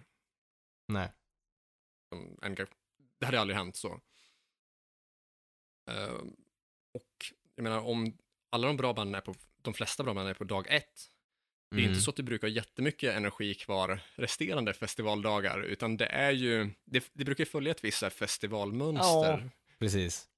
nej. 0.89 1.13
en, 2.43 2.55
det 3.19 3.27
hade 3.27 3.41
aldrig 3.41 3.57
hänt 3.57 3.77
så. 3.77 4.01
Eh, 5.91 6.23
och 6.95 7.33
jag 7.55 7.63
menar 7.63 7.81
om 7.81 8.19
alla 8.51 8.67
de 8.67 8.77
bra 8.77 8.93
banden 8.95 9.15
är 9.15 9.21
på, 9.21 9.35
de 9.63 9.75
flesta 9.75 10.03
bra 10.03 10.15
banden 10.15 10.31
är 10.31 10.35
på 10.35 10.45
dag 10.45 10.67
ett, 10.71 11.11
det 11.71 11.77
är 11.77 11.79
Mm. 11.81 11.91
inte 11.91 12.01
så 12.03 12.11
att 12.11 12.17
du 12.17 12.23
brukar 12.23 12.49
ha 12.49 12.53
jättemycket 12.55 13.15
energi 13.17 13.55
kvar 13.55 14.01
resterande 14.15 14.75
festivaldagar, 14.75 15.61
utan 15.63 15.97
det 15.97 16.07
är 16.07 16.31
ju, 16.31 16.71
det, 16.85 17.11
det 17.13 17.25
brukar 17.25 17.45
ju 17.45 17.51
följa 17.51 17.71
ett 17.71 17.85
visst 17.85 18.13
festivalmönster. 18.13 19.05
Ja. 19.45 19.51
Precis. 19.79 20.29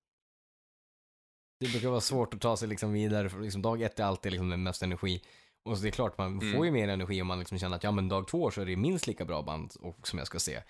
Det 1.61 1.69
brukar 1.73 1.89
vara 1.89 2.01
svårt 2.01 2.35
att 2.35 2.41
ta 2.41 2.57
sig 2.57 2.69
liksom 2.69 2.93
vidare, 2.93 3.29
för 3.31 3.41
liksom 3.41 3.63
dag 3.63 3.83
ett 3.83 4.01
är 4.01 4.05
alltid 4.05 4.33
liksom 4.33 4.49
den 4.49 4.63
mest 4.63 4.83
energi. 4.83 5.23
Och 5.63 5.77
så 5.77 5.83
det 5.83 5.89
är 5.89 5.93
klart, 5.93 6.19
man 6.19 6.41
Mm. 6.41 6.53
får 6.57 6.67
ju 6.67 6.73
mer 6.73 6.89
energi 6.89 7.23
om 7.23 7.27
man 7.29 7.39
liksom 7.39 7.59
känner 7.59 7.77
att 7.77 7.85
ja 7.85 7.91
men 7.91 8.09
dag 8.09 8.29
två 8.29 8.51
så 8.51 8.61
är 8.61 8.67
det 8.67 8.77
minst 8.77 9.07
lika 9.07 9.25
bra 9.25 9.43
band 9.43 9.75
och, 9.81 10.09
som 10.09 10.19
jag 10.19 10.27
ska 10.27 10.39
se. 10.39 10.63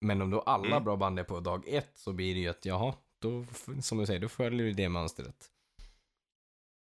Men 0.00 0.22
om 0.22 0.30
då 0.30 0.40
alla 0.40 0.66
Mm. 0.66 0.84
bra 0.84 0.96
band 0.96 1.18
är 1.18 1.24
på 1.24 1.40
dag 1.40 1.68
ett 1.68 1.92
så 1.94 2.12
blir 2.12 2.34
det 2.34 2.40
ju 2.40 2.48
att 2.48 2.64
jaha, 2.64 2.94
då, 3.18 3.46
som 3.82 3.98
du 3.98 4.06
säger, 4.06 4.20
då 4.20 4.28
följer 4.28 4.66
du 4.66 4.72
det 4.72 4.88
mönstret. 4.88 5.50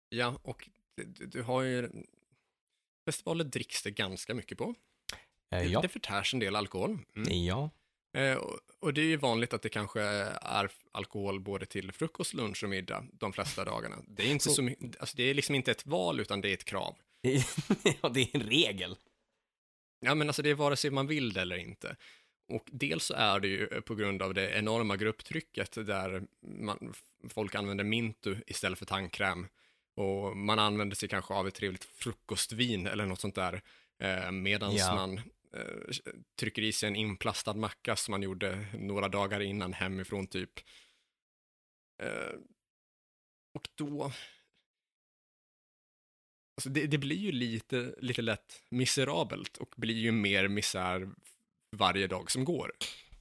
Ja, 0.09 0.39
och 0.43 0.69
du, 0.97 1.27
du- 1.27 1.43
har 1.43 1.63
ju, 1.63 1.91
festivaler 3.05 3.45
dricks 3.45 3.83
det 3.83 3.91
ganska 3.91 4.35
mycket 4.35 4.59
på. 4.59 4.75
Eh, 5.55 5.63
ja. 5.73 5.81
det 5.81 5.89
förtärs 5.89 6.35
en 6.35 6.41
del 6.41 6.57
alkohol. 6.57 6.99
Mm. 7.17 7.45
Ja. 7.45 7.71
Eh, 8.17 8.35
och, 8.37 8.59
och 8.81 8.95
det 8.95 9.01
är 9.01 9.07
ju 9.07 9.17
vanligt 9.17 9.53
att 9.53 9.63
det 9.63 9.69
kanske 9.69 10.01
är 10.03 10.71
alkohol 10.93 11.41
både 11.41 11.67
till 11.67 11.93
frukost, 11.93 12.35
lunch 12.35 12.65
och 12.65 12.71
middag 12.71 13.07
de 13.13 13.33
flesta 13.33 13.65
dagarna. 13.65 13.97
Det 14.09 14.23
är 14.23 14.31
inte 14.31 14.45
Så- 14.45 14.51
så, 14.55 14.71
alltså 14.99 15.17
det 15.17 15.23
är 15.23 15.35
liksom 15.35 15.55
inte 15.55 15.71
ett 15.71 15.87
val 15.87 16.21
utan 16.21 16.41
det 16.41 16.49
är 16.49 16.55
ett 16.55 16.65
krav. 16.65 16.97
ja, 18.03 18.09
det 18.09 18.21
är 18.21 18.29
en 18.37 18.43
regel. 18.43 18.97
Ja, 20.01 20.15
men 20.15 20.29
alltså 20.29 20.43
det 20.43 20.51
är 20.51 20.55
vare 20.55 20.77
sig 20.77 20.91
man 20.91 21.07
vill 21.07 21.33
det 21.33 21.41
eller 21.41 21.57
inte. 21.57 21.97
Och 22.49 22.69
dels 22.73 23.05
så 23.05 23.15
är 23.15 23.41
det 23.41 23.49
ju 23.49 23.67
på 23.67 23.95
grund 23.95 24.23
av 24.23 24.35
det 24.35 24.51
enorma 24.51 24.97
grupptrycket 24.97 25.73
där 25.87 26.23
man, 26.41 26.95
folk 27.29 27.55
använder 27.55 27.85
Mintu 27.85 28.37
istället 28.47 28.79
för 28.79 28.87
tandkräm. 28.87 29.49
Och 29.95 30.37
man 30.37 30.59
använder 30.59 30.97
sig 30.97 31.09
kanske 31.09 31.35
av 31.35 31.49
ett 31.49 31.55
trevligt 31.55 31.85
frukostvin 31.85 32.87
eller 32.87 33.07
något 33.07 33.21
sånt 33.21 33.35
där. 33.35 33.63
Eh, 33.99 34.31
Medan 34.31 34.77
Ja. 34.77 34.95
man 34.95 35.19
eh, 35.57 35.95
trycker 36.39 36.63
i 36.63 36.73
sig 36.73 36.87
en 36.87 36.97
inplastad 36.97 37.55
macka 37.55 37.97
som 37.97 38.13
man 38.13 38.23
gjorde 38.23 38.67
några 38.79 39.09
dagar 39.09 39.41
innan 39.41 39.73
hemifrån 39.73 40.27
typ. 40.27 40.51
Eh, 42.03 42.39
och 43.55 43.69
då... 43.75 44.13
Alltså 46.57 46.71
det, 46.71 46.87
det 46.87 46.99
blir 46.99 47.17
ju 47.17 47.33
lite, 47.33 47.95
lite 47.99 48.23
lätt 48.23 48.63
miserabelt 48.69 49.57
och 49.57 49.75
blir 49.77 49.95
ju 49.95 50.13
mer 50.13 50.49
misär 50.49 51.09
varje 51.77 52.07
dag 52.07 52.31
som 52.31 52.45
går. 52.45 52.73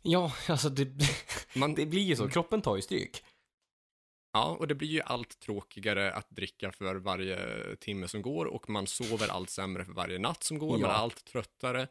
Ja, 0.02 0.34
alltså 0.48 0.70
det, 0.70 0.88
Man, 1.56 1.74
det 1.76 1.86
blir 1.86 2.02
ju 2.02 2.16
så. 2.16 2.30
Kroppen 2.30 2.62
tar 2.62 2.76
ju 2.76 2.82
stryk. 2.82 3.24
Ja, 4.36 4.56
och 4.60 4.68
det 4.68 4.76
blir 4.76 4.88
ju 4.88 5.02
allt 5.02 5.40
tråkigare 5.40 6.14
att 6.14 6.30
dricka 6.30 6.72
för 6.72 6.96
varje 6.96 7.38
timme 7.76 8.08
som 8.08 8.22
går 8.22 8.46
och 8.46 8.70
man 8.70 8.88
sover 8.88 9.28
allt 9.28 9.50
sämre 9.50 9.86
för 9.86 9.94
varje 9.94 10.20
natt 10.20 10.44
som 10.44 10.58
går. 10.60 10.72
Man 10.72 10.80
Ja. 10.82 10.88
är 10.88 10.94
allt 10.94 11.26
tröttare, 11.26 11.88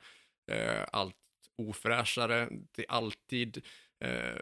eh, 0.53 0.85
allt 0.93 1.17
ofräschare. 1.59 2.49
Det 2.73 2.83
är 2.83 2.91
alltid 2.91 3.65
eh, 4.01 4.41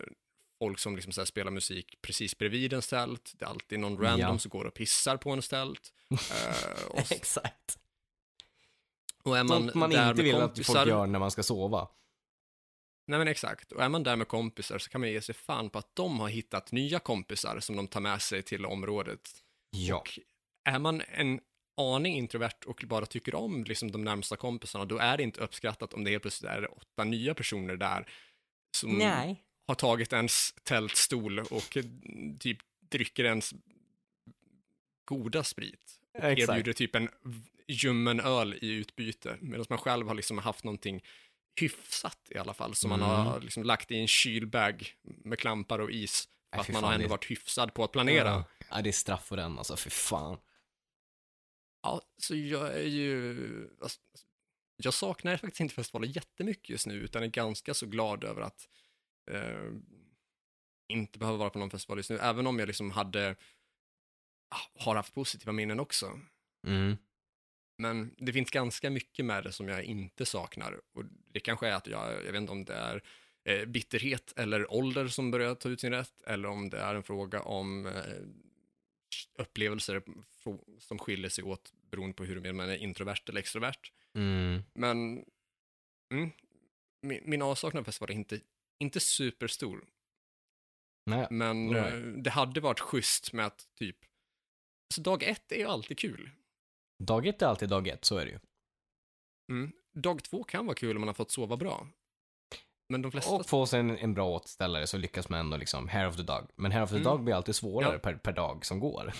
folk 0.58 0.78
som 0.78 0.94
liksom 0.96 1.12
så 1.12 1.26
spelar 1.26 1.50
musik 1.50 1.94
precis 2.02 2.38
bredvid 2.38 2.72
en 2.72 2.80
tält. 2.80 3.32
Det 3.34 3.44
är 3.44 3.48
alltid 3.48 3.80
någon 3.80 3.98
random 3.98 4.18
Ja. 4.20 4.38
som 4.38 4.48
går 4.48 4.64
och 4.64 4.74
pissar 4.74 5.16
på 5.16 5.30
en 5.30 5.40
tält. 5.42 5.92
Eh, 6.10 7.00
Exakt. 7.10 7.78
och 9.22 9.38
är 9.38 9.44
man, 9.44 9.48
Sånt 9.62 9.74
man 9.74 9.90
där 9.90 10.10
inte 10.10 10.22
vill 10.22 10.34
att 10.34 10.40
kompisar, 10.40 10.74
folk 10.74 10.88
gör 10.88 11.06
när 11.06 11.18
man 11.18 11.30
ska 11.30 11.42
sova. 11.42 11.88
Nej 13.10 13.18
men 13.18 13.28
exakt, 13.28 13.72
och 13.72 13.82
är 13.82 13.88
man 13.88 14.02
där 14.02 14.16
med 14.16 14.28
kompisar 14.28 14.78
så 14.78 14.90
kan 14.90 15.00
man 15.00 15.10
ge 15.10 15.20
sig 15.20 15.34
fan 15.34 15.70
på 15.70 15.78
att 15.78 15.96
de 15.96 16.20
har 16.20 16.28
hittat 16.28 16.72
nya 16.72 16.98
kompisar 16.98 17.60
som 17.60 17.76
de 17.76 17.88
tar 17.88 18.00
med 18.00 18.22
sig 18.22 18.42
till 18.42 18.66
området. 18.66 19.30
Ja. 19.70 19.96
Och 19.96 20.18
är 20.64 20.78
man 20.78 21.02
en 21.08 21.40
aning 21.76 22.16
introvert 22.16 22.64
och 22.66 22.84
bara 22.86 23.06
tycker 23.06 23.34
om 23.34 23.64
liksom, 23.64 23.92
de 23.92 24.04
närmsta 24.04 24.36
kompisarna, 24.36 24.84
då 24.84 24.98
är 24.98 25.16
det 25.16 25.22
inte 25.22 25.40
uppskattat 25.40 25.94
om 25.94 26.04
det 26.04 26.10
helt 26.10 26.22
plötsligt 26.22 26.50
är 26.50 26.76
åtta 26.76 27.04
nya 27.04 27.34
personer 27.34 27.76
där 27.76 28.08
som 28.76 28.98
Nej. 28.98 29.42
har 29.66 29.74
tagit 29.74 30.12
ens 30.12 30.54
tältstol 30.62 31.38
och 31.38 31.76
eh, 31.76 31.84
typ 32.38 32.58
dricker 32.90 33.24
ens 33.24 33.54
goda 35.04 35.44
sprit. 35.44 36.00
Erbjuder 36.14 36.72
typ 36.72 36.94
en 36.94 37.08
ljummen 37.68 38.20
öl 38.20 38.54
i 38.60 38.68
utbyte, 38.68 39.36
medan 39.40 39.66
man 39.68 39.78
själv 39.78 40.08
har 40.08 40.14
liksom 40.14 40.38
haft 40.38 40.64
någonting 40.64 41.02
hyfsat 41.60 42.18
i 42.30 42.38
alla 42.38 42.54
fall, 42.54 42.74
som 42.74 42.90
man 42.90 43.00
Mm. 43.02 43.10
har 43.26 43.40
liksom 43.40 43.62
lagt 43.62 43.90
i 43.90 43.96
en 44.00 44.08
kylbag 44.08 44.94
med 45.02 45.38
klampar 45.38 45.78
och 45.78 45.90
is, 45.90 46.28
för 46.50 46.56
Nej, 46.56 46.60
att 46.60 46.68
man 46.72 46.84
har 46.84 46.92
ändå 46.92 47.04
det- 47.06 47.10
varit 47.10 47.30
hyfsad 47.30 47.74
på 47.74 47.84
att 47.84 47.92
planera. 47.92 48.28
Ja. 48.28 48.44
ja, 48.70 48.82
det 48.82 48.90
är 48.90 48.92
straff 48.92 49.26
för 49.26 49.36
den 49.36 49.58
alltså, 49.58 49.76
för 49.76 49.90
fan. 49.90 50.38
Ja, 51.82 52.02
så 52.16 52.36
jag 52.36 52.74
är 52.74 52.86
ju... 52.88 53.70
Alltså, 53.82 54.00
jag 54.76 54.94
saknar 54.94 55.36
faktiskt 55.36 55.60
inte 55.60 55.74
festivaler 55.74 56.06
jättemycket 56.08 56.68
just 56.70 56.86
nu, 56.86 56.94
utan 56.94 57.22
är 57.22 57.26
ganska 57.26 57.74
så 57.74 57.86
glad 57.86 58.24
över 58.24 58.42
att 58.42 58.68
eh, 59.30 59.72
inte 60.92 61.18
behöva 61.18 61.38
vara 61.38 61.50
på 61.50 61.58
någon 61.58 61.70
festival 61.70 61.98
just 61.98 62.10
nu, 62.10 62.18
även 62.18 62.46
om 62.46 62.58
jag 62.58 62.66
liksom 62.66 62.90
hade, 62.90 63.36
ah, 64.54 64.82
har 64.84 64.96
haft 64.96 65.14
positiva 65.14 65.52
minnen 65.52 65.80
också. 65.80 66.20
Mm. 66.66 66.96
Men 67.78 68.14
det 68.18 68.32
finns 68.32 68.50
ganska 68.50 68.90
mycket 68.90 69.24
med 69.24 69.44
det 69.44 69.52
som 69.52 69.68
jag 69.68 69.84
inte 69.84 70.26
saknar. 70.26 70.80
Och 70.94 71.04
det 71.32 71.40
kanske 71.40 71.68
är 71.68 71.72
att 71.72 71.86
jag, 71.86 72.24
jag 72.24 72.32
vet 72.32 72.40
inte 72.40 72.52
om 72.52 72.64
det 72.64 72.74
är 72.74 73.02
eh, 73.44 73.64
bitterhet 73.66 74.32
eller 74.36 74.72
ålder 74.72 75.08
som 75.08 75.30
börjar 75.30 75.54
ta 75.54 75.68
ut 75.68 75.80
sin 75.80 75.92
rätt, 75.92 76.22
eller 76.26 76.48
om 76.48 76.70
det 76.70 76.78
är 76.78 76.94
en 76.94 77.02
fråga 77.02 77.42
om 77.42 77.86
eh, 77.86 77.92
upplevelser 79.38 80.02
som 80.78 80.98
skiljer 80.98 81.30
sig 81.30 81.44
åt 81.44 81.72
beroende 81.90 82.14
på 82.14 82.24
hur 82.24 82.52
man 82.52 82.70
är 82.70 82.76
introvert 82.76 83.28
eller 83.28 83.40
extrovert. 83.40 83.92
Mm. 84.14 84.62
Men 84.74 85.24
mm, 86.12 86.30
min, 87.02 87.22
min 87.24 87.42
avsaknad 87.42 87.80
av 87.80 87.84
festival 87.84 88.10
är 88.10 88.14
inte, 88.14 88.40
inte 88.78 89.00
superstor. 89.00 89.84
Nej. 91.06 91.26
Men 91.30 91.66
Nej. 91.66 91.92
eh, 91.92 92.00
det 92.00 92.30
hade 92.30 92.60
varit 92.60 92.80
schysst 92.80 93.32
med 93.32 93.46
att 93.46 93.68
typ, 93.74 93.96
så 94.94 95.00
dag 95.00 95.22
ett 95.22 95.52
är 95.52 95.56
ju 95.56 95.66
alltid 95.66 95.98
kul. 95.98 96.30
Dag 96.98 97.26
ett 97.26 97.42
är 97.42 97.46
alltid 97.46 97.68
dag 97.68 97.88
ett, 97.88 98.04
så 98.04 98.16
är 98.16 98.24
det 98.24 98.30
ju. 98.30 98.38
Mm. 99.50 99.72
Dag 99.94 100.22
två 100.22 100.44
kan 100.44 100.66
vara 100.66 100.74
kul 100.74 100.96
om 100.96 101.00
man 101.00 101.08
har 101.08 101.14
fått 101.14 101.30
sova 101.30 101.56
bra. 101.56 101.86
Men 102.88 103.02
de 103.02 103.12
flesta... 103.12 103.30
Och 103.34 103.46
få 103.46 103.66
sig 103.66 103.80
en, 103.80 103.98
en 103.98 104.14
bra 104.14 104.28
återställare 104.28 104.86
så 104.86 104.96
lyckas 104.98 105.28
man 105.28 105.40
ändå 105.40 105.56
liksom, 105.56 105.88
hair 105.88 106.08
of 106.08 106.16
the 106.16 106.22
dog. 106.22 106.50
Men 106.56 106.72
hair 106.72 106.82
of 106.82 106.90
the 106.90 106.96
Mm. 106.96 107.04
dog 107.04 107.24
blir 107.24 107.34
alltid 107.34 107.54
svårare 107.56 107.92
Ja. 107.92 107.98
per, 107.98 108.14
per 108.14 108.32
dag 108.32 108.66
som 108.66 108.80
går. 108.80 109.12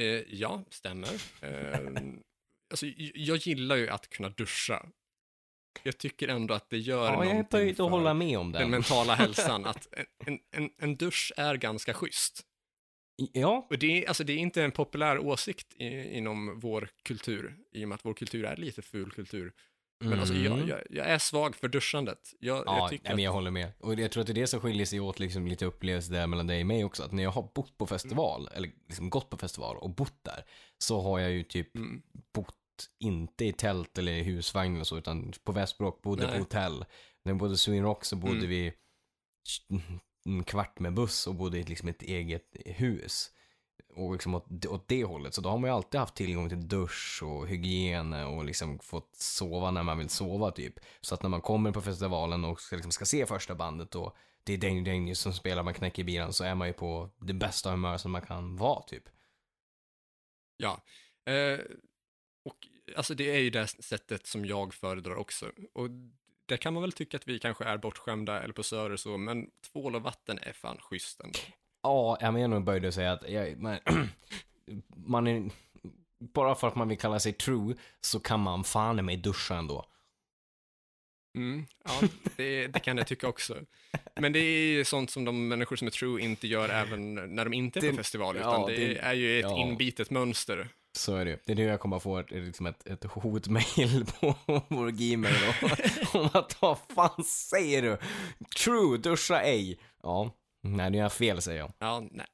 Eh, 0.00 0.04
ja, 0.34 0.64
stämmer. 0.70 1.14
Eh, 1.40 1.80
alltså, 2.70 2.86
jag 3.14 3.36
gillar 3.36 3.76
ju 3.76 3.88
att 3.88 4.08
kunna 4.08 4.28
duscha. 4.28 4.86
Jag 5.82 5.98
tycker 5.98 6.28
ändå 6.28 6.54
att 6.54 6.70
det 6.70 6.78
gör 6.78 7.04
Ja, 7.06 7.12
jag 7.12 7.22
är 7.26 7.28
någonting 7.28 7.74
för 7.74 7.84
att 7.84 7.90
hålla 7.90 8.14
med 8.14 8.38
om 8.38 8.52
den 8.52 8.62
den. 8.62 8.70
mentala 8.70 9.14
hälsan. 9.22 9.64
Att 9.64 9.88
en, 10.26 10.38
en, 10.50 10.70
en 10.78 10.96
dusch 10.96 11.32
är 11.36 11.54
ganska 11.56 11.94
schysst. 11.94 12.42
Ja, 13.32 13.66
Och 13.70 13.78
det 13.78 14.04
är, 14.04 14.08
alltså, 14.08 14.24
det 14.24 14.32
är 14.32 14.36
inte 14.38 14.62
en 14.62 14.72
populär 14.72 15.18
åsikt 15.18 15.74
i, 15.78 16.16
inom 16.16 16.60
vår 16.60 16.88
kultur, 17.02 17.56
i 17.72 17.84
och 17.84 17.88
med 17.88 17.94
att 17.96 18.04
vår 18.04 18.14
kultur 18.14 18.44
är 18.44 18.56
lite 18.56 18.82
ful 18.82 19.10
kultur. 19.10 19.52
Men 20.04 20.18
alltså, 20.20 20.34
jag, 20.34 20.56
Mm. 20.56 20.68
jag, 20.68 20.80
jag 20.90 21.06
är 21.06 21.18
svag 21.18 21.56
för 21.56 21.68
duschandet. 21.68 22.18
Jag, 22.40 22.62
Ja, 22.66 22.78
jag 22.78 22.90
tycker 22.90 23.04
nej, 23.04 23.14
men 23.14 23.24
jag 23.24 23.32
håller 23.32 23.50
med. 23.50 23.72
Och 23.80 23.94
jag 23.94 24.10
tror 24.10 24.20
att 24.20 24.26
det 24.26 24.32
är 24.32 24.34
det 24.34 24.46
som 24.46 24.60
skiljer 24.60 24.86
sig 24.86 25.00
åt 25.00 25.18
liksom 25.18 25.46
lite 25.46 25.66
upplevelse 25.66 26.12
där 26.12 26.26
mellan 26.26 26.46
dig 26.46 26.60
och 26.60 26.66
mig 26.66 26.84
också. 26.84 27.02
Att 27.02 27.12
när 27.12 27.22
jag 27.22 27.30
har 27.30 27.50
bott 27.54 27.78
på 27.78 27.86
festival, 27.86 28.48
eller 28.54 28.70
liksom 28.88 29.10
gått 29.10 29.30
på 29.30 29.36
festival 29.36 29.76
och 29.76 29.90
bott 29.90 30.24
där, 30.24 30.44
så 30.78 31.00
har 31.00 31.18
jag 31.18 31.30
ju 31.32 31.42
typ. 31.42 31.76
Mm, 31.76 32.02
bott, 32.34 32.54
inte 33.00 33.44
i 33.44 33.52
tält 33.52 33.98
eller 33.98 34.12
i 34.12 34.22
husvagn 34.22 34.74
eller 34.74 34.84
så, 34.84 34.98
utan 34.98 35.32
på 35.44 35.52
Västbrock, 35.52 36.02
bodde 36.02 36.22
Nej. 36.26 36.32
på 36.32 36.38
hotell. 36.38 36.84
När 37.24 37.32
vi 37.32 37.38
bodde 37.38 37.54
i 37.54 37.56
Sweden 37.56 37.84
Rock 37.84 38.04
så 38.04 38.16
bodde 38.16 38.36
Mm. 38.36 38.48
vi 38.48 38.72
en 40.26 40.44
kvart 40.44 40.78
med 40.78 40.94
buss 40.94 41.26
och 41.26 41.34
bodde 41.34 41.58
i 41.58 41.62
liksom 41.62 41.88
ett 41.88 42.02
eget 42.02 42.56
hus. 42.64 43.30
Och 43.94 44.12
liksom 44.12 44.34
åt, 44.34 44.66
åt 44.66 44.88
det 44.88 45.04
hållet. 45.04 45.34
Så 45.34 45.40
då 45.40 45.48
har 45.48 45.58
man 45.58 45.70
ju 45.70 45.74
alltid 45.74 46.00
haft 46.00 46.14
tillgång 46.14 46.48
till 46.48 46.68
dusch 46.68 47.22
och 47.22 47.48
hygien 47.48 48.12
och 48.12 48.44
liksom 48.44 48.78
fått 48.78 49.16
sova 49.16 49.70
när 49.70 49.82
man 49.82 49.98
vill 49.98 50.08
sova 50.08 50.50
typ. 50.50 50.74
Så 51.00 51.14
att 51.14 51.22
när 51.22 51.30
man 51.30 51.40
kommer 51.40 51.72
på 51.72 51.82
festivalen 51.82 52.44
och 52.44 52.60
ska, 52.60 52.76
liksom, 52.76 52.92
ska 52.92 53.04
se 53.04 53.26
första 53.26 53.54
bandet 53.54 53.94
och 53.94 54.16
det 54.44 54.52
är 54.52 54.58
Danger 54.58 54.84
Danger 54.84 55.14
som 55.14 55.32
spelar, 55.32 55.62
man 55.62 55.74
knäcker 55.74 56.04
bilen 56.04 56.32
så 56.32 56.44
är 56.44 56.54
man 56.54 56.68
ju 56.68 56.72
på 56.74 57.10
det 57.20 57.34
bästa 57.34 57.70
humör 57.70 57.96
som 57.96 58.12
man 58.12 58.22
kan 58.22 58.56
vara 58.56 58.82
typ. 58.82 59.08
Ja. 60.56 60.82
Eh, 61.32 61.58
och 62.44 62.68
alltså 62.96 63.14
det 63.14 63.30
är 63.30 63.38
ju 63.38 63.50
det 63.50 63.66
sättet 63.66 64.26
som 64.26 64.44
jag 64.44 64.74
föredrar 64.74 65.14
också. 65.14 65.52
Och 65.72 65.88
det 66.46 66.56
kan 66.56 66.74
man 66.74 66.80
väl 66.82 66.92
tycka 66.92 67.16
att 67.16 67.28
vi 67.28 67.38
kanske 67.38 67.64
är 67.64 67.76
bortskämda 67.78 68.42
eller 68.42 68.54
posörer 68.54 68.96
så, 68.96 69.16
men 69.16 69.50
tvål 69.72 69.94
och 69.94 70.02
vatten 70.02 70.38
är 70.42 70.52
fan 70.52 70.78
schysst 70.80 71.20
ändå. 71.20 71.38
Ja, 71.82 72.18
jag 72.20 72.34
menar 72.34 72.60
böjde 72.60 72.92
säga 72.92 73.12
att 73.12 73.30
jag, 73.30 73.58
man, 73.62 73.78
man 75.06 75.26
är, 75.26 75.50
bara 76.18 76.54
för 76.54 76.68
att 76.68 76.74
man 76.74 76.88
vill 76.88 76.98
kalla 76.98 77.20
sig 77.20 77.32
true 77.32 77.74
så 78.00 78.20
kan 78.20 78.40
man 78.40 78.64
fan 78.64 78.98
i 78.98 79.02
mig 79.02 79.16
duscha 79.16 79.56
ändå. 79.56 79.86
Mm, 81.36 81.66
ja, 81.84 82.08
det, 82.36 82.66
det 82.66 82.80
kan 82.80 82.98
jag 82.98 83.06
tycka 83.06 83.28
också. 83.28 83.56
Men 84.14 84.32
det 84.32 84.38
är 84.38 84.84
sånt 84.84 85.10
som 85.10 85.24
de 85.24 85.48
människor 85.48 85.76
som 85.76 85.86
är 85.86 85.90
true 85.92 86.20
inte 86.22 86.46
gör 86.46 86.68
även 86.68 87.14
när 87.14 87.44
de 87.44 87.52
inte 87.54 87.78
är 87.78 87.80
på 87.80 87.86
Det- 87.86 87.96
festival, 87.96 88.36
utan 88.36 88.60
ja, 88.60 88.66
det, 88.66 88.76
det- 88.76 88.98
är 88.98 89.14
ju 89.14 89.38
ett 89.38 89.42
ja. 89.44 89.58
inbitet 89.58 90.10
mönster. 90.10 90.68
Så 90.96 91.16
är 91.16 91.24
det 91.24 91.30
ju. 91.30 91.38
Det 91.44 91.52
är 91.52 91.56
nu 91.56 91.62
jag 91.62 91.80
kommer 91.80 91.96
att 91.96 92.02
få 92.02 92.18
ett, 92.18 92.30
liksom 92.30 92.66
ett, 92.66 92.86
ett 92.86 93.04
hotmail 93.04 94.06
på 94.20 94.34
vår 94.68 94.90
gmail 94.90 95.34
om, 96.12 96.28
att 96.32 96.62
vad 96.62 96.78
fan 96.94 97.24
säger 97.24 97.82
du? 97.82 97.98
True, 98.64 98.98
duscha 98.98 99.42
ej. 99.42 99.78
Ja, 100.02 100.30
nej 100.62 100.90
nu 100.90 100.98
är 100.98 101.02
jag 101.02 101.12
fel 101.12 101.42
säger 101.42 101.58
jag. 101.58 101.72
Ja, 101.78 102.08
nej. 102.10 102.26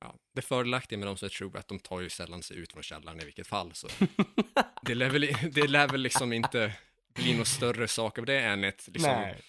Ja, 0.00 0.14
det 0.34 0.42
fördelaktiga 0.42 0.98
med 0.98 1.08
de 1.08 1.16
som 1.16 1.26
är 1.26 1.30
true 1.30 1.50
är 1.54 1.58
att 1.58 1.68
de 1.68 1.78
tar 1.78 2.00
ju 2.00 2.08
sällan 2.08 2.42
sig 2.42 2.56
ut 2.56 2.72
från 2.72 2.82
källaren 2.82 3.20
i 3.20 3.24
vilket 3.24 3.46
fall, 3.46 3.74
så 3.74 3.88
det 4.82 4.94
lär 4.94 5.10
väl, 5.10 5.36
det 5.52 5.68
lär 5.68 5.88
väl 5.88 6.00
liksom 6.00 6.32
inte 6.32 6.72
bli 7.14 7.36
någon 7.36 7.46
större 7.46 7.88
sak 7.88 8.18
av 8.18 8.26
det 8.26 8.40
än 8.40 8.64
ett, 8.64 8.88
liksom, 8.92 9.12
Nej. 9.12 9.42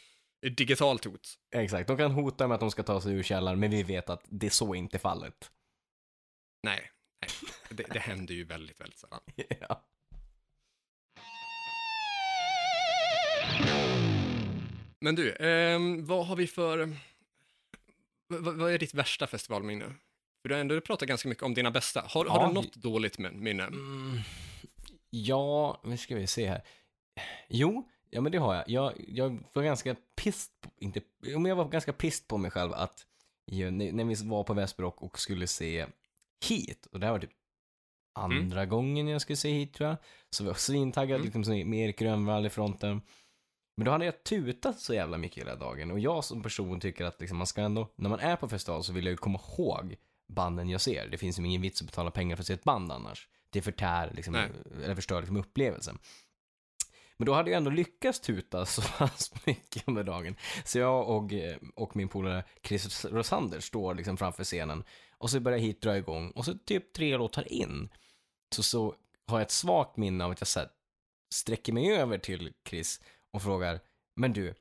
digitalt 0.52 1.06
hot. 1.06 1.34
Exakt, 1.56 1.88
de 1.88 1.98
kan 1.98 2.12
hota 2.12 2.48
med 2.48 2.56
att 2.56 2.62
de 2.62 2.72
ska 2.72 2.84
ta 2.84 3.02
sig 3.02 3.14
ur 3.14 3.24
källaren, 3.24 3.60
men 3.60 3.72
vi 3.72 3.84
vet 3.84 4.10
att 4.10 4.26
det 4.30 4.46
är 4.46 4.52
så 4.52 4.76
inte 4.76 5.00
fallet. 5.00 5.52
Nej, 6.64 6.92
nej. 7.22 7.30
Det, 7.70 7.84
det 7.94 8.00
händer 8.00 8.34
ju 8.34 8.44
väldigt, 8.44 8.82
väldigt 8.82 9.00
sällan. 9.00 9.20
ja. 9.60 9.84
Men 15.00 15.16
du, 15.16 15.36
ehm, 15.36 16.06
vad 16.06 16.28
har 16.28 16.36
vi 16.36 16.48
för... 16.48 16.96
Vad, 18.28 18.56
vad 18.58 18.72
är 18.74 18.80
ditt 18.80 18.94
värsta 18.94 19.28
festivalminne? 19.28 19.86
För 20.42 20.50
du 20.50 20.56
har 20.56 20.62
ändå 20.62 20.82
pratat 20.82 21.08
ganska 21.08 21.30
mycket 21.30 21.44
om 21.44 21.54
dina 21.54 21.72
bästa. 21.72 22.02
Har, 22.08 22.26
har 22.26 22.42
Ja. 22.42 22.48
du 22.48 22.54
något 22.54 22.74
dåligt 22.76 23.18
min- 23.18 23.44
minne? 23.44 23.64
Mm, 23.64 24.18
ja, 25.10 25.82
nu 25.84 25.98
ska 25.98 26.16
vi 26.16 26.28
se 26.28 26.48
här. 26.48 26.62
Jo, 27.50 27.90
ja 28.10 28.22
men 28.22 28.32
det 28.32 28.38
har 28.38 28.56
jag. 28.56 28.70
Jag, 28.70 28.94
jag 29.08 29.44
var 29.54 29.64
ganska 29.64 29.96
på, 30.16 30.70
inte, 30.80 31.02
men 31.20 31.46
jag 31.46 31.56
var 31.56 31.70
ganska 31.70 31.94
pissed 31.94 32.28
på 32.28 32.38
mig 32.38 32.52
själv 32.52 32.74
att 32.74 33.06
när, 33.46 34.04
vi 34.04 34.16
var 34.30 34.44
på 34.44 34.54
Västeråk 34.54 35.02
och 35.02 35.20
skulle 35.20 35.48
se 35.48 35.86
hit, 36.46 36.86
och 36.92 37.00
det 37.00 37.06
här 37.06 37.14
var 37.14 37.20
typ 37.20 37.32
andra 38.20 38.66
gången 38.66 39.08
jag 39.08 39.22
skulle 39.22 39.38
se 39.38 39.50
hit 39.52 39.74
tror 39.74 39.90
jag. 39.90 39.98
Så 40.30 40.44
var 40.44 40.50
jag 40.50 40.60
svintaggad, 40.60 41.22
Mm. 41.22 41.26
liksom 41.42 41.70
med 41.70 41.80
Erik 41.86 42.00
Grönvall 42.00 42.46
i 42.46 42.50
fronten. 42.50 43.02
Men 43.78 43.86
då 43.86 43.92
hade 43.92 44.06
jag 44.06 44.24
tutat 44.24 44.80
så 44.80 44.94
jävla 44.94 45.18
mycket 45.18 45.38
hela 45.44 45.56
dagen 45.56 45.92
och 45.92 46.00
jag 46.00 46.24
som 46.24 46.44
person 46.44 46.80
tycker 46.80 47.06
att 47.06 47.20
liksom 47.22 47.38
man 47.38 47.48
ska 47.48 47.62
ändå, 47.62 47.94
när 47.96 48.10
man 48.10 48.20
är 48.20 48.36
på 48.36 48.50
festival 48.50 48.84
så 48.84 48.94
vill 48.94 49.06
jag 49.06 49.12
ju 49.12 49.18
komma 49.18 49.40
ihåg 49.58 49.96
banden 50.28 50.70
jag 50.70 50.82
ser. 50.82 51.08
Det 51.08 51.18
finns 51.18 51.40
ju 51.40 51.46
ingen 51.46 51.62
vits 51.62 51.82
att 51.82 51.88
betala 51.88 52.12
pengar 52.12 52.36
för 52.36 52.44
att 52.44 52.48
se 52.48 52.54
ett 52.54 52.64
band 52.64 52.92
annars. 52.92 53.28
Det 53.50 53.62
förtär, 53.62 54.12
liksom, 54.16 54.34
Nej. 54.34 54.50
eller 54.84 54.96
förstör 54.96 55.20
liksom 55.22 55.38
upplevelsen. 55.38 56.00
Men 57.18 57.26
då 57.26 57.34
hade 57.34 57.50
jag 57.52 57.58
ändå 57.58 57.72
lyckats 57.72 58.20
tuta 58.20 58.66
så 58.66 58.82
pass 58.82 59.34
mycket 59.46 59.84
under 59.88 60.04
dagen. 60.04 60.36
Så 60.66 60.80
jag 60.80 61.10
och, 61.10 61.32
och 61.76 61.96
min 61.96 62.08
polare 62.08 62.44
Chris 62.64 63.06
Rosander 63.06 63.60
står 63.60 63.96
liksom 63.96 64.18
framför 64.18 64.44
scenen. 64.44 64.84
Och 65.20 65.30
så 65.30 65.40
börjar 65.40 65.60
hit 65.60 65.82
dra 65.82 65.98
igång. 65.98 66.32
Och 66.32 66.46
så 66.46 66.54
typ 66.54 66.94
tre 66.94 67.18
låtar 67.18 67.52
in. 67.52 67.90
Så, 68.56 68.64
så 68.64 68.96
har 69.28 69.38
jag 69.38 69.46
ett 69.46 69.52
svagt 69.52 69.98
minne 69.98 70.26
av 70.26 70.32
att 70.32 70.42
jag 70.42 70.48
så 70.48 70.60
här, 70.60 70.70
sträcker 71.34 71.74
mig 71.74 71.92
över 71.92 72.18
till 72.18 72.54
Chris 72.70 73.02
och 73.34 73.42
frågar 73.42 73.80
Men 74.16 74.34
du, 74.34 74.56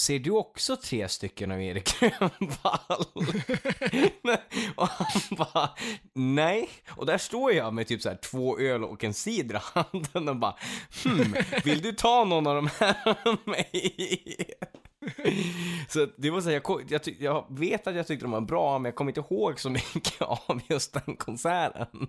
ser 0.00 0.18
du 0.18 0.30
också 0.30 0.76
tre 0.76 1.08
stycken 1.08 1.52
av 1.52 1.62
Erik 1.62 2.00
Grönvall? 2.00 3.06
och 4.76 4.88
han 4.88 5.36
bara, 5.38 5.70
nej. 6.14 6.68
Och 6.88 7.06
där 7.06 7.18
står 7.18 7.52
jag 7.52 7.74
med 7.74 7.86
typ 7.86 8.02
så 8.02 8.08
här 8.08 8.16
två 8.16 8.58
öl 8.58 8.84
och 8.84 9.04
en 9.04 9.14
cider 9.14 9.54
i 9.54 9.60
handen 9.62 10.28
och 10.28 10.36
bara, 10.36 10.56
hmm, 11.04 11.34
vill 11.64 11.82
du 11.82 11.92
ta 11.92 12.24
någon 12.24 12.46
av 12.46 12.54
de 12.54 12.68
här 12.78 13.18
av 13.24 13.38
mig? 13.44 14.54
Så 15.88 16.06
det 16.16 16.30
var 16.30 16.40
så 16.40 16.48
här, 16.50 16.62
jag, 16.66 16.84
jag, 16.90 17.00
jag 17.18 17.46
vet 17.58 17.86
att 17.86 17.94
jag 17.94 18.06
tyckte 18.06 18.24
de 18.24 18.30
var 18.30 18.40
bra, 18.40 18.78
men 18.78 18.84
jag 18.84 18.94
kommer 18.94 19.10
inte 19.10 19.20
ihåg 19.34 19.60
så 19.60 19.70
mycket 19.70 20.20
av 20.22 20.60
just 20.68 20.92
den 21.06 21.16
konserten. 21.16 22.08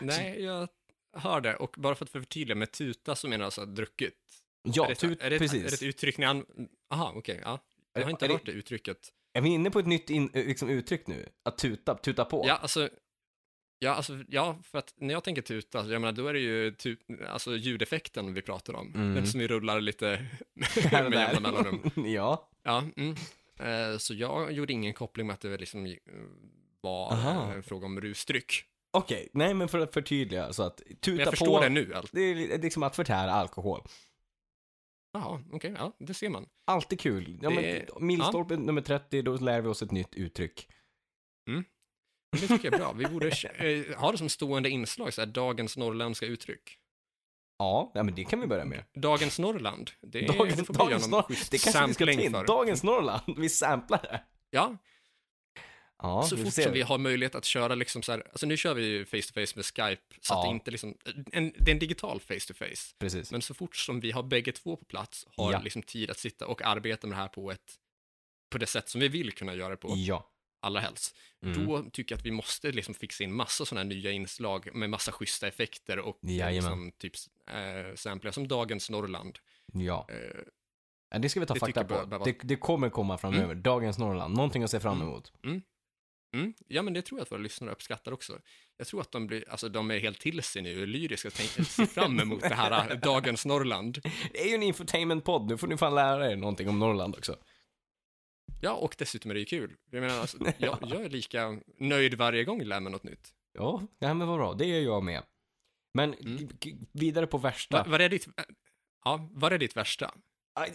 Nej, 0.00 0.42
jag 0.42 0.68
hör 1.16 1.40
det. 1.40 1.56
Och 1.56 1.74
bara 1.78 1.94
för 1.94 2.04
att 2.04 2.10
förtydliga, 2.10 2.54
med 2.56 2.72
tuta 2.72 3.14
så 3.16 3.28
menar 3.28 3.38
du 3.38 3.44
alltså 3.44 3.66
druckit? 3.66 4.14
Ja, 4.62 4.84
är 4.84 4.88
det, 4.88 4.94
tut, 4.94 5.20
är 5.22 5.30
det, 5.30 5.38
precis. 5.38 5.60
Är 5.64 5.68
det 5.68 5.74
ett 5.74 5.82
uttryck 5.82 6.18
ni 6.18 6.24
använder? 6.26 6.68
Aha, 6.90 7.12
okej, 7.16 7.40
ja. 7.44 7.58
Jag 7.92 8.02
har 8.02 8.10
inte 8.10 8.24
är 8.24 8.28
det- 8.28 8.34
hört 8.34 8.46
det 8.46 8.52
uttrycket. 8.52 8.98
Är 9.32 9.40
vi 9.40 9.48
inne 9.48 9.70
på 9.70 9.78
ett 9.78 9.86
nytt 9.86 10.10
in, 10.10 10.30
liksom, 10.34 10.68
uttryck 10.68 11.06
nu? 11.06 11.28
Att 11.42 11.58
tuta, 11.58 11.94
tuta 11.94 12.24
på? 12.24 12.44
Ja, 12.46 12.54
alltså, 12.56 12.88
ja, 13.78 13.90
alltså, 13.94 14.18
ja, 14.28 14.58
för 14.62 14.78
att 14.78 14.94
när 14.96 15.14
jag 15.14 15.24
tänker 15.24 15.42
tuta, 15.42 15.78
jag 15.78 16.00
menar, 16.00 16.12
då 16.12 16.26
är 16.26 16.32
det 16.32 16.40
ju 16.40 16.70
tu, 16.70 16.96
alltså 17.28 17.56
ljudeffekten 17.56 18.34
vi 18.34 18.42
pratar 18.42 18.74
om. 18.74 18.92
Mm. 18.94 19.14
Den 19.14 19.26
som 19.26 19.40
vi 19.40 19.48
rullar 19.48 19.80
lite 19.80 20.26
med 20.54 20.92
jämna 20.92 21.10
mellanrum. 21.10 21.90
ja. 22.06 22.50
Ja, 22.62 22.84
mm. 22.96 23.14
Eh, 23.58 23.98
så 23.98 24.14
jag 24.14 24.52
gjorde 24.52 24.72
ingen 24.72 24.94
koppling 24.94 25.26
med 25.26 25.34
att 25.34 25.40
det 25.40 25.56
liksom 25.56 25.86
eh, 25.86 25.92
var 26.80 27.12
Aha. 27.12 27.52
en 27.52 27.62
fråga 27.62 27.86
om 27.86 28.00
rusdryck. 28.00 28.64
Okej, 28.90 29.28
nej 29.32 29.54
men 29.54 29.68
för 29.68 29.78
att 29.78 29.94
förtydliga 29.94 30.52
så 30.52 30.62
att 30.62 30.82
Men 30.86 30.96
tuta 30.96 31.22
jag 31.22 31.30
förstår 31.30 31.58
på, 31.58 31.62
det 31.62 31.68
nu. 31.68 31.94
Alltså. 31.94 32.16
det 32.16 32.22
är 32.22 32.58
liksom 32.58 32.82
att 32.82 32.96
förtära 32.96 33.32
alkohol. 33.32 33.80
Jaha, 35.12 35.42
okej, 35.52 35.74
ja, 35.78 35.92
det 35.98 36.14
ser 36.14 36.28
man. 36.28 36.46
Alltid 36.64 37.00
kul. 37.00 37.38
Ja, 37.42 37.50
Det- 37.50 37.86
men, 37.96 38.06
milstolpe 38.06 38.56
nummer 38.56 38.80
30, 38.82 39.22
då 39.22 39.36
lär 39.36 39.60
vi 39.60 39.68
oss 39.68 39.82
ett 39.82 39.90
nytt 39.90 40.14
uttryck. 40.14 40.68
Men 41.46 41.64
det 42.40 42.48
tycker 42.48 42.64
jag 42.64 42.74
är 42.74 42.78
bra. 42.78 42.92
Vi 42.92 43.06
borde 43.06 43.28
eh, 43.28 43.96
ha 43.98 44.12
det 44.12 44.18
som 44.18 44.28
stående 44.28 44.68
inslag, 44.70 45.14
så 45.14 45.20
här, 45.20 45.26
dagens 45.26 45.76
norrländska 45.76 46.26
uttryck. 46.26 46.78
Ja, 47.58 47.92
ja, 47.94 48.02
men 48.02 48.14
det 48.14 48.24
kan 48.24 48.40
vi 48.40 48.46
börja 48.46 48.64
med. 48.64 48.84
Dagens 48.94 49.38
Norrland, 49.38 49.90
det, 50.00 50.20
Dagens, 50.26 50.58
göra 50.58 50.72
dagens 50.78 51.02
någon 51.08 51.10
Norr... 51.10 51.22
schysst 51.22 51.50
Det 51.50 51.58
kanske 51.58 51.86
vi 51.86 51.94
ska 51.94 52.04
ta 52.04 52.10
in. 52.12 52.32
för. 52.32 52.46
Dagens 52.46 52.82
Norrland, 52.82 53.22
vi 53.38 53.48
samplar 53.48 54.02
det. 54.02 54.22
Ja, 54.50 54.76
Ja, 56.02 56.22
så 56.22 56.36
fort 56.36 56.52
som 56.52 56.72
vi 56.72 56.82
har 56.82 56.98
möjlighet 56.98 57.34
att 57.34 57.44
köra 57.44 57.74
liksom 57.74 58.02
så 58.02 58.12
här, 58.12 58.22
alltså 58.30 58.46
nu 58.46 58.56
kör 58.56 58.74
vi 58.74 58.84
ju 58.86 59.04
face 59.06 59.22
to 59.22 59.32
face 59.34 59.52
med 59.56 59.64
Skype, 59.64 60.02
så 60.20 60.34
att 60.34 60.38
Ja. 60.38 60.42
det 60.44 60.54
inte 60.54 60.70
liksom, 60.70 60.94
en, 61.32 61.52
det 61.58 61.70
är 61.70 61.72
en 61.72 61.78
digital 61.78 62.20
face 62.20 62.40
to 62.48 62.54
face. 62.54 62.94
Precis. 62.98 63.32
Men 63.32 63.42
så 63.42 63.54
fort 63.54 63.76
som 63.76 64.00
vi 64.00 64.10
har 64.10 64.22
bägge 64.22 64.52
två 64.52 64.76
på 64.76 64.84
plats, 64.84 65.26
har 65.36 65.52
Ja. 65.52 65.60
liksom 65.60 65.82
tid 65.82 66.10
att 66.10 66.18
sitta 66.18 66.46
och 66.46 66.62
arbeta 66.62 67.06
med 67.06 67.16
det 67.18 67.20
här 67.22 67.28
på 67.28 67.50
ett, 67.50 67.74
på 68.50 68.58
det 68.58 68.66
sätt 68.66 68.88
som 68.88 69.00
vi 69.00 69.08
vill 69.08 69.32
kunna 69.32 69.54
göra 69.54 69.68
det 69.68 69.76
på, 69.76 69.92
Ja. 69.96 70.30
Allra 70.64 70.80
helst. 70.80 71.16
Mm. 71.42 71.66
Då 71.66 71.82
tycker 71.92 72.12
jag 72.14 72.18
att 72.18 72.26
vi 72.26 72.30
måste 72.30 72.72
liksom 72.72 72.94
fixa 72.94 73.24
in 73.24 73.32
massa 73.34 73.64
sådana 73.64 73.80
här 73.82 73.88
nya 73.96 74.10
inslag 74.10 74.74
med 74.74 74.90
massa 74.90 75.12
schyssta 75.12 75.46
effekter 75.48 75.98
och 75.98 76.18
eh, 76.24 76.36
Jajamän. 76.36 76.54
liksom, 76.54 76.92
typ 76.98 77.12
äh, 77.90 77.94
samplar 77.94 78.32
som 78.32 78.48
dagens 78.48 78.90
Norrland. 78.90 79.38
Ja. 79.72 80.06
Eh, 80.10 80.16
ja, 81.10 81.18
det 81.18 81.28
ska 81.28 81.40
vi 81.40 81.46
ta 81.46 81.54
Det 81.54 81.60
fakta 81.60 81.84
på. 81.84 82.06
bör 82.06 82.24
Det, 82.24 82.36
det 82.42 82.56
kommer 82.56 82.90
komma 82.90 83.18
framöver. 83.18 83.54
Dagens 83.54 83.98
Norrland, 83.98 84.36
någonting 84.36 84.62
att 84.62 84.70
se 84.70 84.80
fram 84.80 84.96
Mm. 84.96 85.08
emot. 85.08 85.32
Mm, 86.34 86.54
ja, 86.68 86.82
men 86.82 86.94
det 86.94 87.02
tror 87.02 87.18
jag 87.20 87.22
att 87.24 87.32
våra 87.32 87.40
lyssnare 87.40 87.70
uppskattar 87.72 88.12
också. 88.12 88.38
Jag 88.76 88.86
tror 88.86 89.00
att 89.00 89.12
de 89.12 89.26
blir, 89.26 89.50
alltså 89.50 89.68
de 89.68 89.90
är 89.90 89.98
helt 89.98 90.20
till 90.20 90.42
sig 90.42 90.62
nu, 90.62 90.86
lyriska, 90.86 91.28
och 91.28 91.34
tänker 91.34 91.62
se 91.64 91.86
fram 91.86 92.20
emot 92.20 92.40
det 92.40 92.54
här 92.54 92.90
äh, 92.90 92.96
Dagens 92.98 93.46
Norrland. 93.46 93.98
Det 94.32 94.40
är 94.42 94.48
ju 94.48 94.54
en 94.54 94.62
infotainment-podd, 94.62 95.48
nu 95.48 95.56
får 95.58 95.66
ni 95.66 95.76
fan 95.76 95.94
lära 95.94 96.32
er 96.32 96.36
någonting 96.36 96.68
om 96.68 96.78
Norrland 96.78 97.14
också. 97.16 97.36
Ja, 98.64 98.72
och 98.72 98.94
dessutom 98.98 99.30
är 99.30 99.34
det 99.34 99.40
ju 99.40 99.46
kul. 99.46 99.76
Jag 99.90 100.00
menar, 100.00 100.20
alltså, 100.20 100.38
jag, 100.58 100.78
jag 100.86 101.04
är 101.04 101.08
lika 101.10 101.58
nöjd 101.78 102.14
varje 102.14 102.44
gång 102.44 102.58
jag 102.58 102.66
lär 102.66 102.80
mig 102.80 102.92
något 102.92 103.02
nytt. 103.04 103.34
Ja, 103.52 103.82
nej 103.98 104.14
men 104.14 104.28
vad 104.28 104.38
bra, 104.38 104.54
det 104.54 104.66
är 104.66 104.80
jag 104.80 105.02
med. 105.02 105.22
Men 105.94 106.14
Mm. 106.14 106.48
vidare 106.92 107.26
på 107.26 107.38
värsta. 107.38 107.76
Va, 107.78 107.84
vad 107.90 108.00
är 108.00 108.08
ditt, 108.08 108.28
ja, 109.04 109.28
vad 109.32 109.52
är 109.52 109.58
ditt 109.58 109.76
värsta? 109.76 110.14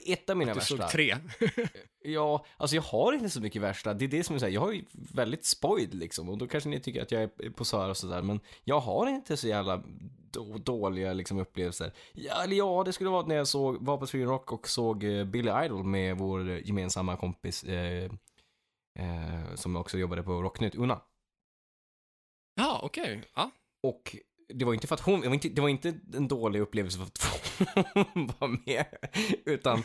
Ett 0.06 0.30
av 0.30 0.38
mina 0.38 0.54
Du 0.54 0.60
värsta. 0.60 0.78
såg 0.78 0.90
tre. 0.90 1.18
Ja, 2.02 2.46
alltså 2.58 2.76
jag 2.76 2.84
har 2.84 3.14
inte 3.14 3.30
så 3.30 3.42
mycket 3.42 3.62
värsta. 3.62 3.94
Det 3.94 4.06
är 4.06 4.10
det 4.10 4.24
som 4.24 4.36
är 4.36 4.40
så 4.40 4.46
här, 4.46 4.54
jag 4.54 4.62
har 4.62 4.72
ju 4.72 4.86
väldigt 4.92 5.46
spoiled 5.46 5.94
liksom. 5.94 6.30
Och 6.30 6.38
då 6.38 6.48
kanske 6.48 6.70
ni 6.70 6.80
tycker 6.80 7.02
att 7.02 7.12
jag 7.12 7.22
är 7.22 7.50
posör 7.50 7.90
och 7.90 7.98
sådär. 7.98 8.22
Men 8.22 8.40
jag 8.64 8.80
har 8.80 9.08
inte 9.08 9.38
så 9.38 9.48
jävla 9.48 9.84
då, 10.32 10.58
dåliga 10.58 11.14
liksom 11.14 11.38
upplevelser. 11.40 11.94
Ja, 12.14 12.44
eller 12.44 12.56
ja, 12.56 12.84
det 12.86 12.94
skulle 12.94 13.10
vara 13.10 13.26
när 13.26 13.36
jag 13.36 13.48
såg, 13.48 13.86
var 13.86 13.98
på 13.98 14.08
Sweden 14.08 14.30
Rock 14.30 14.52
och 14.52 14.68
såg 14.70 15.04
eh, 15.04 15.26
Billy 15.26 15.52
Idol 15.66 15.84
med 15.84 16.18
vår 16.18 16.50
gemensamma 16.50 17.18
kompis 17.18 17.64
eh, 17.64 18.12
eh, 19.00 19.56
som 19.56 19.76
också 19.76 19.98
jobbade 19.98 20.24
på 20.24 20.42
Rocknytt, 20.42 20.76
Una. 20.76 21.02
Ja, 22.56 22.80
okej. 22.84 23.22
Ja. 23.36 23.52
Och 23.84 24.16
det 24.54 24.66
var 24.66 24.74
inte 24.74 24.88
för 24.88 24.96
att 24.96 25.02
hon, 25.02 25.22
det 25.22 25.28
var 25.28 25.34
inte, 25.34 25.50
det 25.50 25.62
var 25.62 25.70
inte 25.70 26.00
en 26.14 26.28
dålig 26.28 26.60
upplevelse 26.60 26.98
för 26.98 27.06
att 27.06 27.24
hon 28.14 28.32
var 28.40 28.48
med. 28.66 28.86
Utan 29.46 29.84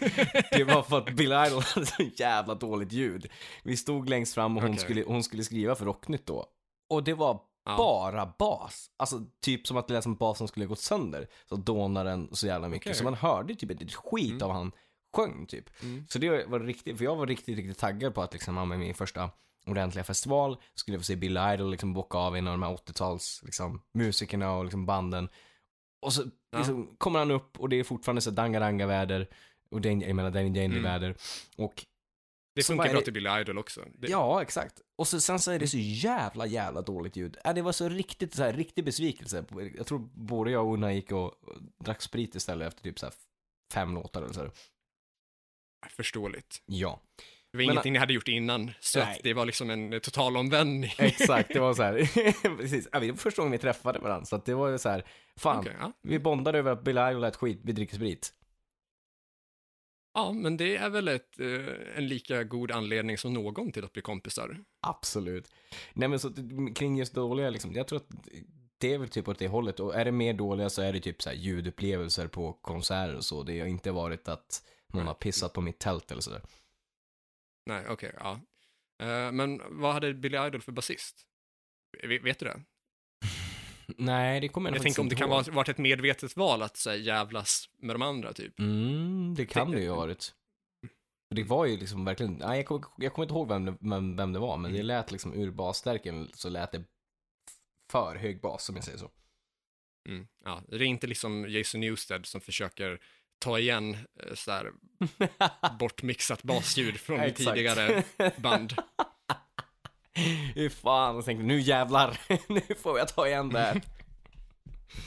det 0.51 0.65
var 0.65 0.83
för 0.83 0.99
att 0.99 1.11
Bill 1.17 1.33
Idol 1.47 1.63
hade 1.63 1.87
så 1.87 2.03
jävla 2.17 2.55
dåligt 2.55 2.93
ljud. 2.93 3.27
Vi 3.63 3.77
stod 3.77 4.09
längst 4.09 4.35
fram 4.35 4.57
och 4.57 4.63
hon, 4.63 4.71
Okej. 4.73 4.83
skulle, 4.85 5.03
hon 5.07 5.23
skulle 5.23 5.45
skriva 5.45 5.75
för 5.75 5.85
Rocknytt 5.85 6.27
då. 6.27 6.47
Och 6.91 7.05
det 7.05 7.15
var 7.15 7.41
Ja. 7.67 7.77
bara 7.77 8.33
bas. 8.39 8.91
Alltså 8.97 9.21
typ 9.41 9.67
som 9.67 9.77
att 9.77 9.89
det 9.89 9.95
lät 9.95 10.03
som 10.03 10.15
basen 10.15 10.49
skulle 10.49 10.67
gått 10.67 10.81
sönder. 10.81 11.29
Så 11.49 11.57
dånar 11.57 12.05
den 12.05 12.29
så 12.33 12.47
jävla 12.47 12.69
mycket. 12.69 12.87
Okej. 12.87 12.95
Så 12.99 13.05
man 13.05 13.15
hörde 13.15 13.55
typ 13.55 13.71
ett 13.71 13.95
skit 13.95 14.31
Mm. 14.31 14.43
av 14.43 14.51
han 14.51 14.73
sjöng 15.17 15.47
typ. 15.47 15.83
Mm. 15.83 16.07
Så 16.09 16.19
det 16.19 16.47
var 16.47 16.61
riktigt, 16.61 16.99
för 16.99 17.05
jag 17.05 17.17
var 17.17 17.27
riktigt, 17.27 17.57
riktigt 17.57 17.79
taggad 17.79 18.15
på 18.15 18.23
att 18.23 18.33
liksom 18.33 18.57
ha 18.57 18.65
med 18.65 18.79
min 18.79 18.95
första 18.95 19.31
ordentliga 19.67 20.05
festival, 20.05 20.57
skulle 20.75 20.99
få 20.99 21.05
se 21.05 21.17
Billy 21.17 21.41
Idol 21.55 21.71
liksom 21.71 21.93
bocka 21.95 22.19
av 22.19 22.37
en 22.37 22.47
av 22.49 22.53
de 22.53 22.63
här 22.63 22.71
80-tals 22.77 23.43
liksom, 23.45 23.83
musikerna 23.95 24.53
och 24.53 24.65
liksom 24.65 24.87
banden. 24.87 25.29
Och 26.03 26.13
så 26.13 26.23
Ja. 26.51 26.59
liksom, 26.59 26.95
kommer 26.99 27.19
han 27.19 27.31
upp 27.31 27.61
och 27.61 27.69
det 27.69 27.77
är 27.77 27.85
fortfarande 27.85 28.21
så 28.23 28.31
dangaranga-väder, 28.31 29.29
och 29.71 29.81
Dan- 29.81 30.01
jag 30.01 30.17
menar 30.17 30.31
Danny 30.31 30.49
Danny-väder. 30.49 31.17
Och 31.57 31.87
Det 32.55 32.63
funkar 32.63 32.93
bra 32.93 33.01
till 33.01 33.13
Billy 33.13 33.41
Idol 33.41 33.59
också. 33.59 33.85
Det, 33.99 34.09
Ja, 34.09 34.43
exakt. 34.43 34.81
Och 34.97 35.09
så, 35.09 35.21
sen 35.21 35.39
så 35.41 35.51
är 35.51 35.59
det 35.59 35.69
så 35.69 35.77
jävla, 35.79 36.47
jävla 36.47 36.83
dåligt 36.83 37.17
ljud. 37.17 37.37
Äh, 37.45 37.55
det 37.55 37.63
var 37.63 37.73
så 37.73 37.89
riktigt, 37.89 38.35
så 38.35 38.43
här, 38.43 38.53
riktig 38.53 38.85
besvikelse. 38.85 39.45
Jag 39.77 39.87
tror 39.87 39.99
både 40.15 40.51
jag 40.51 40.67
och 40.67 40.73
Una 40.75 40.93
gick 40.93 41.13
och, 41.13 41.25
och 41.25 41.57
drack 41.85 42.03
sprit 42.03 42.35
istället 42.35 42.69
efter 42.69 42.83
typ 42.83 42.99
så 42.99 43.07
här 43.07 43.15
fem 43.73 43.95
låtar 43.95 44.23
eller 44.23 44.33
så. 44.35 44.41
här. 44.41 44.51
Förståeligt. 45.89 46.63
Ja, 46.67 47.01
Det 47.55 47.59
var 47.59 47.65
Men- 47.65 47.73
ingenting 47.73 47.93
ni 47.93 47.99
hade 47.99 48.13
gjort 48.13 48.29
innan, 48.29 48.71
så 48.81 48.99
Nej. 48.99 49.13
att 49.17 49.23
det 49.23 49.35
var 49.35 49.47
liksom 49.47 49.71
en 49.71 50.01
total 50.01 50.37
omvändning. 50.37 50.91
exakt. 50.99 51.49
Det 51.53 51.59
var 51.61 51.75
så 51.75 51.83
här, 51.83 52.57
precis. 52.57 52.89
Ja, 52.93 53.01
det 53.01 53.11
var 53.11 53.17
första 53.19 53.43
gången 53.43 53.53
vi 53.53 53.59
träffade 53.59 53.99
varandra, 53.99 54.25
så 54.27 54.37
att 54.37 54.45
det 54.45 54.55
var 54.55 54.69
ju 54.69 54.79
så 54.79 54.89
här, 54.89 55.05
fan, 55.37 55.59
Okej, 55.61 55.73
ja. 55.81 55.93
vi 56.03 56.19
bondade 56.19 56.59
över 56.59 56.73
att 56.73 56.85
Billy 56.85 57.01
Idol 57.11 57.21
lät 57.23 57.37
skit, 57.37 57.61
vi 57.63 57.73
dricker 57.73 57.95
sprit. 57.97 58.33
ja, 60.15 60.33
men 60.33 60.57
det 60.57 60.77
är 60.77 60.91
väl 60.91 61.09
ett, 61.09 61.41
eh, 61.41 61.97
en 61.99 62.09
lika 62.09 62.45
god 62.45 62.71
anledning 62.71 63.19
som 63.19 63.35
någon 63.35 63.73
till 63.73 63.85
att 63.85 63.93
bli 63.93 64.03
kompisar. 64.03 64.59
Absolut. 64.81 65.53
Nej 65.93 66.09
men 66.09 66.19
så 66.19 66.31
kring 66.75 66.97
just 66.99 67.15
dåliga 67.15 67.51
liksom, 67.51 67.73
jag 67.75 67.87
tror 67.89 67.97
att 67.97 68.09
det 68.79 68.93
är 68.95 68.99
väl 68.99 69.09
typ 69.09 69.29
åt 69.29 69.39
det 69.39 69.49
hållet. 69.49 69.81
Och 69.81 69.95
är 69.95 70.05
det 70.05 70.13
mer 70.13 70.33
dåliga 70.35 70.71
så 70.71 70.83
är 70.83 70.93
det 70.93 71.01
typ 71.01 71.23
så 71.23 71.29
här 71.29 71.37
ljudupplevelser 71.37 72.27
på 72.29 72.53
konserter 72.53 73.17
och 73.17 73.25
så. 73.25 73.43
Det 73.43 73.61
har 73.61 73.67
inte 73.67 73.93
varit 73.93 74.29
att 74.29 74.63
någon 74.93 75.07
har 75.07 75.15
pissat 75.15 75.53
på 75.53 75.61
mitt 75.61 75.79
tält 75.79 76.11
eller 76.11 76.23
sådär. 76.23 76.43
Nej, 77.67 77.89
okej, 77.89 78.13
ja. 78.19 78.41
Eh, 79.03 79.33
men 79.33 79.63
vad 79.81 79.93
hade 79.93 80.15
Billy 80.15 80.39
Idol 80.47 80.61
för 80.61 80.73
basist? 80.73 81.27
Vet, 82.23 82.39
du 82.39 82.47
det? 82.47 82.63
Nej, 83.87 84.41
det 84.41 84.49
kommer 84.49 84.71
jag, 84.71 84.77
Jag 84.77 84.83
tänker 84.83 85.03
om 85.03 85.09
det 85.09 85.15
kan 85.17 85.29
vara 85.31 85.43
varit 85.53 85.69
ett 85.69 85.79
medvetet 85.79 86.37
val 86.37 86.63
att 86.63 86.77
så 86.77 86.91
här, 86.91 86.97
jävlas 86.97 87.71
med 87.79 87.95
de 87.95 88.03
andra, 88.03 88.33
typ. 88.33 88.59
Mm, 88.61 89.35
det 89.37 89.47
kan 89.47 89.71
det 89.71 89.81
ju 89.81 89.89
ha 89.89 89.97
varit. 89.97 90.35
Det 91.31 91.43
var 91.43 91.67
ju 91.67 91.77
liksom 91.77 92.05
verkligen, 92.05 92.33
nej 92.35 92.57
jag 92.57 92.67
kommer, 92.67 92.87
jag 92.97 93.13
kommer 93.13 93.25
inte 93.25 93.35
ihåg 93.35 93.49
vem 93.49 93.65
det, 93.65 93.77
vem, 93.81 94.17
vem 94.17 94.33
det 94.33 94.39
var, 94.39 94.57
men 94.57 94.73
det 94.73 94.79
Mm. 94.79 94.87
lät 94.87 95.13
liksom 95.13 95.35
ur 95.35 95.51
basstärken 95.51 96.31
så 96.35 96.49
lät 96.49 96.73
det 96.73 96.85
för 97.91 98.17
hög 98.17 98.41
bas 98.41 98.69
om 98.69 98.75
jag 98.75 98.85
säger 98.85 98.99
så. 98.99 99.11
Mm, 100.09 100.27
ja. 100.45 100.63
Det 100.69 100.77
är 100.77 100.83
inte 100.83 101.07
liksom 101.07 101.47
Jason 101.49 101.81
Newsted 101.81 102.27
som 102.27 102.41
försöker 102.41 103.01
ta 103.45 103.59
igen 103.59 103.97
eh, 104.23 104.35
så 104.35 104.51
här, 104.51 104.73
bortmixat 105.79 106.43
basljud 106.43 106.97
från 107.01 107.21
Exakt. 107.21 107.49
tidigare 107.57 108.05
band. 108.37 108.75
Hur 110.55 110.69
fan, 110.69 111.15
jag 111.15 111.25
tänkte 111.25 111.45
nu 111.47 111.61
jävlar, 111.61 112.21
nu 112.49 112.75
får 112.75 112.99
jag 112.99 113.09
ta 113.09 113.27
igen 113.29 113.49
det 113.49 113.59
här. 113.61 113.83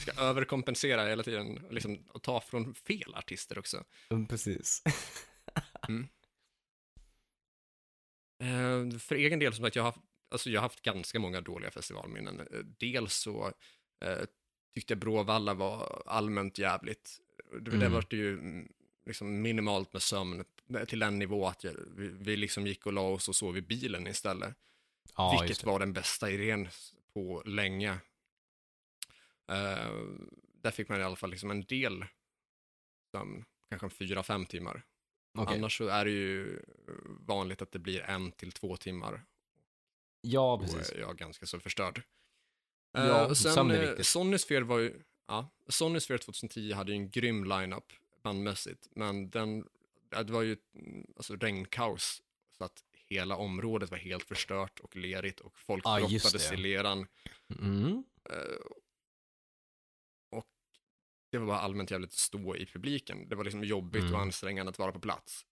Ska 0.01 0.21
överkompensera 0.21 1.05
hela 1.05 1.23
tiden 1.23 1.65
liksom, 1.71 1.97
och 2.09 2.23
ta 2.23 2.41
från 2.41 2.73
fel 2.73 3.15
artister 3.15 3.59
också. 3.59 3.83
Mm, 4.09 4.27
Precis. 4.27 4.83
Eh, 8.43 8.99
för 8.99 9.15
egen 9.15 9.39
del, 9.39 9.53
som 9.53 9.65
att 9.65 9.75
jag 9.75 9.83
har, 9.83 9.91
haft- 9.91 10.05
alltså 10.31 10.49
jag 10.49 10.61
har 10.61 10.65
haft 10.65 10.81
ganska 10.81 11.19
många 11.19 11.41
dåliga 11.41 11.71
festivalminnen. 11.71 12.39
Eh, 12.39 12.59
Dels 12.79 13.13
så 13.15 13.53
eh, 14.05 14.19
tyckte 14.75 14.93
jag 14.93 14.99
Bråvalla 14.99 15.53
var 15.53 16.03
allmänt 16.05 16.57
jävligt. 16.57 17.17
Det, 17.52 17.60
det 17.60 17.76
Mm. 17.76 17.91
var 17.93 18.06
ju 18.10 18.34
mm, 18.34 18.74
liksom 19.06 19.41
minimalt 19.41 19.93
med 19.93 20.02
sömn 20.02 20.45
till 20.88 21.00
den 21.00 21.20
nivå 21.20 21.48
att 21.48 21.64
jag, 21.64 21.74
vi, 21.95 22.08
vi 22.08 22.38
liksom 22.38 22.68
gick 22.68 22.86
och 22.86 22.93
la 22.93 23.02
oss 23.02 23.30
och 23.30 23.36
sov 23.36 23.58
i 23.58 23.62
bilen 23.62 24.08
istället. 24.08 24.56
Ja, 25.16 25.38
vilket 25.41 25.60
det. 25.62 25.68
var 25.68 25.80
den 25.80 25.93
bästa 25.93 26.32
idén 26.32 26.68
på 27.14 27.43
länge. 27.45 27.89
Eh, 29.52 29.91
där 30.62 30.72
fick 30.72 30.89
man 30.89 31.00
i 31.00 31.04
alla 31.04 31.16
fall 31.16 31.30
liksom 31.32 31.52
en 31.52 31.64
del 31.64 32.06
sömn, 33.12 33.45
kanske 33.70 33.86
en 33.86 33.91
fyra, 33.91 34.24
fem 34.24 34.45
timmar. 34.45 34.86
Okej. 35.38 35.56
Annars 35.58 35.78
så 35.78 35.88
är 35.88 36.06
det 36.06 36.12
ju 36.12 36.60
vanligt 37.20 37.62
att 37.62 37.72
det 37.72 37.80
blir 37.80 38.02
en 38.02 38.32
till 38.32 38.52
två 38.52 38.78
timmar. 38.78 39.26
Ja, 40.22 40.58
Då 40.62 40.68
precis. 40.74 40.91
är 40.91 41.00
jag 41.00 41.18
ganska 41.18 41.45
så 41.45 41.60
förstörd. 41.60 42.02
Ja, 42.91 43.26
och 43.28 43.38
sen 43.38 43.72
eh, 43.72 43.80
viktigt. 43.89 44.06
Sonysphere 44.08 44.64
var 44.64 44.80
ju, 44.80 45.02
ja, 45.28 45.49
Sonysphere 45.67 46.17
2010 46.17 46.71
hade 46.73 46.91
ju 46.91 46.95
en 46.97 47.09
grym 47.09 47.43
lineup 47.43 47.93
bandmässigt, 48.23 48.88
men 48.91 49.30
den, 49.30 49.67
det 50.09 50.30
var 50.32 50.41
ju 50.41 50.57
mm, 50.75 51.07
alltså 51.15 51.36
regnkaos, 51.36 52.23
så 52.57 52.63
att 52.63 52.84
hela 52.93 53.38
området 53.38 53.91
var 53.91 53.97
helt 53.97 54.23
förstört 54.23 54.80
och 54.80 54.95
lerigt 54.95 55.39
och 55.39 55.59
folk 55.59 55.84
brottades 55.84 56.49
det. 56.49 56.53
i 56.53 56.57
leran. 56.57 57.07
Mm. 57.59 58.03
Eh, 58.30 58.57
och 60.32 60.45
det 61.32 61.38
var 61.38 61.45
bara 61.47 61.59
allmänt 61.59 61.91
jävligt 61.91 62.09
att 62.09 62.17
stå 62.17 62.55
i 62.55 62.65
publiken. 62.65 63.30
Det 63.30 63.36
var 63.36 63.43
liksom 63.43 63.63
jobbigt 63.63 64.01
Mm. 64.01 64.13
och 64.15 64.21
ansträngande 64.21 64.69
att 64.69 64.80
vara 64.80 64.91
på 64.91 64.99
plats. 64.99 65.45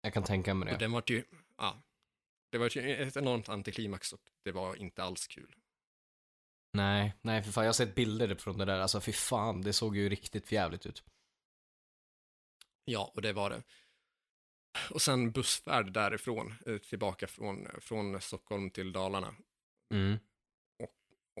Jag 0.00 0.14
kan 0.14 0.24
tänka 0.24 0.54
mig 0.54 0.66
Och 0.72 0.78
det. 0.78 0.84
den 0.84 0.92
var 0.92 1.02
ju, 1.06 1.24
ja, 1.56 1.82
det 2.50 2.58
var 2.58 2.76
ju 2.76 2.94
ett 2.96 3.16
enormt 3.16 3.48
antiklimax 3.48 4.12
och 4.12 4.20
det 4.42 4.52
var 4.52 4.76
inte 4.76 5.02
alls 5.02 5.26
kul. 5.26 5.54
Nej, 6.72 7.14
nej 7.22 7.42
för 7.42 7.52
fan. 7.52 7.64
Jag 7.64 7.68
har 7.68 7.74
sett 7.74 7.94
bilder 7.94 8.34
från 8.34 8.58
det 8.58 8.64
där. 8.64 8.78
Alltså 8.80 9.00
fy 9.00 9.12
fan, 9.12 9.62
det 9.62 9.72
såg 9.72 9.96
ju 9.96 10.08
riktigt 10.08 10.52
jävligt 10.52 10.86
ut. 10.86 11.02
Ja, 12.84 13.12
och 13.14 13.22
det 13.22 13.32
var 13.32 13.50
det. 13.50 13.62
Och 14.90 15.02
sen 15.02 15.32
bussfärd 15.32 15.92
därifrån, 15.92 16.54
tillbaka 16.88 17.26
från, 17.26 17.68
från 17.80 18.20
Stockholm 18.20 18.70
till 18.70 18.92
Dalarna. 18.92 19.34
Mm. 19.94 20.18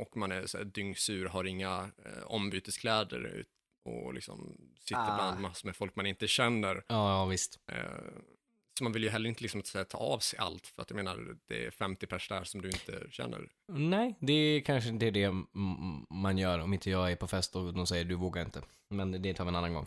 Och 0.00 0.16
man 0.16 0.32
är 0.32 0.46
så 0.46 0.58
här 0.58 0.64
dyngsur, 0.64 1.26
har 1.26 1.44
inga 1.44 1.90
eh, 2.04 2.22
ombyteskläder 2.26 3.20
ut- 3.26 3.48
och 3.84 4.14
liksom 4.14 4.56
sitter 4.80 5.00
Ah. 5.00 5.16
bland 5.16 5.40
massor 5.40 5.68
med 5.68 5.76
folk 5.76 5.96
man 5.96 6.06
inte 6.06 6.28
känner. 6.28 6.74
Ja, 6.74 7.10
ja 7.10 7.26
visst. 7.26 7.58
Eh, 7.66 7.84
så 8.78 8.84
man 8.84 8.92
vill 8.92 9.02
ju 9.02 9.08
heller 9.08 9.28
inte 9.28 9.42
liksom 9.42 9.62
ta 9.62 9.98
av 9.98 10.18
sig 10.18 10.38
allt, 10.38 10.66
för 10.66 10.82
att 10.82 10.90
jag 10.90 10.96
menar, 10.96 11.36
det 11.46 11.66
är 11.66 11.70
50 11.70 12.06
pers 12.06 12.28
där 12.28 12.44
som 12.44 12.62
du 12.62 12.68
inte 12.70 13.06
känner. 13.10 13.48
Nej, 13.68 14.14
det 14.20 14.32
är 14.32 14.60
kanske 14.60 14.90
inte 14.90 15.10
det 15.10 15.30
man 16.10 16.38
gör 16.38 16.58
om 16.58 16.74
inte 16.74 16.90
jag 16.90 17.12
är 17.12 17.16
på 17.16 17.26
fest 17.26 17.56
och 17.56 17.74
de 17.74 17.86
säger 17.86 18.04
du 18.04 18.14
vågar 18.14 18.44
inte. 18.44 18.62
Men 18.90 19.22
det 19.22 19.34
tar 19.34 19.44
vi 19.44 19.48
en 19.48 19.56
annan 19.56 19.74
gång. 19.74 19.86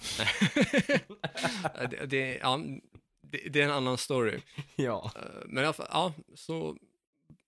det, 1.89 2.05
det, 2.05 2.37
ja, 2.37 2.59
det, 3.21 3.49
det 3.49 3.61
är 3.61 3.65
en 3.65 3.71
annan 3.71 3.97
story. 3.97 4.41
ja. 4.75 5.11
Eh, 5.15 5.21
Men 5.45 5.73
fall, 5.73 5.87
ja, 5.89 6.13
så 6.35 6.77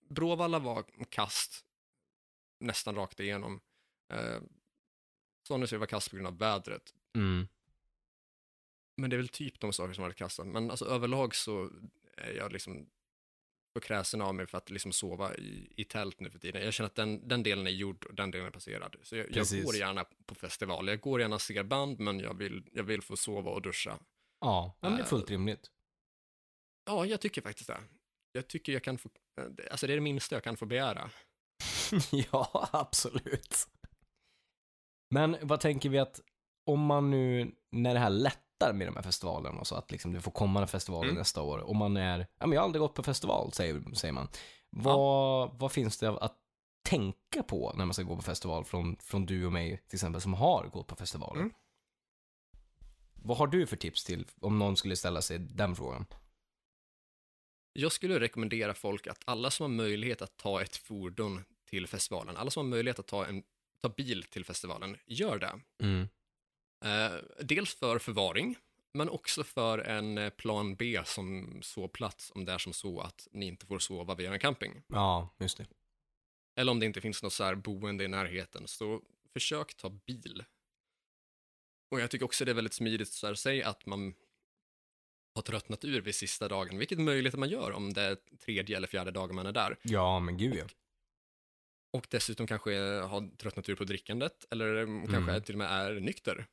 Bråvalla 0.10 0.60
var 0.60 0.86
kast 1.10 1.66
nästan 2.60 2.96
rakt 2.96 3.20
igenom. 3.20 3.60
Eh, 4.14 4.42
Sonnysö 5.48 5.78
var 5.78 5.88
kast 5.88 6.10
på 6.10 6.16
grund 6.16 6.28
av 6.28 6.38
vädret. 6.38 6.94
Mm. 7.16 7.48
Men 8.98 9.10
det 9.10 9.16
är 9.16 9.18
väl 9.18 9.28
typ 9.28 9.60
de 9.60 9.74
saker 9.74 9.94
som 9.94 10.04
varit 10.04 10.16
kassa. 10.16 10.44
Men 10.44 10.72
alltså 10.72 10.86
överlag 10.86 11.36
så 11.36 11.70
är 12.18 12.32
jag 12.32 12.52
liksom 12.52 12.90
på 13.74 13.80
kräsen 13.80 14.22
av 14.22 14.36
mig 14.36 14.48
för 14.48 14.58
att 14.58 14.70
liksom 14.70 14.92
sova 14.92 15.36
i, 15.36 15.74
i 15.76 15.84
tält 15.84 16.20
nu 16.20 16.30
för 16.30 16.40
tiden. 16.40 16.64
Jag 16.64 16.74
känner 16.74 16.88
att 16.88 16.96
den, 16.96 17.28
den 17.28 17.44
delen 17.44 17.68
är 17.68 17.72
gjord 17.72 18.06
och 18.06 18.16
den 18.16 18.32
delen 18.32 18.48
är 18.48 18.52
passerad. 18.52 18.96
Så 19.02 19.16
jag, 19.16 19.28
jag 19.32 19.48
går 19.64 19.76
gärna 19.76 20.06
på 20.26 20.36
festival. 20.36 20.88
Jag 20.88 21.02
går 21.02 21.22
gärna 21.22 21.36
och 21.36 21.42
ser 21.42 21.64
band, 21.64 22.00
men 22.00 22.20
jag 22.20 22.34
vill, 22.38 22.64
jag 22.72 22.84
vill 22.84 23.02
få 23.02 23.18
sova 23.18 23.52
och 23.52 23.62
duscha. 23.62 24.00
Ja, 24.40 24.78
men 24.82 24.96
det 24.96 25.02
är 25.02 25.06
fullt 25.06 25.30
rimligt. 25.30 25.72
Ja, 26.86 27.06
jag 27.06 27.22
tycker 27.22 27.42
faktiskt 27.42 27.68
det. 27.68 27.80
Jag 28.32 28.48
tycker 28.48 28.74
jag 28.74 28.84
kan 28.84 28.98
få, 28.98 29.10
eh, 29.42 29.72
alltså 29.72 29.88
det 29.88 29.94
är 29.94 29.98
det 29.98 30.02
minsta 30.02 30.36
jag 30.36 30.44
kan 30.44 30.58
få 30.58 30.66
begära. 30.66 31.10
ja, 32.12 32.70
absolut. 32.72 33.68
Men 35.10 35.38
vad 35.42 35.60
tänker 35.60 35.90
vi 35.90 36.00
att 36.00 36.22
om 36.66 36.86
man 36.86 37.12
nu, 37.12 37.56
när 37.72 37.94
det 37.94 38.00
här 38.00 38.10
lättar 38.64 38.78
med 38.78 38.88
de 38.88 38.96
här 38.96 39.04
festivalerna 39.04 39.60
och 39.60 39.68
så 39.68 39.76
att 39.76 39.92
liksom 39.92 40.14
det 40.14 40.22
får 40.22 40.32
komma 40.32 40.62
en 40.62 40.68
festival 40.68 41.04
Mm. 41.04 41.16
nästa 41.16 41.42
år. 41.42 41.70
Om 41.70 41.78
man 41.78 41.98
är, 41.98 42.28
ja 42.40 42.48
men 42.48 42.52
jag 42.52 42.62
har 42.62 42.66
aldrig 42.66 42.80
gått 42.80 42.94
på 42.94 43.04
festival 43.04 43.54
säger, 43.54 43.96
säger 43.96 44.14
man. 44.14 44.28
Vad, 44.70 45.60
vad 45.60 45.72
finns 45.72 45.98
det 45.98 46.10
att 46.10 46.38
tänka 46.84 47.44
på 47.44 47.74
när 47.76 47.86
man 47.86 47.94
ska 47.94 48.04
gå 48.04 48.16
på 48.16 48.22
festival 48.22 48.66
från, 48.66 48.98
från 49.00 49.26
du 49.26 49.46
och 49.46 49.52
mig 49.54 49.78
till 49.88 49.96
exempel 49.96 50.22
som 50.22 50.34
har 50.34 50.68
gått 50.68 50.88
på 50.88 50.96
festivaler? 50.96 51.42
Mm. 51.42 51.54
Vad 53.26 53.38
har 53.38 53.48
du 53.48 53.68
för 53.68 53.76
tips 53.78 54.04
till 54.04 54.26
om 54.42 54.60
någon 54.60 54.78
skulle 54.78 54.96
ställa 54.96 55.22
sig 55.22 55.40
den 55.40 55.76
frågan? 55.76 56.06
Jag 57.74 57.92
skulle 57.92 58.20
rekommendera 58.20 58.74
folk 58.74 59.08
att 59.08 59.22
alla 59.26 59.52
som 59.52 59.64
har 59.64 59.70
möjlighet 59.70 60.22
att 60.22 60.38
ta 60.38 60.62
ett 60.62 60.76
fordon 60.76 61.44
till 61.70 61.88
festivalen, 61.88 62.38
alla 62.38 62.52
som 62.52 62.66
har 62.66 62.70
möjlighet 62.70 63.00
att 63.00 63.08
ta 63.08 63.26
en 63.26 63.44
ta 63.82 63.90
bil 63.90 64.24
till 64.24 64.46
festivalen, 64.46 64.98
gör 65.06 65.40
det. 65.40 65.60
Mm. 65.82 66.08
Eh, 66.84 67.12
dels 67.40 67.74
för 67.74 68.00
förvaring, 68.00 68.58
men 68.94 69.10
också 69.10 69.44
för 69.44 69.80
en 69.80 70.18
eh, 70.18 70.30
plan 70.30 70.76
B 70.76 71.02
som 71.06 71.60
sovplats 71.62 72.32
om 72.36 72.46
det 72.46 72.52
är 72.52 72.58
som 72.58 72.74
så 72.74 73.02
att 73.02 73.28
ni 73.32 73.46
inte 73.46 73.66
får 73.66 73.80
sova 73.80 74.16
vid 74.16 74.26
en 74.26 74.40
camping. 74.40 74.82
Ja, 74.88 75.36
just 75.40 75.58
det. 75.58 75.68
Eller 76.56 76.72
om 76.72 76.80
det 76.80 76.86
inte 76.86 77.02
finns 77.02 77.24
något 77.24 77.34
så 77.34 77.44
här 77.44 77.56
boende 77.56 78.04
i 78.04 78.08
närheten, 78.08 78.68
så 78.68 79.02
försök 79.34 79.76
ta 79.76 79.90
bil. 79.90 80.44
Och 81.92 82.00
jag 82.00 82.12
tycker 82.12 82.26
också 82.26 82.46
det 82.46 82.52
är 82.52 82.56
väldigt 82.56 82.74
smidigt, 82.74 83.10
så 83.10 83.28
här, 83.28 83.34
säg 83.34 83.64
att 83.64 83.86
man 83.86 84.14
har 85.36 85.42
tröttnat 85.42 85.86
ur 85.86 86.02
vid 86.02 86.16
sista 86.16 86.48
dagen, 86.48 86.78
vilket 86.78 86.98
är 86.98 87.04
möjligt 87.04 87.34
att 87.34 87.40
man 87.40 87.50
gör 87.50 87.72
om 87.72 87.94
det 87.94 88.02
är 88.02 88.18
tredje 88.46 88.78
eller 88.78 88.88
fjärde 88.88 89.12
dagen 89.12 89.36
man 89.36 89.46
är 89.46 89.52
där. 89.52 89.78
Ja, 89.82 90.20
men 90.20 90.38
gud 90.38 90.56
ja. 90.56 90.66
Och 91.94 92.08
dessutom 92.10 92.48
kanske 92.48 92.76
har 92.82 93.38
tröttnat 93.38 93.70
ur 93.70 93.76
på 93.76 93.84
drickandet, 93.84 94.46
eller 94.52 94.76
mm. 94.76 95.08
kanske 95.08 95.42
till 95.42 95.56
och 95.56 95.60
med 95.60 95.72
är 95.72 96.00
nykter. 96.00 96.48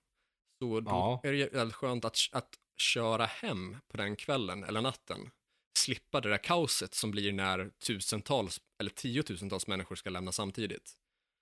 Så 0.60 0.80
då 0.80 0.90
Ja. 0.90 1.20
är 1.24 1.32
det 1.32 1.52
väldigt 1.52 1.74
skönt 1.76 2.04
att, 2.04 2.18
att 2.32 2.58
köra 2.76 3.26
hem 3.26 3.76
på 3.88 3.96
den 3.96 4.16
kvällen 4.16 4.64
eller 4.64 4.80
natten. 4.80 5.30
Slippa 5.78 6.20
det 6.20 6.28
där 6.28 6.38
kaoset 6.38 6.94
som 6.94 7.10
blir 7.10 7.32
när 7.32 7.70
tusentals 7.86 8.60
eller 8.78 8.90
tiotusentals 8.90 9.66
människor 9.66 9.96
ska 9.96 10.10
lämna 10.10 10.32
samtidigt. 10.32 10.92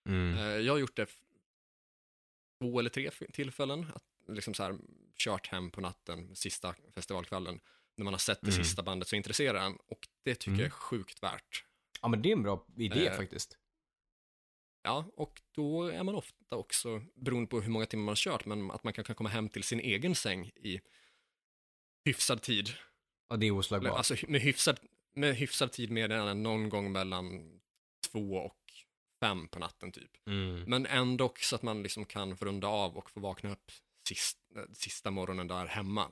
Mm. 0.09 0.35
Eh, 0.39 0.43
Jag 0.45 0.73
har 0.73 0.79
gjort 0.79 0.97
det 0.97 1.07
två 2.61 2.79
eller 2.79 2.91
tre 2.91 3.11
tillfällen, 3.33 3.87
att 3.95 4.05
liksom 4.29 4.55
så 4.55 4.63
här, 4.63 4.79
kört 5.17 5.47
hem 5.47 5.71
på 5.71 5.81
natten, 5.81 6.37
sista 6.37 6.75
festivalkvällen, 6.95 7.61
när 7.97 8.05
man 8.05 8.15
har 8.15 8.19
sett 8.19 8.41
det 8.41 8.51
Mm. 8.53 8.65
sista 8.65 8.83
bandet 8.83 9.09
så 9.09 9.17
intresserar 9.17 9.67
en 9.67 9.77
och 9.87 10.09
det 10.23 10.35
tycker 10.35 10.49
Mm. 10.51 10.61
jag 10.61 10.67
är 10.67 10.71
sjukt 10.71 11.23
värt. 11.23 11.65
Ja, 12.03 12.09
men 12.09 12.23
det 12.23 12.29
är 12.29 12.33
en 12.33 12.43
bra 12.43 12.67
idé 12.77 13.07
Eh, 13.07 13.17
faktiskt. 13.17 13.57
Ja, 14.89 15.05
och 15.17 15.43
då 15.55 15.83
är 15.83 16.03
man 16.03 16.15
ofta 16.15 16.57
också, 16.57 17.03
beroende 17.15 17.49
på 17.49 17.61
hur 17.61 17.71
många 17.71 17.87
timmar 17.87 18.05
man 18.05 18.11
har 18.11 18.17
kört, 18.17 18.45
men 18.45 18.71
att 18.71 18.85
man 18.85 18.93
kan, 18.93 19.05
kan 19.05 19.17
komma 19.17 19.29
hem 19.29 19.49
till 19.49 19.63
sin 19.63 19.81
egen 19.81 20.15
säng 20.15 20.47
i 20.47 20.81
hyfsad 22.05 22.43
tid. 22.43 22.71
Ja, 23.29 23.37
det 23.37 23.47
är 23.47 23.51
oslagbart. 23.51 23.97
Alltså 23.97 24.15
med 24.29 24.41
hyfsad, 24.41 24.81
med 25.15 25.37
hyfsad 25.37 25.73
tid 25.73 25.91
med 25.91 26.13
än 26.13 26.43
någon 26.43 26.69
gång 26.69 26.93
mellan 26.93 27.25
två 28.13 28.35
och 28.35 28.63
fem 29.21 29.49
på 29.49 29.59
natten 29.59 29.93
typ. 29.93 30.11
Mm. 30.27 30.63
Men 30.63 30.87
ändå 30.87 31.33
så 31.41 31.57
att 31.57 31.63
man 31.63 31.83
liksom 31.83 32.05
kan 32.05 32.37
få 32.37 32.45
runda 32.45 32.69
av 32.69 32.97
och 32.97 33.11
få 33.11 33.21
vakna 33.21 33.53
upp 33.53 33.73
sist, 34.09 34.39
sista 34.73 35.11
morgonen 35.11 35.49
där 35.49 35.67
hemma. 35.67 36.11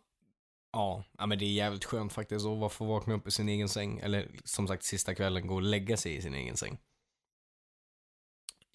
Ja, 0.73 1.05
ja, 1.19 1.27
men 1.27 1.39
det 1.39 1.45
är 1.45 1.53
jävligt 1.53 1.85
skönt 1.85 2.13
faktiskt 2.13 2.47
att 2.47 2.73
få 2.73 2.85
vakna 2.85 3.15
upp 3.15 3.27
i 3.27 3.31
sin 3.31 3.49
egen 3.49 3.69
säng. 3.69 3.99
Eller 3.99 4.31
som 4.45 4.69
sagt, 4.69 4.85
sista 4.85 5.15
kvällen 5.15 5.47
gå 5.47 5.55
och 5.55 5.63
lägga 5.63 5.97
sig 5.97 6.17
i 6.17 6.23
sin 6.23 6.35
egen 6.35 6.57
säng. 6.57 6.79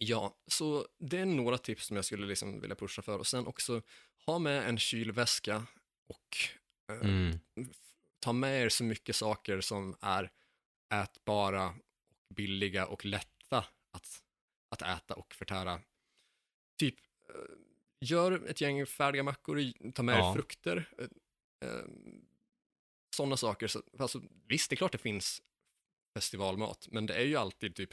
Ja, 0.04 0.38
så 0.47 0.88
det 0.99 1.18
är 1.18 1.26
några 1.26 1.58
tips 1.58 1.86
som 1.86 1.95
jag 1.95 2.06
skulle 2.06 2.28
liksom 2.28 2.62
vilja 2.62 2.76
pusha 2.76 3.02
för. 3.02 3.18
Och 3.20 3.28
sen 3.28 3.47
också 3.47 3.82
ha 4.26 4.39
med 4.39 4.70
en 4.70 4.78
kylväska 4.78 5.66
och 6.08 6.38
eh, 6.95 7.10
Mm. 7.10 7.39
ta 8.20 8.34
med 8.34 8.62
er 8.66 8.70
så 8.70 8.84
mycket 8.84 9.16
saker 9.16 9.62
som 9.62 9.95
är 10.02 10.32
ätbara, 10.93 11.68
och 12.30 12.36
billiga 12.36 12.88
och 12.88 13.06
lätta 13.06 13.66
att, 13.91 14.24
att 14.70 14.82
äta 14.82 15.14
och 15.16 15.34
förtära. 15.34 15.82
Typ, 16.80 16.95
eh, 17.30 17.56
gör 18.02 18.45
ett 18.49 18.62
gäng 18.62 18.86
färdiga 18.86 19.24
mackor, 19.24 19.91
ta 19.91 20.04
med 20.04 20.16
Ja. 20.20 20.30
er 20.30 20.34
frukter. 20.34 20.89
Eh, 20.97 21.08
eh, 21.70 21.86
sådana 23.16 23.38
saker. 23.38 23.68
Så, 23.68 23.84
alltså, 23.99 24.22
visst, 24.47 24.70
det 24.70 24.74
är 24.74 24.78
klart 24.78 24.91
det 24.91 24.97
finns 24.97 25.41
festivalmat, 26.14 26.88
men 26.91 27.06
det 27.06 27.14
är 27.16 27.26
ju 27.26 27.36
alltid 27.36 27.76
typ 27.76 27.89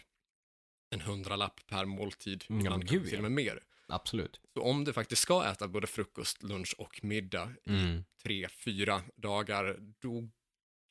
en 0.90 1.00
hundralapp 1.00 1.60
per 1.66 1.84
måltid, 1.84 2.44
Mm, 2.48 2.60
ibland 2.60 2.78
men 2.78 2.86
kanske 2.88 2.96
gud, 2.98 3.08
till 3.08 3.16
och 3.18 3.22
med 3.22 3.32
mer. 3.32 3.60
Absolut. 3.86 4.40
Så 4.54 4.62
om 4.62 4.84
du 4.84 4.92
faktiskt 4.92 5.22
ska 5.22 5.44
äta 5.50 5.68
både 5.68 5.86
frukost, 5.86 6.42
lunch 6.42 6.74
och 6.78 7.00
middag 7.04 7.52
Mm. 7.66 8.04
tre, 8.22 8.48
fyra 8.48 9.02
dagar, 9.16 9.76
då 9.80 10.28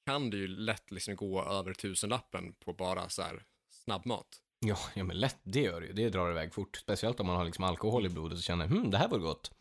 kan 0.05 0.29
det 0.29 0.37
ju 0.37 0.47
lätt 0.47 0.91
liksom 0.91 1.15
gå 1.15 1.43
över 1.43 1.73
tusenlappen 1.73 2.53
på 2.53 2.73
bara 2.73 3.09
så 3.09 3.21
här 3.21 3.43
snabbmat. 3.69 4.41
Ja, 4.59 4.77
ja, 4.95 5.03
men 5.03 5.19
lätt, 5.19 5.39
det 5.43 5.61
gör 5.61 5.81
det 5.81 5.87
ju. 5.87 5.93
Det 5.93 6.09
drar 6.09 6.31
iväg 6.31 6.53
fort. 6.53 6.75
Speciellt 6.77 7.19
om 7.19 7.27
man 7.27 7.35
har 7.35 7.45
liksom 7.45 7.63
alkohol 7.63 8.05
i 8.05 8.09
blodet 8.09 8.37
och 8.37 8.43
känner, 8.43 8.67
hm, 8.67 8.91
det 8.91 8.97
här 8.97 9.07
var 9.09 9.17
gott. 9.19 9.51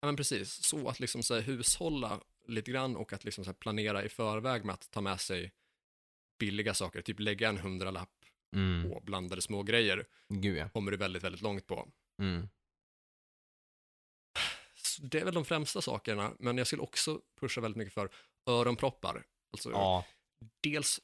Ja, 0.00 0.06
men 0.06 0.16
precis. 0.16 0.64
Så 0.64 0.88
att 0.88 1.00
liksom 1.00 1.22
så 1.22 1.34
här 1.34 1.40
hushålla 1.42 2.20
lite 2.46 2.70
grann 2.70 2.96
och 2.96 3.12
att 3.12 3.24
liksom 3.24 3.44
så 3.44 3.48
här 3.50 3.56
planera 3.58 4.04
i 4.04 4.08
förväg 4.08 4.64
med 4.64 4.72
att 4.74 4.90
ta 4.90 5.00
med 5.00 5.20
sig 5.20 5.52
billiga 6.38 6.74
saker, 6.74 7.02
typ 7.02 7.20
lägga 7.20 7.48
en 7.48 7.58
hundralapp 7.58 8.19
Mm. 8.56 8.90
på 8.90 9.00
blandade 9.00 9.42
små 9.42 9.62
grejer 9.62 10.06
Gud 10.28 10.56
ja. 10.56 10.68
kommer 10.68 10.90
du 10.90 10.96
väldigt, 10.96 11.24
väldigt 11.24 11.42
långt 11.42 11.66
på. 11.66 11.88
Mm. 12.18 12.48
Det 15.00 15.20
är 15.20 15.24
väl 15.24 15.34
de 15.34 15.44
främsta 15.44 15.82
sakerna, 15.82 16.32
men 16.38 16.58
jag 16.58 16.66
skulle 16.66 16.82
också 16.82 17.20
pusha 17.40 17.60
väldigt 17.60 17.76
mycket 17.76 17.94
för 17.94 18.10
öronproppar. 18.46 19.22
Alltså, 19.52 19.70
Ja, 19.70 20.04
dels 20.60 21.00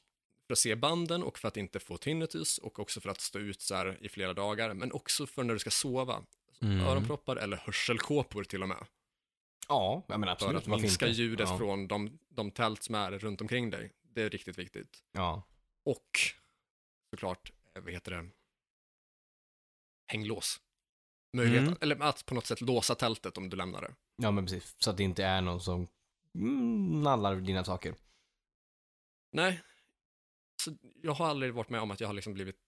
för 0.47 0.53
att 0.53 0.59
se 0.59 0.75
banden 0.75 1.23
och 1.23 1.39
för 1.39 1.47
att 1.47 1.57
inte 1.57 1.79
få 1.79 1.97
tinnitus 1.97 2.57
och 2.57 2.79
också 2.79 3.01
för 3.01 3.09
att 3.09 3.21
stå 3.21 3.39
ut 3.39 3.61
så 3.61 3.75
här 3.75 3.97
i 4.01 4.09
flera 4.09 4.33
dagar, 4.33 4.73
men 4.73 4.91
också 4.91 5.27
för 5.27 5.43
när 5.43 5.53
du 5.53 5.59
ska 5.59 5.69
sova. 5.69 6.23
Mm. 6.61 6.79
Öronproppar 6.85 7.35
eller 7.35 7.57
hörselkåpor 7.57 8.43
till 8.43 8.61
och 8.63 8.69
med. 8.69 8.85
ja, 9.67 10.05
ja 10.07 10.17
men 10.17 10.27
För 10.27 10.31
absolut. 10.33 10.57
att 10.57 10.67
Varför 10.67 10.81
minska 10.81 11.07
inte? 11.07 11.21
ljudet 11.21 11.49
ja. 11.49 11.57
från 11.57 11.87
de, 11.87 12.19
de 12.29 12.51
tält 12.51 12.83
som 12.83 12.95
är 12.95 13.11
runt 13.11 13.41
omkring 13.41 13.69
dig. 13.69 13.91
Det 14.01 14.21
är 14.21 14.29
riktigt 14.29 14.57
viktigt. 14.57 15.03
Ja. 15.11 15.43
Och 15.85 16.09
såklart, 17.09 17.51
eh, 17.75 17.81
vad 17.83 17.93
heter 17.93 18.11
det, 18.11 18.29
hänglås. 20.07 20.61
Möjlighet, 21.33 21.67
Mm. 21.67 21.77
eller 21.81 22.01
att 22.01 22.25
på 22.25 22.35
något 22.35 22.45
sätt 22.45 22.61
låsa 22.61 22.95
tältet 22.95 23.37
om 23.37 23.49
du 23.49 23.57
lämnar 23.57 23.81
det. 23.81 23.95
ja, 24.15 24.31
men 24.31 24.45
precis. 24.45 24.75
Så 24.79 24.89
att 24.89 24.97
det 24.97 25.03
inte 25.03 25.23
är 25.25 25.41
någon 25.41 25.61
som 25.61 25.87
mm, 26.35 27.01
nallar 27.03 27.35
dina 27.35 27.63
saker. 27.63 27.95
Nej, 29.31 29.61
så 30.63 30.77
jag 31.01 31.11
har 31.13 31.27
aldrig 31.27 31.53
varit 31.53 31.69
med 31.69 31.81
om 31.81 31.91
att 31.91 31.99
jag 31.99 32.07
har 32.07 32.13
liksom 32.13 32.33
blivit 32.33 32.59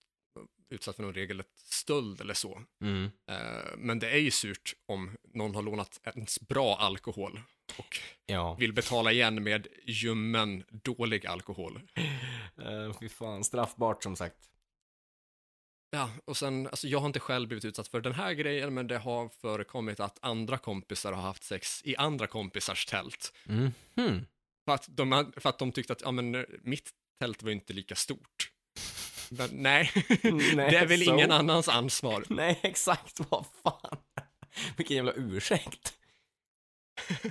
utsatt 0.70 0.96
för 0.96 1.04
någon 1.04 1.14
regelrätt 1.14 1.52
stöld 1.56 2.22
eller 2.22 2.34
så. 2.34 2.62
Mm. 2.82 3.10
Eh, 3.32 3.78
Men 3.78 4.00
det 4.00 4.10
är 4.10 4.18
ju 4.18 4.32
surt 4.32 4.74
om 4.86 5.18
någon 5.34 5.56
har 5.56 5.62
lånat 5.62 6.00
ens 6.04 6.40
bra 6.42 6.76
alkohol 6.76 7.42
och 7.78 7.98
Ja. 8.26 8.54
vill 8.54 8.74
betala 8.74 9.12
igen 9.12 9.44
med 9.44 9.68
ljummen, 9.84 10.64
dålig 10.70 11.26
alkohol. 11.28 11.82
Uh, 12.60 13.00
fy 13.00 13.10
fan, 13.10 13.44
straffbart 13.44 14.04
som 14.04 14.16
sagt. 14.16 14.36
Ja, 15.92 16.12
och 16.26 16.38
sen, 16.38 16.68
alltså 16.68 16.88
jag 16.88 17.00
har 17.00 17.08
inte 17.08 17.20
själv 17.20 17.48
blivit 17.48 17.66
utsatt 17.66 17.88
för 17.88 18.02
den 18.02 18.14
här 18.14 18.34
grejen, 18.34 18.74
men 18.74 18.88
det 18.88 18.98
har 18.98 19.30
förekommit 19.30 20.00
att 20.00 20.20
andra 20.22 20.58
kompisar 20.58 21.12
har 21.14 21.22
haft 21.22 21.44
sex 21.44 21.82
i 21.86 21.96
andra 21.96 22.28
kompisars 22.28 22.86
tält. 22.86 23.34
Mm. 23.46 23.72
Hmm. 23.96 24.26
För 24.66 24.74
att 24.74 24.88
de, 24.90 25.32
för 25.38 25.50
att 25.50 25.60
de 25.60 25.72
tyckte 25.72 25.94
att, 25.94 26.02
ja 26.02 26.12
men 26.12 26.46
mitt 26.62 26.90
tält 27.20 27.44
var 27.44 27.52
inte 27.52 27.74
lika 27.74 27.96
stort. 27.96 28.52
Men, 29.32 29.50
nej, 29.54 29.92
Nej, 30.24 30.72
det 30.72 30.78
är 30.78 30.86
väl 30.86 31.06
så. 31.06 31.14
ingen 31.14 31.32
annans 31.32 31.68
ansvar. 31.70 32.24
Nej, 32.30 32.60
exakt. 32.64 33.20
Vad 33.30 33.46
fan. 33.64 33.98
Vilken 34.78 34.96
jävla 34.98 35.14
ursäkt. 35.14 35.94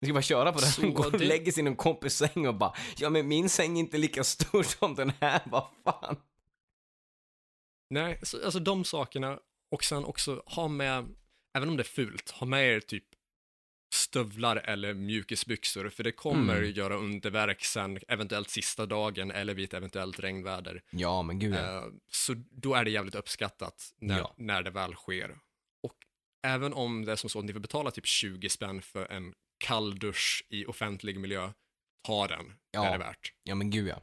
Du 0.00 0.06
ska 0.06 0.12
bara 0.14 0.22
köra 0.22 0.52
på 0.52 0.58
den. 0.58 0.68
Så 0.72 0.92
och 0.92 1.12
det- 1.12 1.18
lägger 1.24 1.52
sig 1.52 1.60
i 1.60 1.64
någon 1.64 1.76
kompis 1.76 2.14
säng 2.16 2.46
och 2.48 2.54
bara 2.54 2.74
Ja 2.96 3.10
men 3.10 3.28
min 3.28 3.48
säng 3.48 3.76
är 3.76 3.80
inte 3.80 3.98
lika 3.98 4.24
stor 4.24 4.62
som 4.62 4.94
den 4.94 5.12
här, 5.20 5.40
vad 5.44 5.66
fan. 5.84 6.16
Nej, 7.90 8.20
så, 8.22 8.44
alltså 8.44 8.58
de 8.60 8.84
sakerna 8.84 9.38
och 9.70 9.84
sen 9.84 10.04
också 10.04 10.42
ha 10.46 10.68
med, 10.68 11.14
även 11.58 11.68
om 11.68 11.76
det 11.76 11.82
är 11.82 11.84
fult, 11.84 12.30
ha 12.30 12.46
med 12.46 12.66
er 12.76 12.80
typ 12.80 13.04
stövlar 13.92 14.56
eller 14.56 14.94
mjukisbyxor, 14.94 15.88
för 15.88 16.04
det 16.04 16.12
kommer 16.12 16.56
Mm. 16.56 16.70
göra 16.72 16.96
underverk 16.96 17.64
sen, 17.64 17.98
eventuellt 18.08 18.50
sista 18.50 18.86
dagen 18.86 19.30
eller 19.30 19.54
vid 19.54 19.64
ett 19.64 19.74
eventuellt 19.74 20.20
regnväder. 20.20 20.82
Ja 20.90 21.22
men 21.22 21.38
gud 21.38 21.54
ja. 21.54 21.58
Eh, 21.86 21.92
så 22.08 22.34
då 22.50 22.74
är 22.74 22.84
det 22.84 22.90
jävligt 22.90 23.14
uppskattat 23.14 23.94
när, 23.98 24.18
Ja. 24.18 24.34
när 24.36 24.62
det 24.62 24.70
väl 24.70 24.94
sker. 24.94 25.38
Och 25.82 25.96
även 26.42 26.72
om 26.72 27.04
det 27.04 27.12
är 27.12 27.16
som 27.16 27.30
så 27.30 27.38
att 27.38 27.44
ni 27.44 27.52
får 27.52 27.60
betala 27.60 27.90
typ 27.90 28.06
20 28.06 28.48
spänn 28.48 28.82
för 28.82 29.06
en 29.12 29.34
kall 29.58 29.98
dusch 29.98 30.44
i 30.48 30.66
offentlig 30.66 31.20
miljö, 31.20 31.52
ta 32.06 32.26
den, 32.28 32.46
det 32.48 32.54
Ja. 32.70 32.84
är 32.86 32.92
det 32.92 32.98
värt. 32.98 33.32
Ja 33.42 33.54
men 33.54 33.70
gud 33.70 33.88
ja. 33.88 34.00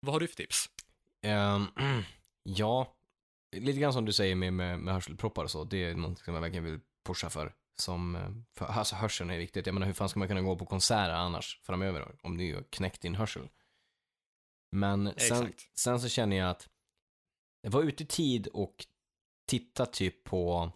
Vad 0.00 0.12
har 0.14 0.20
du 0.20 0.28
för 0.28 0.36
tips? 0.36 0.70
Ehm, 1.22 1.64
ja, 2.42 2.96
lite 3.56 3.80
grann 3.80 3.92
som 3.92 4.04
du 4.04 4.12
säger 4.12 4.34
med, 4.34 4.52
med, 4.52 4.78
med 4.78 4.94
hörselproppar 4.94 5.44
och 5.44 5.50
så. 5.50 5.64
Det 5.64 5.84
är 5.84 5.94
något 5.94 6.18
som 6.18 6.34
jag 6.34 6.40
verkligen 6.40 6.64
vill 6.64 6.80
pusha 7.06 7.30
för. 7.30 7.54
Som, 7.78 8.16
eh, 8.16 8.30
för 8.54 8.66
alltså 8.66 8.96
hörseln 8.96 9.30
är 9.30 9.38
viktigt. 9.38 9.66
Jag 9.66 9.74
menar 9.74 9.86
hur 9.86 9.94
fan 9.94 10.08
ska 10.08 10.18
man 10.18 10.28
kunna 10.28 10.42
gå 10.42 10.56
på 10.56 10.66
konserter 10.66 11.14
annars 11.14 11.60
framöver 11.62 12.16
om 12.22 12.36
du 12.36 12.64
knäckt 12.70 13.00
din 13.02 13.14
hörsel? 13.14 13.48
Men 14.72 15.12
sen, 15.16 15.52
sen 15.74 16.00
så 16.00 16.08
känner 16.08 16.36
jag 16.36 16.50
att 16.50 16.68
jag 17.62 17.70
var 17.70 17.82
ute 17.82 18.02
i 18.02 18.06
tid 18.06 18.46
och 18.46 18.86
titta 19.46 19.86
typ 19.86 20.24
på 20.24 20.72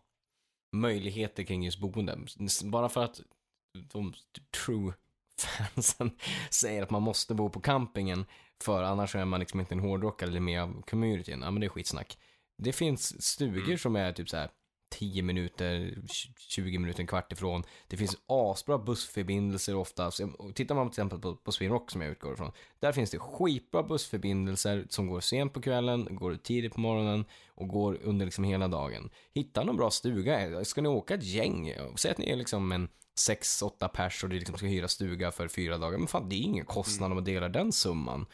möjligheter 0.76 1.42
kring 1.44 1.62
just 1.64 1.78
boende. 1.80 2.18
Bara 2.64 2.88
för 2.88 3.04
att 3.04 3.20
de 3.72 4.14
true 4.66 4.94
fansen 5.38 6.10
säger 6.50 6.82
att 6.82 6.90
man 6.90 7.02
måste 7.02 7.34
bo 7.34 7.50
på 7.50 7.60
campingen 7.60 8.26
för 8.62 8.82
annars 8.82 9.14
är 9.14 9.24
man 9.24 9.40
liksom 9.40 9.60
inte 9.60 9.74
en 9.74 9.80
hårdrockare 9.80 10.30
eller 10.30 10.40
med 10.40 10.62
av 10.62 10.82
communityn. 10.82 11.42
Ja 11.42 11.50
men 11.50 11.60
det 11.60 11.66
är 11.66 11.68
skitsnack. 11.68 12.18
Det 12.58 12.72
finns 12.72 13.22
stugor 13.22 13.64
Mm. 13.64 13.78
som 13.78 13.96
är 13.96 14.12
typ 14.12 14.28
så 14.28 14.36
här 14.36 14.50
10 14.90 15.22
minuter, 15.22 15.98
20 16.38 16.78
minuter, 16.78 17.00
en 17.00 17.06
kvart 17.06 17.32
ifrån. 17.32 17.62
Det 17.88 17.96
finns 17.96 18.16
asbra 18.26 18.78
bussförbindelser 18.78 19.76
ofta. 19.76 20.10
Tittar 20.54 20.74
man 20.74 20.88
till 20.90 20.92
exempel 20.92 21.18
på, 21.18 21.36
på 21.36 21.52
Sweden 21.52 21.72
Rock 21.72 21.90
som 21.90 22.00
jag 22.00 22.10
utgår 22.10 22.32
ifrån. 22.32 22.52
Där 22.80 22.92
finns 22.92 23.10
det 23.10 23.18
skitbra 23.18 23.82
bussförbindelser 23.82 24.86
som 24.88 25.06
går 25.06 25.20
sent 25.20 25.52
på 25.52 25.60
kvällen, 25.62 26.08
går 26.10 26.34
tidigt 26.34 26.74
på 26.74 26.80
morgonen 26.80 27.24
och 27.48 27.68
går 27.68 27.98
under 28.02 28.24
liksom 28.26 28.44
hela 28.44 28.68
dagen. 28.68 29.10
Hitta 29.34 29.64
någon 29.64 29.76
bra 29.76 29.90
stuga. 29.90 30.64
Ska 30.64 30.80
ni 30.80 30.88
åka 30.88 31.14
ett 31.14 31.24
gäng? 31.24 31.74
Säg 31.96 32.10
att 32.10 32.18
ni 32.18 32.30
är 32.30 32.36
liksom 32.36 32.72
en 32.72 32.88
6-8 33.28 33.88
pers 33.88 34.24
och 34.24 34.30
ni 34.30 34.38
liksom 34.38 34.56
ska 34.56 34.66
hyra 34.66 34.88
stuga 34.88 35.32
för 35.32 35.48
fyra 35.48 35.78
dagar. 35.78 35.98
Men 35.98 36.08
fan, 36.08 36.28
det 36.28 36.36
är 36.36 36.42
ingen 36.42 36.64
kostnad 36.64 37.06
Mm. 37.06 37.12
om 37.12 37.16
man 37.16 37.24
delar 37.24 37.48
den 37.48 37.72
summan. 37.72 38.26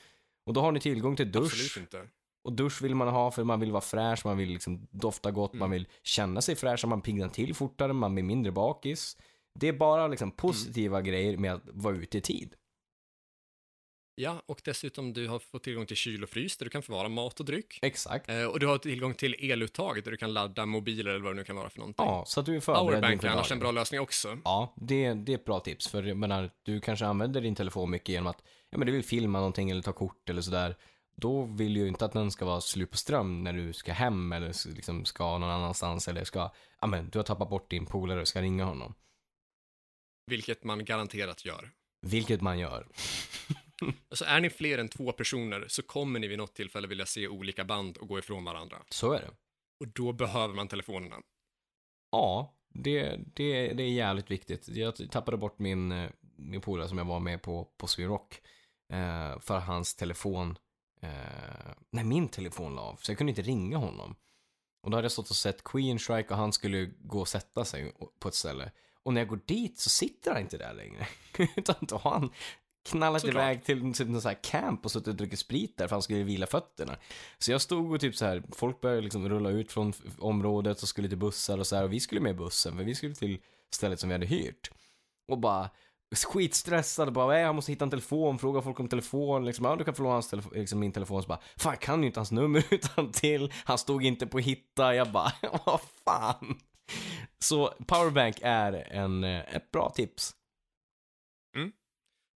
Och 0.46 0.52
då 0.52 0.60
har 0.60 0.72
ni 0.72 0.80
tillgång 0.80 1.16
till 1.16 1.32
dusch. 1.32 1.44
Absolut 1.44 1.76
inte. 1.76 2.08
Och 2.46 2.52
dusch 2.52 2.82
vill 2.82 2.94
man 2.94 3.08
ha 3.08 3.30
för 3.30 3.44
man 3.44 3.60
vill 3.60 3.72
vara 3.72 3.80
fräsch, 3.80 4.26
man 4.26 4.36
vill 4.36 4.48
liksom 4.48 4.88
dofta 4.90 5.30
gott, 5.30 5.54
man 5.54 5.70
vill 5.70 5.88
känna 6.02 6.40
sig 6.40 6.56
fräsch, 6.56 6.84
man 6.86 7.02
piggnar 7.02 7.28
till 7.28 7.54
fortare, 7.54 7.92
man 7.92 8.14
blir 8.14 8.24
mindre 8.24 8.52
bakis. 8.52 9.16
Det 9.54 9.68
är 9.68 9.72
bara 9.72 10.06
liksom 10.08 10.30
positiva 10.30 11.02
grejer 11.02 11.36
med 11.36 11.54
att 11.54 11.62
vara 11.64 11.96
ute 11.96 12.18
i 12.18 12.20
tid. 12.20 12.54
Ja, 14.14 14.42
och 14.46 14.60
dessutom 14.64 15.12
du 15.12 15.28
har 15.28 15.38
fått 15.38 15.62
tillgång 15.62 15.86
till 15.86 15.96
kyl 15.96 16.22
och 16.22 16.28
frys 16.28 16.56
där 16.56 16.66
du 16.66 16.70
kan 16.70 16.82
förvara 16.82 17.08
mat 17.08 17.40
och 17.40 17.46
dryck. 17.46 17.78
Exakt. 17.82 18.30
Eh, 18.30 18.44
och 18.44 18.60
du 18.60 18.66
har 18.66 18.78
tillgång 18.78 19.14
till 19.14 19.34
eluttag 19.38 20.04
där 20.04 20.10
du 20.10 20.16
kan 20.16 20.32
ladda 20.32 20.66
mobiler 20.66 21.10
eller 21.10 21.24
vad 21.24 21.32
det 21.32 21.36
nu 21.36 21.44
kan 21.44 21.56
vara 21.56 21.70
för 21.70 21.78
någonting. 21.78 22.06
Ja, 22.06 22.24
så 22.26 22.40
att 22.40 22.46
du 22.46 22.56
är 22.56 22.60
förberedd 22.60 22.86
Powerbank 22.86 23.24
är 23.24 23.28
annars 23.28 23.52
en 23.52 23.58
bra 23.58 23.70
lösning 23.70 24.00
också. 24.00 24.38
Ja, 24.44 24.74
det, 24.76 25.14
det 25.14 25.32
är 25.32 25.36
ett 25.36 25.44
bra 25.44 25.60
tips. 25.60 25.88
För 25.88 26.02
jag 26.02 26.16
menar, 26.16 26.50
du 26.62 26.80
kanske 26.80 27.06
använder 27.06 27.40
din 27.40 27.54
telefon 27.54 27.90
mycket 27.90 28.08
genom 28.08 28.26
att 28.26 28.42
ja, 28.70 28.78
men 28.78 28.86
du 28.86 28.92
vill 28.92 29.04
filma 29.04 29.38
någonting 29.38 29.70
eller 29.70 29.82
ta 29.82 29.92
kort 29.92 30.30
eller 30.30 30.42
sådär. 30.42 30.76
Då 31.16 31.42
vill 31.44 31.74
du 31.74 31.80
ju 31.80 31.88
inte 31.88 32.04
att 32.04 32.12
den 32.12 32.30
ska 32.30 32.44
vara 32.44 32.60
slut 32.60 32.90
på 32.90 32.96
ström 32.96 33.44
när 33.44 33.52
du 33.52 33.72
ska 33.72 33.92
hem 33.92 34.32
eller 34.32 34.74
liksom 34.74 35.04
ska 35.04 35.38
någon 35.38 35.50
annanstans 35.50 36.08
eller 36.08 36.24
ska, 36.24 36.50
ja 36.80 36.86
men 36.86 37.10
du 37.10 37.18
har 37.18 37.24
tappat 37.24 37.50
bort 37.50 37.70
din 37.70 37.86
polare 37.86 38.20
och 38.20 38.28
ska 38.28 38.42
ringa 38.42 38.64
honom. 38.64 38.94
Vilket 40.26 40.64
man 40.64 40.84
garanterat 40.84 41.44
gör. 41.44 41.70
Vilket 42.06 42.40
man 42.40 42.58
gör. 42.58 42.88
Alltså 44.08 44.24
är 44.24 44.40
ni 44.40 44.50
fler 44.50 44.78
än 44.78 44.88
två 44.88 45.12
personer 45.12 45.64
så 45.68 45.82
kommer 45.82 46.20
ni 46.20 46.26
vid 46.28 46.38
något 46.38 46.54
tillfälle 46.54 46.86
vilja 46.86 47.06
se 47.06 47.28
olika 47.28 47.64
band 47.64 47.96
och 47.96 48.08
gå 48.08 48.18
ifrån 48.18 48.44
varandra. 48.44 48.82
Så 48.90 49.12
är 49.12 49.20
det. 49.20 49.30
Och 49.80 49.88
då 49.88 50.12
behöver 50.12 50.54
man 50.54 50.68
telefonerna. 50.68 51.16
Ja, 52.10 52.54
det, 52.74 53.16
det, 53.34 53.72
det 53.72 53.82
är 53.82 53.90
jävligt 53.90 54.30
viktigt. 54.30 54.68
Jag 54.68 55.10
tappade 55.10 55.36
bort 55.36 55.58
min, 55.58 55.92
eh, 55.92 56.10
min 56.36 56.60
polare 56.60 56.88
som 56.88 56.98
jag 56.98 57.04
var 57.04 57.20
med 57.20 57.42
på, 57.42 57.64
på 57.76 57.86
Sweden 57.86 58.12
Rock. 58.12 58.40
Eh, 58.92 59.40
för 59.40 59.58
hans 59.58 59.94
telefon, 59.94 60.58
eh, 61.00 61.10
nej 61.90 62.04
min 62.04 62.28
telefon 62.28 62.74
la 62.74 62.82
av. 62.82 62.96
Så 63.02 63.10
jag 63.10 63.18
kunde 63.18 63.30
inte 63.30 63.42
ringa 63.42 63.76
honom. 63.76 64.16
Och 64.82 64.90
då 64.90 64.96
hade 64.96 65.04
jag 65.04 65.12
stått 65.12 65.30
och 65.30 65.36
sett 65.36 65.64
Queen 65.64 65.98
Strike 65.98 66.28
och 66.28 66.38
han 66.38 66.52
skulle 66.52 66.86
gå 66.86 67.20
och 67.20 67.28
sätta 67.28 67.64
sig 67.64 67.92
på 68.18 68.28
ett 68.28 68.34
ställe. 68.34 68.70
Och 69.02 69.14
när 69.14 69.20
jag 69.20 69.28
går 69.28 69.40
dit 69.46 69.78
så 69.78 69.90
sitter 69.90 70.30
han 70.30 70.40
inte 70.40 70.58
där 70.58 70.74
längre. 70.74 71.06
Utan 71.56 71.74
då 71.80 71.96
har 71.96 72.10
han 72.10 72.30
knallat 72.88 73.20
Såklart. 73.22 73.42
iväg 73.42 73.64
till 73.64 73.94
typ 73.94 74.08
någon 74.08 74.20
sån 74.20 74.28
här 74.28 74.42
camp 74.42 74.84
och 74.84 74.90
suttit 74.90 75.08
och 75.08 75.14
druckit 75.14 75.38
sprit 75.38 75.76
där 75.76 75.88
för 75.88 75.94
han 75.94 76.02
skulle 76.02 76.22
vila 76.22 76.46
fötterna. 76.46 76.96
Så 77.38 77.52
jag 77.52 77.60
stod 77.60 77.92
och 77.92 78.00
typ 78.00 78.16
så 78.16 78.24
här, 78.24 78.42
folk 78.52 78.80
började 78.80 79.02
liksom 79.02 79.28
rulla 79.28 79.50
ut 79.50 79.72
från 79.72 79.92
området 80.18 80.82
och 80.82 80.88
skulle 80.88 81.08
till 81.08 81.18
bussar 81.18 81.58
och 81.58 81.66
så 81.66 81.76
här. 81.76 81.84
Och 81.84 81.92
vi 81.92 82.00
skulle 82.00 82.20
med 82.20 82.36
bussen, 82.36 82.76
för 82.76 82.84
vi 82.84 82.94
skulle 82.94 83.14
till 83.14 83.38
stället 83.70 84.00
som 84.00 84.08
vi 84.08 84.14
hade 84.14 84.26
hyrt. 84.26 84.70
Och 85.28 85.38
bara 85.38 85.70
skitstressad, 86.14 87.12
bara 87.12 87.26
"Nej, 87.26 87.42
jag 87.42 87.54
måste 87.54 87.72
hitta 87.72 87.84
en 87.84 87.90
telefon, 87.90 88.38
fråga 88.38 88.62
folk 88.62 88.80
om 88.80 88.88
telefon, 88.88 89.44
liksom, 89.44 89.64
ja 89.64 89.76
du 89.76 89.84
kan 89.84 89.94
få 89.94 90.02
låna 90.02 90.14
hans 90.14 90.28
telefon, 90.30 90.52
liksom 90.54 90.78
min 90.78 90.92
telefon, 90.92 91.22
så 91.22 91.28
bara, 91.28 91.40
fan 91.56 91.72
jag 91.72 91.80
kan 91.80 92.00
ju 92.00 92.06
inte 92.06 92.20
hans 92.20 92.32
nummer 92.32 92.64
utan 92.74 93.12
till. 93.12 93.52
han 93.64 93.78
stod 93.78 94.04
inte 94.04 94.26
på 94.26 94.38
hitta, 94.38 94.94
jag 94.94 95.12
bara, 95.12 95.32
vad 95.66 95.80
fan. 96.04 96.60
Så 97.38 97.68
powerbank 97.86 98.36
är 98.42 98.72
en, 98.72 99.24
eh, 99.24 99.54
ett 99.56 99.70
bra 99.70 99.90
tips. 99.90 100.32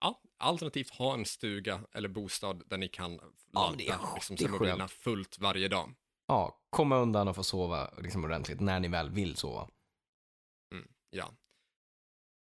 Ja, 0.01 0.22
alternativt 0.39 0.89
ha 0.89 1.13
en 1.13 1.26
stuga 1.26 1.82
eller 1.91 2.09
bostad 2.09 2.63
där 2.70 2.78
ni 2.78 2.88
kan 2.88 3.11
Ja, 3.13 3.22
ladda 3.61 3.76
det 3.78 3.88
är- 3.88 4.13
liksom, 4.15 4.36
det 4.36 4.43
är 4.45 4.49
mobilerna 4.49 4.88
fullt 4.88 5.39
varje 5.39 5.67
dag. 5.67 5.93
Ja, 6.28 6.59
komma 6.70 6.97
undan 6.97 7.28
och 7.28 7.36
få 7.36 7.43
sova 7.43 7.93
liksom 7.97 8.24
ordentligt 8.24 8.59
när 8.59 8.80
ni 8.80 8.88
väl 8.88 9.09
vill 9.09 9.36
sova. 9.36 9.70
Ja. 11.09 11.32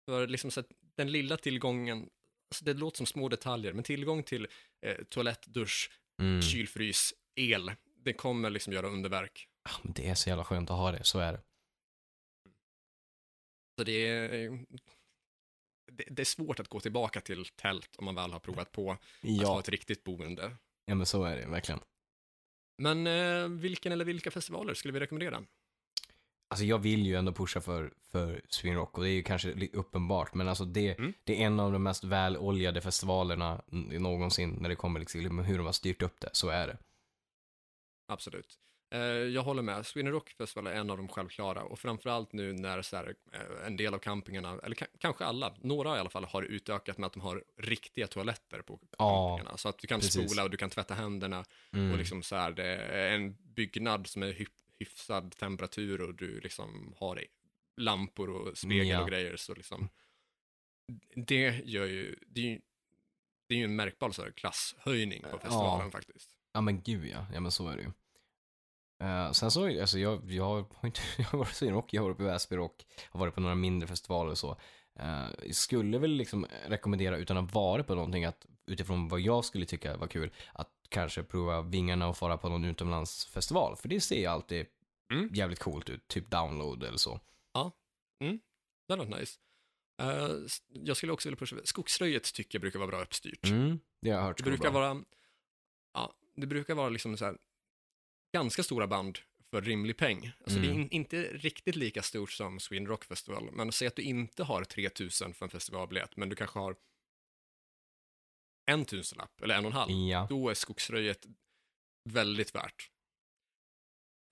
För 0.06 0.28
liksom 0.28 0.52
så 0.52 0.64
den 0.98 1.12
lilla 1.12 1.38
tillgången, 1.38 2.10
alltså 2.52 2.66
det 2.66 2.74
låter 2.74 2.98
som 2.98 3.06
små 3.06 3.30
detaljer, 3.30 3.74
men 3.74 3.84
tillgång 3.84 4.24
till 4.24 4.48
eh, 4.86 5.04
toalett, 5.10 5.46
dusch, 5.48 5.92
Mm. 6.22 6.42
kylfrys, 6.42 7.14
el, 7.36 7.72
det 7.96 8.14
kommer 8.14 8.50
liksom 8.50 8.74
göra 8.74 8.88
underverk. 8.88 9.48
Ja, 9.64 9.72
men 9.84 9.94
Det 9.94 10.08
är 10.08 10.16
så 10.16 10.30
jävla 10.30 10.44
skönt 10.46 10.70
att 10.70 10.78
ha 10.78 10.92
det, 10.92 11.04
så 11.04 11.20
är 11.20 11.34
det. 11.34 11.42
Så 13.78 13.84
det 13.84 14.08
är, 14.08 14.40
det, 15.92 16.04
det 16.10 16.22
är 16.22 16.26
svårt 16.26 16.60
att 16.60 16.68
gå 16.68 16.80
tillbaka 16.80 17.22
till 17.22 17.46
tält 17.46 17.96
om 17.98 18.06
man 18.06 18.16
väl 18.16 18.32
har 18.32 18.40
provat 18.40 18.72
på 18.72 18.92
att 18.92 19.00
ha 19.00 19.30
Ja, 19.30 19.60
ett 19.60 19.70
riktigt 19.70 20.04
boende. 20.04 20.56
ja 20.86 20.96
men 20.96 21.06
så 21.06 21.24
är 21.24 21.36
det 21.36 21.48
verkligen. 21.48 21.80
Men 22.78 23.08
eh, 23.08 23.48
vilken 23.60 23.92
eller 23.92 24.06
vilka 24.06 24.32
festivaler 24.32 24.74
skulle 24.74 24.92
vi 24.94 25.00
rekommendera? 25.00 25.46
Alltså 26.50 26.66
jag 26.66 26.78
vill 26.80 27.06
ju 27.06 27.16
ändå 27.16 27.32
pusha 27.34 27.62
för, 27.62 27.94
för 28.12 28.42
Sweden 28.50 28.78
Rock 28.80 28.98
och 28.98 29.04
det 29.04 29.10
är 29.10 29.14
ju 29.14 29.24
kanske 29.24 29.68
uppenbart 29.74 30.34
men 30.34 30.48
alltså 30.48 30.66
det, 30.66 31.00
Mm. 31.00 31.14
det 31.24 31.42
är 31.42 31.46
en 31.46 31.60
av 31.60 31.72
de 31.72 31.84
mest 31.84 32.04
väloljade 32.04 32.82
festivalerna 32.82 33.62
någonsin 34.00 34.50
när 34.62 34.70
det 34.70 34.76
kommer 34.76 35.00
liksom 35.00 35.40
hur 35.40 35.58
de 35.58 35.66
har 35.66 35.74
styrt 35.74 36.02
upp 36.02 36.20
det, 36.20 36.30
så 36.34 36.50
är 36.50 36.68
det. 36.68 36.78
Absolut. 38.08 38.60
Eh, 38.94 39.00
jag 39.02 39.42
håller 39.44 39.62
med. 39.62 39.86
Sweden 39.86 40.12
Rock 40.12 40.30
Festival 40.30 40.68
är 40.68 40.72
en 40.74 40.90
av 40.90 40.98
de 40.98 41.08
självklara 41.08 41.64
och 41.64 41.80
framförallt 41.80 42.34
nu 42.34 42.54
när 42.54 42.82
så 42.82 42.96
här, 42.98 43.16
eh, 43.34 43.68
en 43.68 43.78
del 43.78 43.94
av 43.94 43.98
campingarna, 44.00 44.60
eller 44.64 44.76
ka- 44.76 44.88
kanske 45.00 45.26
alla, 45.26 45.54
några 45.62 45.98
i 45.98 46.00
alla 46.00 46.10
fall, 46.10 46.26
har 46.26 46.44
utökat 46.44 46.98
med 46.98 47.08
att 47.08 47.14
de 47.14 47.20
har 47.22 47.44
riktiga 47.58 48.08
toaletter 48.08 48.62
på 48.62 48.80
Ja, 48.98 49.30
campingarna. 49.30 49.58
Så 49.58 49.70
att 49.70 49.78
du 49.80 49.88
kan 49.88 50.00
precis. 50.00 50.32
spola 50.32 50.44
och 50.44 50.50
du 50.50 50.58
kan 50.58 50.70
tvätta 50.70 50.94
händerna 50.94 51.46
Mm. 51.74 51.92
och 51.92 51.98
liksom 51.98 52.24
så 52.24 52.36
här, 52.36 52.52
det 52.52 52.66
är 52.76 53.12
en 53.16 53.36
byggnad 53.56 54.08
som 54.08 54.24
är 54.24 54.34
hyfsad 54.80 55.32
temperatur 55.32 56.02
och 56.02 56.16
du 56.16 56.40
liksom 56.40 56.94
har 56.98 57.24
lampor 57.82 58.30
och 58.30 58.58
spegel 58.58 58.88
Ja. 58.88 59.02
och 59.02 59.08
grejer. 59.10 59.36
Så 59.38 59.54
liksom, 59.54 59.90
det 61.16 61.62
gör 61.66 61.86
ju, 61.86 62.16
det 62.28 62.42
är 62.42 62.46
ju, 62.46 62.62
det 63.50 63.56
är 63.56 63.58
ju 63.60 63.64
en 63.66 63.76
märkbar 63.76 64.12
så 64.12 64.24
här, 64.24 64.32
klasshöjning 64.32 65.22
på 65.22 65.30
Ja. 65.32 65.40
festivalen 65.40 65.92
faktiskt. 65.92 66.30
Ja 66.54 66.62
men 66.62 66.82
gud 66.82 67.06
ja, 67.08 67.26
ja 67.34 67.40
men 67.40 67.52
så 67.52 67.68
är 67.68 67.78
det 67.78 67.84
ju. 67.84 67.92
Eh, 69.04 69.32
sen 69.32 69.52
så, 69.52 69.82
alltså 69.82 70.00
jag, 70.00 70.32
jag 70.32 70.66
har 70.74 70.88
inte, 70.88 71.02
jag 71.18 71.26
har 71.26 71.40
varit 71.40 71.54
Sweden 71.56 71.76
Rock, 71.76 71.94
jag 71.94 72.02
har 72.02 72.08
varit 72.10 72.18
på 72.18 72.24
Väsby 72.24 72.56
Rock, 72.56 72.86
har 73.10 73.20
varit 73.20 73.36
på 73.36 73.42
några 73.42 73.56
mindre 73.56 73.88
festivaler 73.88 74.32
och 74.32 74.38
så. 74.38 74.60
Uh, 75.00 75.52
skulle 75.52 75.98
väl 75.98 76.12
liksom 76.12 76.48
rekommendera, 76.68 77.18
utan 77.18 77.38
att 77.38 77.54
vara 77.54 77.84
på 77.84 77.96
någonting, 77.96 78.26
att 78.26 78.46
utifrån 78.66 79.08
vad 79.08 79.20
jag 79.20 79.46
skulle 79.46 79.66
tycka 79.66 79.98
var 79.98 80.08
kul, 80.08 80.32
att 80.54 80.70
kanske 80.90 81.24
prova 81.24 81.62
vingarna 81.62 82.08
och 82.08 82.18
fara 82.18 82.38
på 82.38 82.50
någon 82.50 82.66
utomlandsfestival. 82.66 83.76
För 83.76 83.90
det 83.90 84.02
ser 84.02 84.20
ju 84.20 84.26
alltid 84.26 84.66
Mm. 85.14 85.30
jävligt 85.34 85.60
coolt 85.60 85.90
ut, 85.90 86.08
typ 86.08 86.30
download 86.32 86.84
eller 86.84 86.98
så. 86.98 87.20
Det 88.88 88.96
var 88.96 89.06
nice. 89.20 89.40
S- 90.46 90.62
jag 90.70 90.98
skulle 90.98 91.12
också 91.14 91.30
vilja 91.30 91.38
pusha, 91.38 91.56
skogsröjet 91.64 92.34
tycker 92.34 92.56
jag 92.56 92.62
brukar 92.62 92.80
vara 92.80 92.88
bra 92.88 93.02
uppstyrt. 93.02 93.46
Mm, 93.46 93.80
det 94.02 94.10
har 94.10 94.18
jag 94.18 94.26
hört 94.26 94.38
Det 94.38 94.44
brukar 94.44 94.72
bra. 94.72 94.80
vara, 94.82 95.04
ja, 95.94 96.14
det 96.36 96.48
brukar 96.48 96.76
vara 96.76 96.90
liksom 96.90 97.18
så 97.18 97.26
här, 97.26 97.38
ganska 98.34 98.64
stora 98.64 98.88
band 98.88 99.20
för 99.50 99.62
rimlig 99.62 99.98
peng. 99.98 100.32
Alltså 100.40 100.60
det 100.60 100.66
är 100.68 100.70
Mm. 100.72 100.82
in, 100.82 100.90
inte 100.90 101.24
riktigt 101.24 101.76
lika 101.76 102.02
stort 102.02 102.32
som 102.32 102.60
Sweden 102.60 102.88
Rock 102.88 103.04
Festival, 103.06 103.50
men 103.52 103.72
säg 103.72 103.88
att 103.88 103.96
du 103.96 104.02
inte 104.02 104.44
har 104.44 104.64
3000 104.64 105.34
för 105.34 105.46
en 105.46 105.50
festivalbiljett, 105.50 106.18
men 106.18 106.30
du 106.30 106.36
kanske 106.36 106.60
har 106.60 106.76
en 108.66 108.86
tusenlapp 108.86 109.42
eller 109.42 109.56
en 109.56 109.66
och 109.66 109.72
en 109.72 109.78
halv. 109.78 109.92
Ja, 109.92 110.28
Då 110.30 110.50
är 110.50 110.54
skogsröjet 110.54 111.26
väldigt 112.10 112.56
värt. 112.56 112.92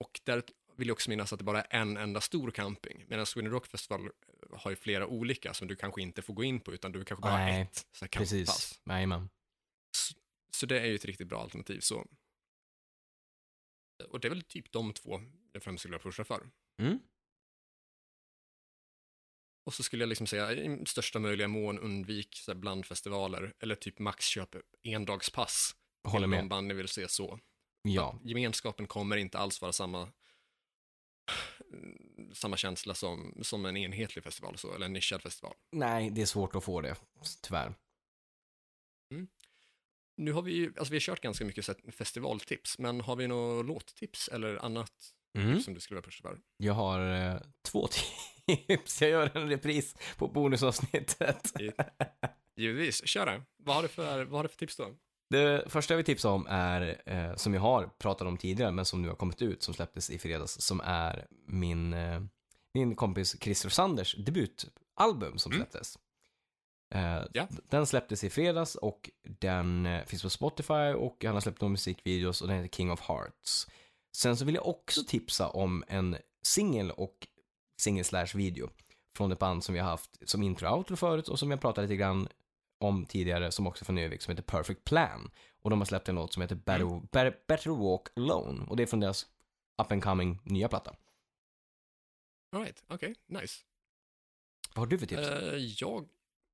Och 0.04 0.20
där 0.24 0.42
vill 0.76 0.88
jag 0.88 0.94
också 0.94 1.10
minnas 1.10 1.32
att 1.32 1.38
det 1.38 1.44
bara 1.44 1.62
är 1.62 1.80
en 1.80 1.96
enda 1.96 2.20
stor 2.20 2.50
camping, 2.50 3.04
medan 3.08 3.26
Sweden 3.26 3.50
Rock 3.50 3.66
Festival 3.66 4.10
har 4.52 4.70
ju 4.70 4.76
flera 4.76 5.06
olika 5.06 5.54
som 5.54 5.68
du 5.68 5.76
kanske 5.76 6.02
inte 6.02 6.22
får 6.22 6.34
gå 6.34 6.44
in 6.44 6.60
på, 6.60 6.74
utan 6.74 6.92
du 6.92 7.04
kanske 7.04 7.22
bara 7.22 7.32
har 7.32 7.60
ett 7.62 7.86
så 7.92 8.04
här 8.04 8.08
campass. 8.08 8.30
precis. 8.30 8.80
Jajamän. 8.84 9.28
Så 10.56 10.66
det 10.66 10.80
är 10.80 10.86
ju 10.86 10.94
ett 10.94 11.04
riktigt 11.04 11.28
bra 11.28 11.40
alternativ. 11.42 11.80
Så. 11.80 12.06
Och 14.08 14.20
det 14.20 14.28
är 14.28 14.30
väl 14.30 14.42
typ 14.42 14.72
de 14.72 14.92
två 14.92 15.20
jag 15.52 15.62
främst 15.62 15.82
skulle 15.82 15.98
pusha 15.98 16.24
för. 16.24 16.50
Mm. 16.82 17.00
Och 19.64 19.74
så 19.74 19.82
skulle 19.82 20.02
jag 20.02 20.08
liksom 20.08 20.26
säga, 20.26 20.52
i 20.52 20.86
största 20.86 21.18
möjliga 21.18 21.48
mån 21.48 21.78
undvik 21.78 22.34
så 22.36 22.52
här 22.52 22.58
blandfestivaler, 22.58 23.52
eller 23.60 23.74
typ 23.74 23.98
max 23.98 24.26
köp 24.26 24.56
endagspass. 24.82 25.76
Håller 26.08 26.26
med. 26.26 26.48
band 26.48 26.66
ni 26.66 26.74
vill 26.74 26.88
se 26.88 27.08
så. 27.08 27.38
Ja, 27.82 28.18
Gemenskapen 28.24 28.86
kommer 28.86 29.16
inte 29.16 29.38
alls 29.38 29.60
vara 29.62 29.72
samma 29.72 30.12
samma 32.32 32.56
känsla 32.56 32.94
som, 32.94 33.34
som 33.42 33.64
en 33.66 33.76
enhetlig 33.76 34.24
festival, 34.24 34.58
så, 34.58 34.74
eller 34.74 34.86
en 34.86 34.92
nischad 34.92 35.22
festival. 35.22 35.54
nej, 35.72 36.10
det 36.10 36.22
är 36.22 36.26
svårt 36.26 36.54
att 36.56 36.64
få 36.64 36.80
det, 36.80 36.96
tyvärr. 37.42 37.74
Nu 40.16 40.32
har 40.32 40.42
vi 40.42 40.52
ju, 40.52 40.72
alltså 40.76 40.90
vi 40.90 40.96
har 40.96 41.00
kört 41.00 41.20
ganska 41.20 41.44
mycket 41.44 41.68
festivaltips, 41.94 42.78
men 42.78 43.00
har 43.00 43.16
vi 43.16 43.26
några 43.26 43.62
låttips 43.62 44.28
eller 44.28 44.56
annat 44.64 44.92
Mm. 45.38 45.60
som 45.60 45.74
du 45.74 45.80
skulle 45.80 45.96
vara 45.96 46.04
först 46.04 46.22
för. 46.22 46.40
Jag 46.56 46.74
har 46.74 47.14
eh, 47.14 47.40
två 47.62 47.86
tips. 47.86 48.33
Jag 49.00 49.10
gör 49.10 49.36
en 49.36 49.48
repris 49.48 49.96
på 50.18 50.28
bonusavsnittet. 50.28 51.52
Givetvis, 52.56 53.06
kör 53.06 53.26
det. 53.26 53.42
Vad 53.58 53.76
har 53.76 53.82
du 53.82 53.88
för, 53.88 54.24
vad 54.24 54.38
har 54.38 54.42
du 54.42 54.48
för 54.48 54.58
tips 54.58 54.76
då? 54.76 54.86
Det 55.30 55.64
första 55.70 55.94
jag 55.94 55.96
vill 55.96 56.06
tipsa 56.06 56.30
om 56.30 56.46
är, 56.50 57.02
eh, 57.06 57.34
som 57.36 57.54
jag 57.54 57.60
har 57.60 57.86
pratat 57.98 58.26
om 58.28 58.36
tidigare, 58.36 58.70
men 58.72 58.84
som 58.84 59.02
nu 59.02 59.08
har 59.08 59.14
kommit 59.16 59.42
ut, 59.42 59.62
som 59.62 59.74
släpptes 59.74 60.10
i 60.10 60.18
fredags, 60.18 60.60
som 60.60 60.80
är 60.84 61.26
min, 61.46 61.92
eh, 61.92 62.22
min 62.74 62.94
kompis 62.94 63.36
Christer 63.40 63.68
Sanders 63.68 64.14
debutalbum 64.18 65.38
som 65.38 65.52
Mm. 65.52 65.60
släpptes. 65.66 65.98
Eh, 66.94 67.22
Ja. 67.32 67.48
Den 67.68 67.86
släpptes 67.86 68.24
i 68.24 68.30
fredags 68.30 68.74
och 68.74 69.10
den 69.40 69.86
eh, 69.86 70.04
finns 70.04 70.22
på 70.22 70.30
Spotify 70.30 70.92
och 70.96 71.24
han 71.24 71.34
har 71.34 71.40
släppt 71.40 71.60
några 71.60 71.72
musikvideos 71.72 72.42
och 72.42 72.48
den 72.48 72.56
heter 72.56 72.76
King 72.76 72.90
of 72.90 73.00
Hearts. 73.00 73.66
Sen 74.16 74.36
så 74.36 74.44
vill 74.44 74.54
jag 74.54 74.66
också 74.68 75.00
tipsa 75.08 75.48
om 75.48 75.84
en 75.88 76.16
singel 76.42 76.90
och 76.90 77.26
singel 77.76 78.04
slash 78.04 78.26
video 78.34 78.70
från 79.16 79.32
ett 79.32 79.38
band 79.38 79.64
som 79.64 79.74
vi 79.74 79.80
har 79.80 79.90
haft 79.90 80.28
som 80.28 80.42
intro 80.42 80.68
och 80.68 80.78
outro 80.78 80.96
förut 80.96 81.28
och 81.28 81.38
som 81.38 81.50
jag 81.50 81.60
pratade 81.60 81.86
lite 81.86 81.96
grann 81.96 82.28
om 82.78 83.06
tidigare 83.06 83.52
som 83.52 83.66
också 83.66 83.82
är 83.82 83.86
från 83.86 83.98
Övik 83.98 84.22
som 84.22 84.30
heter 84.30 84.42
Perfect 84.42 84.84
Plan. 84.84 85.30
Och 85.62 85.70
de 85.70 85.80
har 85.80 85.86
släppt 85.86 86.08
en 86.08 86.14
låt 86.14 86.32
som 86.32 86.42
heter 86.42 86.54
Better, 86.54 87.00
Better, 87.12 87.38
Better 87.48 87.70
Walk 87.70 88.06
Alone 88.16 88.64
och 88.66 88.76
det 88.76 88.82
är 88.82 88.86
från 88.86 89.00
deras 89.00 89.26
up 89.82 89.92
and 89.92 90.02
coming 90.02 90.38
nya 90.44 90.68
platta. 90.68 90.96
All 92.52 92.62
right, 92.62 92.84
okej, 92.88 93.14
nice. 93.26 93.62
Vad 94.74 94.78
har 94.78 94.86
du 94.86 94.98
för 94.98 95.06
tips? 95.06 95.28
Eh, 95.28 95.56
jag, 95.56 96.08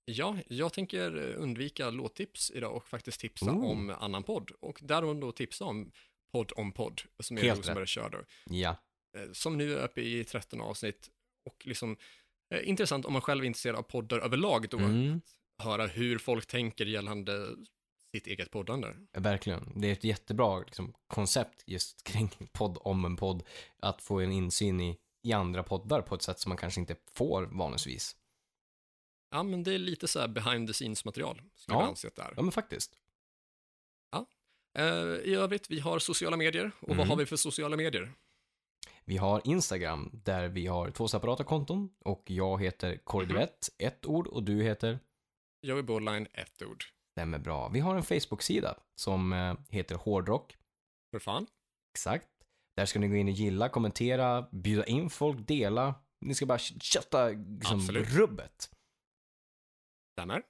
ja, 0.04 0.36
jag 0.46 0.72
tänker 0.72 1.16
undvika 1.34 1.90
låttips 1.90 2.50
idag 2.50 2.76
och 2.76 2.88
faktiskt 2.88 3.20
tipsa 3.20 3.52
Ooh. 3.52 3.70
om 3.70 3.90
annan 3.90 4.22
podd. 4.22 4.50
Och 4.60 4.80
därom 4.82 5.20
då 5.20 5.32
tipsa 5.32 5.64
om 5.64 5.92
Podd 6.32 6.52
om 6.56 6.72
podd, 6.72 7.02
som 7.18 7.38
är 7.38 7.42
Helt 7.42 7.58
Rosenberg 7.58 7.86
kör 7.86 8.10
då. 8.10 8.18
ja. 8.44 8.76
Eh, 9.16 9.32
Som 9.32 9.58
nu 9.58 9.74
är 9.78 9.84
uppe 9.84 10.00
i 10.00 10.24
13 10.24 10.60
avsnitt 10.60 11.10
och 11.44 11.66
liksom 11.66 11.96
eh, 12.54 12.68
intressant 12.68 13.04
om 13.06 13.12
man 13.12 13.22
själv 13.22 13.42
är 13.42 13.46
intresserad 13.46 13.76
av 13.76 13.82
poddar 13.82 14.18
överlag 14.18 14.68
då. 14.70 14.78
Mm, 14.78 15.20
Höra 15.62 15.86
hur 15.86 16.18
folk 16.18 16.46
tänker 16.46 16.86
gällande 16.86 17.46
sitt 18.14 18.26
eget 18.26 18.50
poddande. 18.50 18.88
verkligen. 19.12 19.72
Det 19.80 19.88
är 19.88 19.92
ett 19.92 20.04
jättebra 20.04 20.58
liksom, 20.60 20.94
koncept 21.06 21.62
just 21.66 22.02
kring 22.12 22.30
podd 22.52 22.78
om 22.80 23.04
en 23.04 23.16
podd. 23.16 23.42
Att 23.78 24.02
få 24.02 24.20
en 24.20 24.32
insyn 24.32 24.80
i, 24.80 24.98
i 25.22 25.32
andra 25.32 25.62
poddar 25.62 26.02
på 26.02 26.14
ett 26.14 26.22
sätt 26.22 26.40
som 26.40 26.48
man 26.50 26.56
kanske 26.58 26.80
inte 26.80 26.96
får 27.12 27.42
vanligtvis. 27.42 28.16
Ja, 29.30 29.42
men 29.42 29.62
det 29.62 29.74
är 29.74 29.78
lite 29.78 30.08
så 30.08 30.20
här 30.20 30.28
behind 30.28 30.68
the 30.68 30.72
scenes 30.74 31.04
material, 31.04 31.42
skulle 31.54 31.76
Ja. 31.78 31.82
jag 31.82 31.88
anse 31.88 32.08
att 32.08 32.16
det 32.16 32.22
är. 32.22 32.32
Ja 32.36 32.42
men 32.42 32.52
faktiskt. 32.52 32.96
Eh, 34.78 34.84
I 35.24 35.34
övrigt, 35.34 35.70
vi 35.70 35.80
har 35.80 35.98
sociala 35.98 36.36
medier. 36.36 36.70
Och 36.80 36.88
Mm. 36.88 36.98
vad 36.98 37.06
har 37.08 37.16
vi 37.16 37.26
för 37.26 37.36
sociala 37.36 37.76
medier? 37.76 38.12
Vi 39.10 39.16
har 39.16 39.42
Instagram 39.44 40.10
där 40.12 40.48
vi 40.48 40.66
har 40.66 40.90
två 40.90 41.08
separata 41.08 41.44
konton 41.44 41.90
och 41.98 42.22
jag 42.26 42.62
heter 42.62 42.96
Kordivett, 42.96 43.68
ett 43.78 44.06
ord 44.06 44.26
och 44.26 44.42
du 44.42 44.62
heter 44.62 44.98
Joey 45.66 45.82
Bowline, 45.82 46.26
ett 46.32 46.62
ord. 46.62 46.84
Stämmer 47.12 47.38
bra. 47.38 47.68
Vi 47.68 47.80
har 47.80 47.96
en 47.96 48.02
Facebook-sida 48.02 48.76
som 48.94 49.32
eh, 49.32 49.54
heter 49.68 49.94
Hårdrock. 49.94 50.56
För 51.12 51.18
fan. 51.18 51.46
Exakt. 51.94 52.28
Där 52.76 52.86
ska 52.86 52.98
ni 52.98 53.08
gå 53.08 53.14
in 53.14 53.28
och 53.28 53.32
gilla, 53.32 53.68
kommentera, 53.68 54.48
bjuda 54.52 54.86
in 54.86 55.10
folk, 55.10 55.46
dela. 55.46 55.94
Ni 56.20 56.34
ska 56.34 56.46
bara 56.46 56.58
kötta 56.58 57.28
liksom, 57.28 57.76
Absolut. 57.76 58.08
rubbet. 58.08 58.70
Stämmer. 60.12 60.42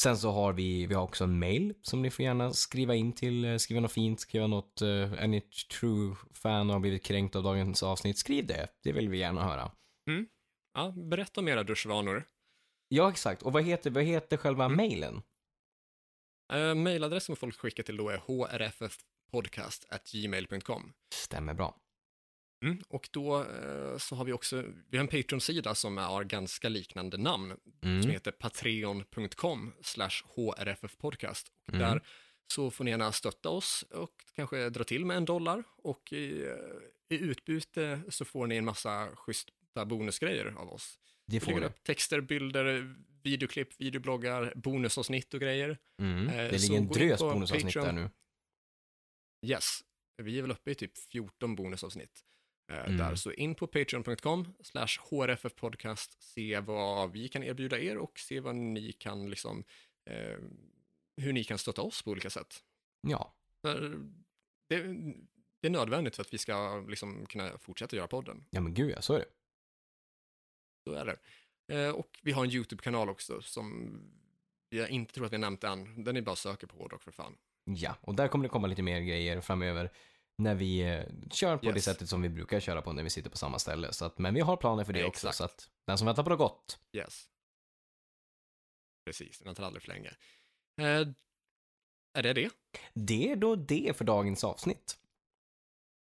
Sen 0.00 0.18
så 0.18 0.30
har 0.30 0.52
vi, 0.52 0.86
vi 0.86 0.94
har 0.94 1.02
också 1.02 1.24
en 1.24 1.38
mail 1.38 1.74
som 1.82 2.02
ni 2.02 2.10
får 2.10 2.24
gärna 2.24 2.52
skriva 2.52 2.94
in 2.94 3.12
till, 3.12 3.44
eh, 3.44 3.56
skriva 3.56 3.80
något 3.80 3.92
fint, 3.92 4.20
skriva 4.20 4.46
något, 4.46 4.82
uh, 4.82 5.12
är 5.12 5.26
ni 5.26 5.40
true 5.80 6.16
fan 6.34 6.68
och 6.68 6.72
har 6.74 6.80
blivit 6.80 7.04
kränkt 7.04 7.36
av 7.36 7.42
dagens 7.42 7.82
avsnitt, 7.82 8.18
skriv 8.18 8.46
det. 8.46 8.68
Det 8.82 8.92
vill 8.92 9.08
vi 9.08 9.18
gärna 9.18 9.44
höra. 9.44 9.72
Ja, 10.74 10.94
berätta 10.96 11.40
om 11.40 11.48
era 11.48 11.62
duschvanor. 11.62 12.24
Ja, 12.88 13.10
exakt. 13.10 13.42
Och 13.42 13.52
vad 13.52 13.64
heter, 13.64 13.90
vad 13.90 14.04
heter 14.04 14.36
själva 14.36 14.64
Mm. 14.64 14.76
mailen? 14.76 15.22
Uh, 16.54 16.74
mailadressen 16.74 17.36
folk 17.36 17.56
skickar 17.56 17.82
till 17.82 17.96
då 17.96 18.08
är 18.08 18.18
hrffpodcast.gmail.com. 18.18 20.92
Stämmer 21.14 21.54
bra. 21.54 21.76
Mm. 22.62 22.78
Och 22.88 23.08
då 23.12 23.40
eh, 23.42 23.96
så 23.98 24.14
har 24.16 24.24
vi 24.24 24.32
också, 24.32 24.64
vi 24.88 24.96
har 24.98 25.04
en 25.04 25.08
Patreon-sida 25.08 25.74
som 25.74 25.96
har 25.96 26.24
ganska 26.24 26.68
liknande 26.68 27.16
namn, 27.16 27.56
som 27.80 27.90
Mm. 27.90 28.10
heter 28.10 28.30
patreon.com 28.32 29.72
slash 29.82 30.22
hrffpodcast. 30.36 31.52
Mm. 31.68 31.80
Där 31.80 32.02
så 32.46 32.70
får 32.70 32.84
ni 32.84 32.90
gärna 32.90 33.12
stötta 33.12 33.48
oss 33.48 33.84
och 33.90 34.24
kanske 34.34 34.70
dra 34.70 34.84
till 34.84 35.04
med 35.04 35.16
en 35.16 35.24
dollar 35.24 35.64
och 35.76 36.12
i, 36.12 36.42
eh, 36.42 37.16
i 37.16 37.18
utbyte 37.20 38.00
så 38.08 38.24
får 38.24 38.46
ni 38.46 38.56
en 38.56 38.64
massa 38.64 39.08
schyssta 39.16 39.84
bonusgrejer 39.86 40.46
av 40.58 40.72
oss. 40.72 40.98
Det 41.26 41.40
får 41.40 41.60
du. 41.60 41.68
texter, 41.82 42.20
bilder, 42.20 42.94
videoklipp, 43.22 43.80
videobloggar, 43.80 44.52
bonusavsnitt 44.56 45.34
och 45.34 45.40
grejer. 45.40 45.78
Mm. 46.00 46.28
Eh, 46.28 46.36
Det 46.36 46.58
så 46.58 46.62
ligger 46.72 46.76
en 46.82 46.88
gå 46.88 46.94
in 46.94 47.08
drös 47.08 47.20
bonusavsnitt 47.20 47.74
Patreon. 47.74 47.96
där 47.96 48.02
nu. 48.02 48.10
Yes, 49.46 49.80
vi 50.16 50.38
är 50.38 50.42
väl 50.42 50.50
uppe 50.50 50.70
i 50.70 50.74
typ 50.74 50.98
14 50.98 51.56
bonusavsnitt. 51.56 52.24
Eh, 52.70 52.84
Mm. 52.84 52.96
Där, 52.96 53.14
så 53.14 53.32
in 53.32 53.54
på 53.54 53.66
patreon.com 53.66 54.54
slash 54.60 54.86
hrffpodcast, 55.10 56.22
se 56.22 56.60
vad 56.60 57.12
vi 57.12 57.28
kan 57.28 57.42
erbjuda 57.42 57.78
er 57.78 57.98
och 57.98 58.18
se 58.18 58.40
vad 58.40 58.54
ni 58.56 58.92
kan 58.92 59.30
liksom, 59.30 59.64
eh, 60.10 60.38
hur 61.16 61.32
ni 61.32 61.44
kan 61.44 61.58
stötta 61.58 61.82
oss 61.82 62.02
på 62.02 62.10
olika 62.10 62.30
sätt. 62.30 62.64
Ja, 63.00 63.34
det, 64.68 64.78
det 65.60 65.66
är 65.66 65.70
nödvändigt 65.70 66.16
för 66.16 66.22
att 66.22 66.34
vi 66.34 66.38
ska 66.38 66.80
liksom 66.88 67.26
kunna 67.26 67.58
fortsätta 67.58 67.96
göra 67.96 68.08
podden. 68.08 68.44
ja 68.50 68.60
men 68.60 68.74
gud 68.74 68.90
ja, 68.90 69.02
så 69.02 69.14
är 69.14 69.18
det. 69.18 69.26
Så 70.84 70.92
är 70.92 71.04
det. 71.04 71.18
Eh, 71.74 71.90
och 71.90 72.18
vi 72.22 72.32
har 72.32 72.44
en 72.44 72.50
YouTube-kanal 72.50 73.08
också 73.08 73.42
som 73.42 73.98
jag 74.68 74.90
inte 74.90 75.14
tror 75.14 75.26
att 75.26 75.32
vi 75.32 75.36
har 75.36 75.40
nämnt 75.40 75.64
än. 75.64 76.04
Den 76.04 76.16
är 76.16 76.22
bara 76.22 76.36
söka 76.36 76.66
på 76.66 76.76
hårdrock 76.76 77.02
för 77.02 77.10
fan. 77.12 77.36
Ja, 77.64 77.96
och 78.00 78.14
där 78.14 78.28
kommer 78.28 78.42
det 78.42 78.48
komma 78.48 78.66
lite 78.66 78.82
mer 78.82 79.00
grejer 79.00 79.40
framöver 79.40 79.92
när 80.42 80.54
vi 80.54 80.80
eh, 80.80 81.04
kör 81.30 81.56
på 81.56 81.64
det 81.66 81.72
Yes. 81.76 81.84
sättet 81.84 82.08
som 82.08 82.22
vi 82.22 82.28
brukar 82.28 82.60
köra 82.60 82.82
på 82.82 82.92
när 82.92 83.02
vi 83.02 83.10
sitter 83.10 83.30
på 83.30 83.36
samma 83.36 83.58
ställe. 83.58 83.92
Så 83.92 84.04
att, 84.04 84.18
men 84.18 84.34
vi 84.34 84.40
har 84.40 84.56
planer 84.56 84.84
för 84.84 84.92
det 84.92 85.04
också, 85.04 85.28
Exakt. 85.28 85.36
så 85.36 85.44
att 85.44 85.70
den 85.86 85.98
som 85.98 86.06
väntar 86.06 86.22
på 86.22 86.30
det 86.30 86.36
gott. 86.36 86.78
Yes. 86.92 87.28
Precis, 89.04 89.38
den 89.38 89.44
väntar 89.46 89.64
aldrig 89.64 89.82
för 89.82 89.88
länge. 89.88 90.08
Eh, 90.80 91.08
är 92.18 92.22
det 92.22 92.32
det? 92.32 92.50
Det 92.94 93.30
är 93.32 93.36
då 93.36 93.56
det 93.56 93.96
för 93.96 94.04
dagens 94.04 94.44
avsnitt. 94.44 94.98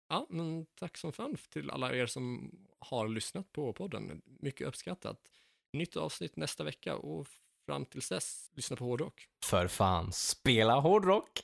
Ja, 0.09 0.27
men 0.29 0.65
tack 0.65 0.97
som 0.97 1.11
fan 1.13 1.37
till 1.49 1.71
alla 1.71 1.95
er 1.95 2.05
som 2.05 2.51
har 2.79 3.07
lyssnat 3.07 3.51
på 3.51 3.73
podden. 3.73 4.21
Mycket 4.25 4.67
uppskattat. 4.67 5.21
Nytt 5.73 5.97
avsnitt 5.97 6.35
nästa 6.35 6.63
vecka 6.63 6.95
och 6.95 7.27
fram 7.65 7.85
tills 7.85 8.09
dess, 8.09 8.49
lyssna 8.53 8.75
på 8.77 8.83
hårdrock. 8.85 9.27
För 9.43 9.67
fan, 9.67 10.11
spela 10.13 10.79
hårdrock! 10.79 11.43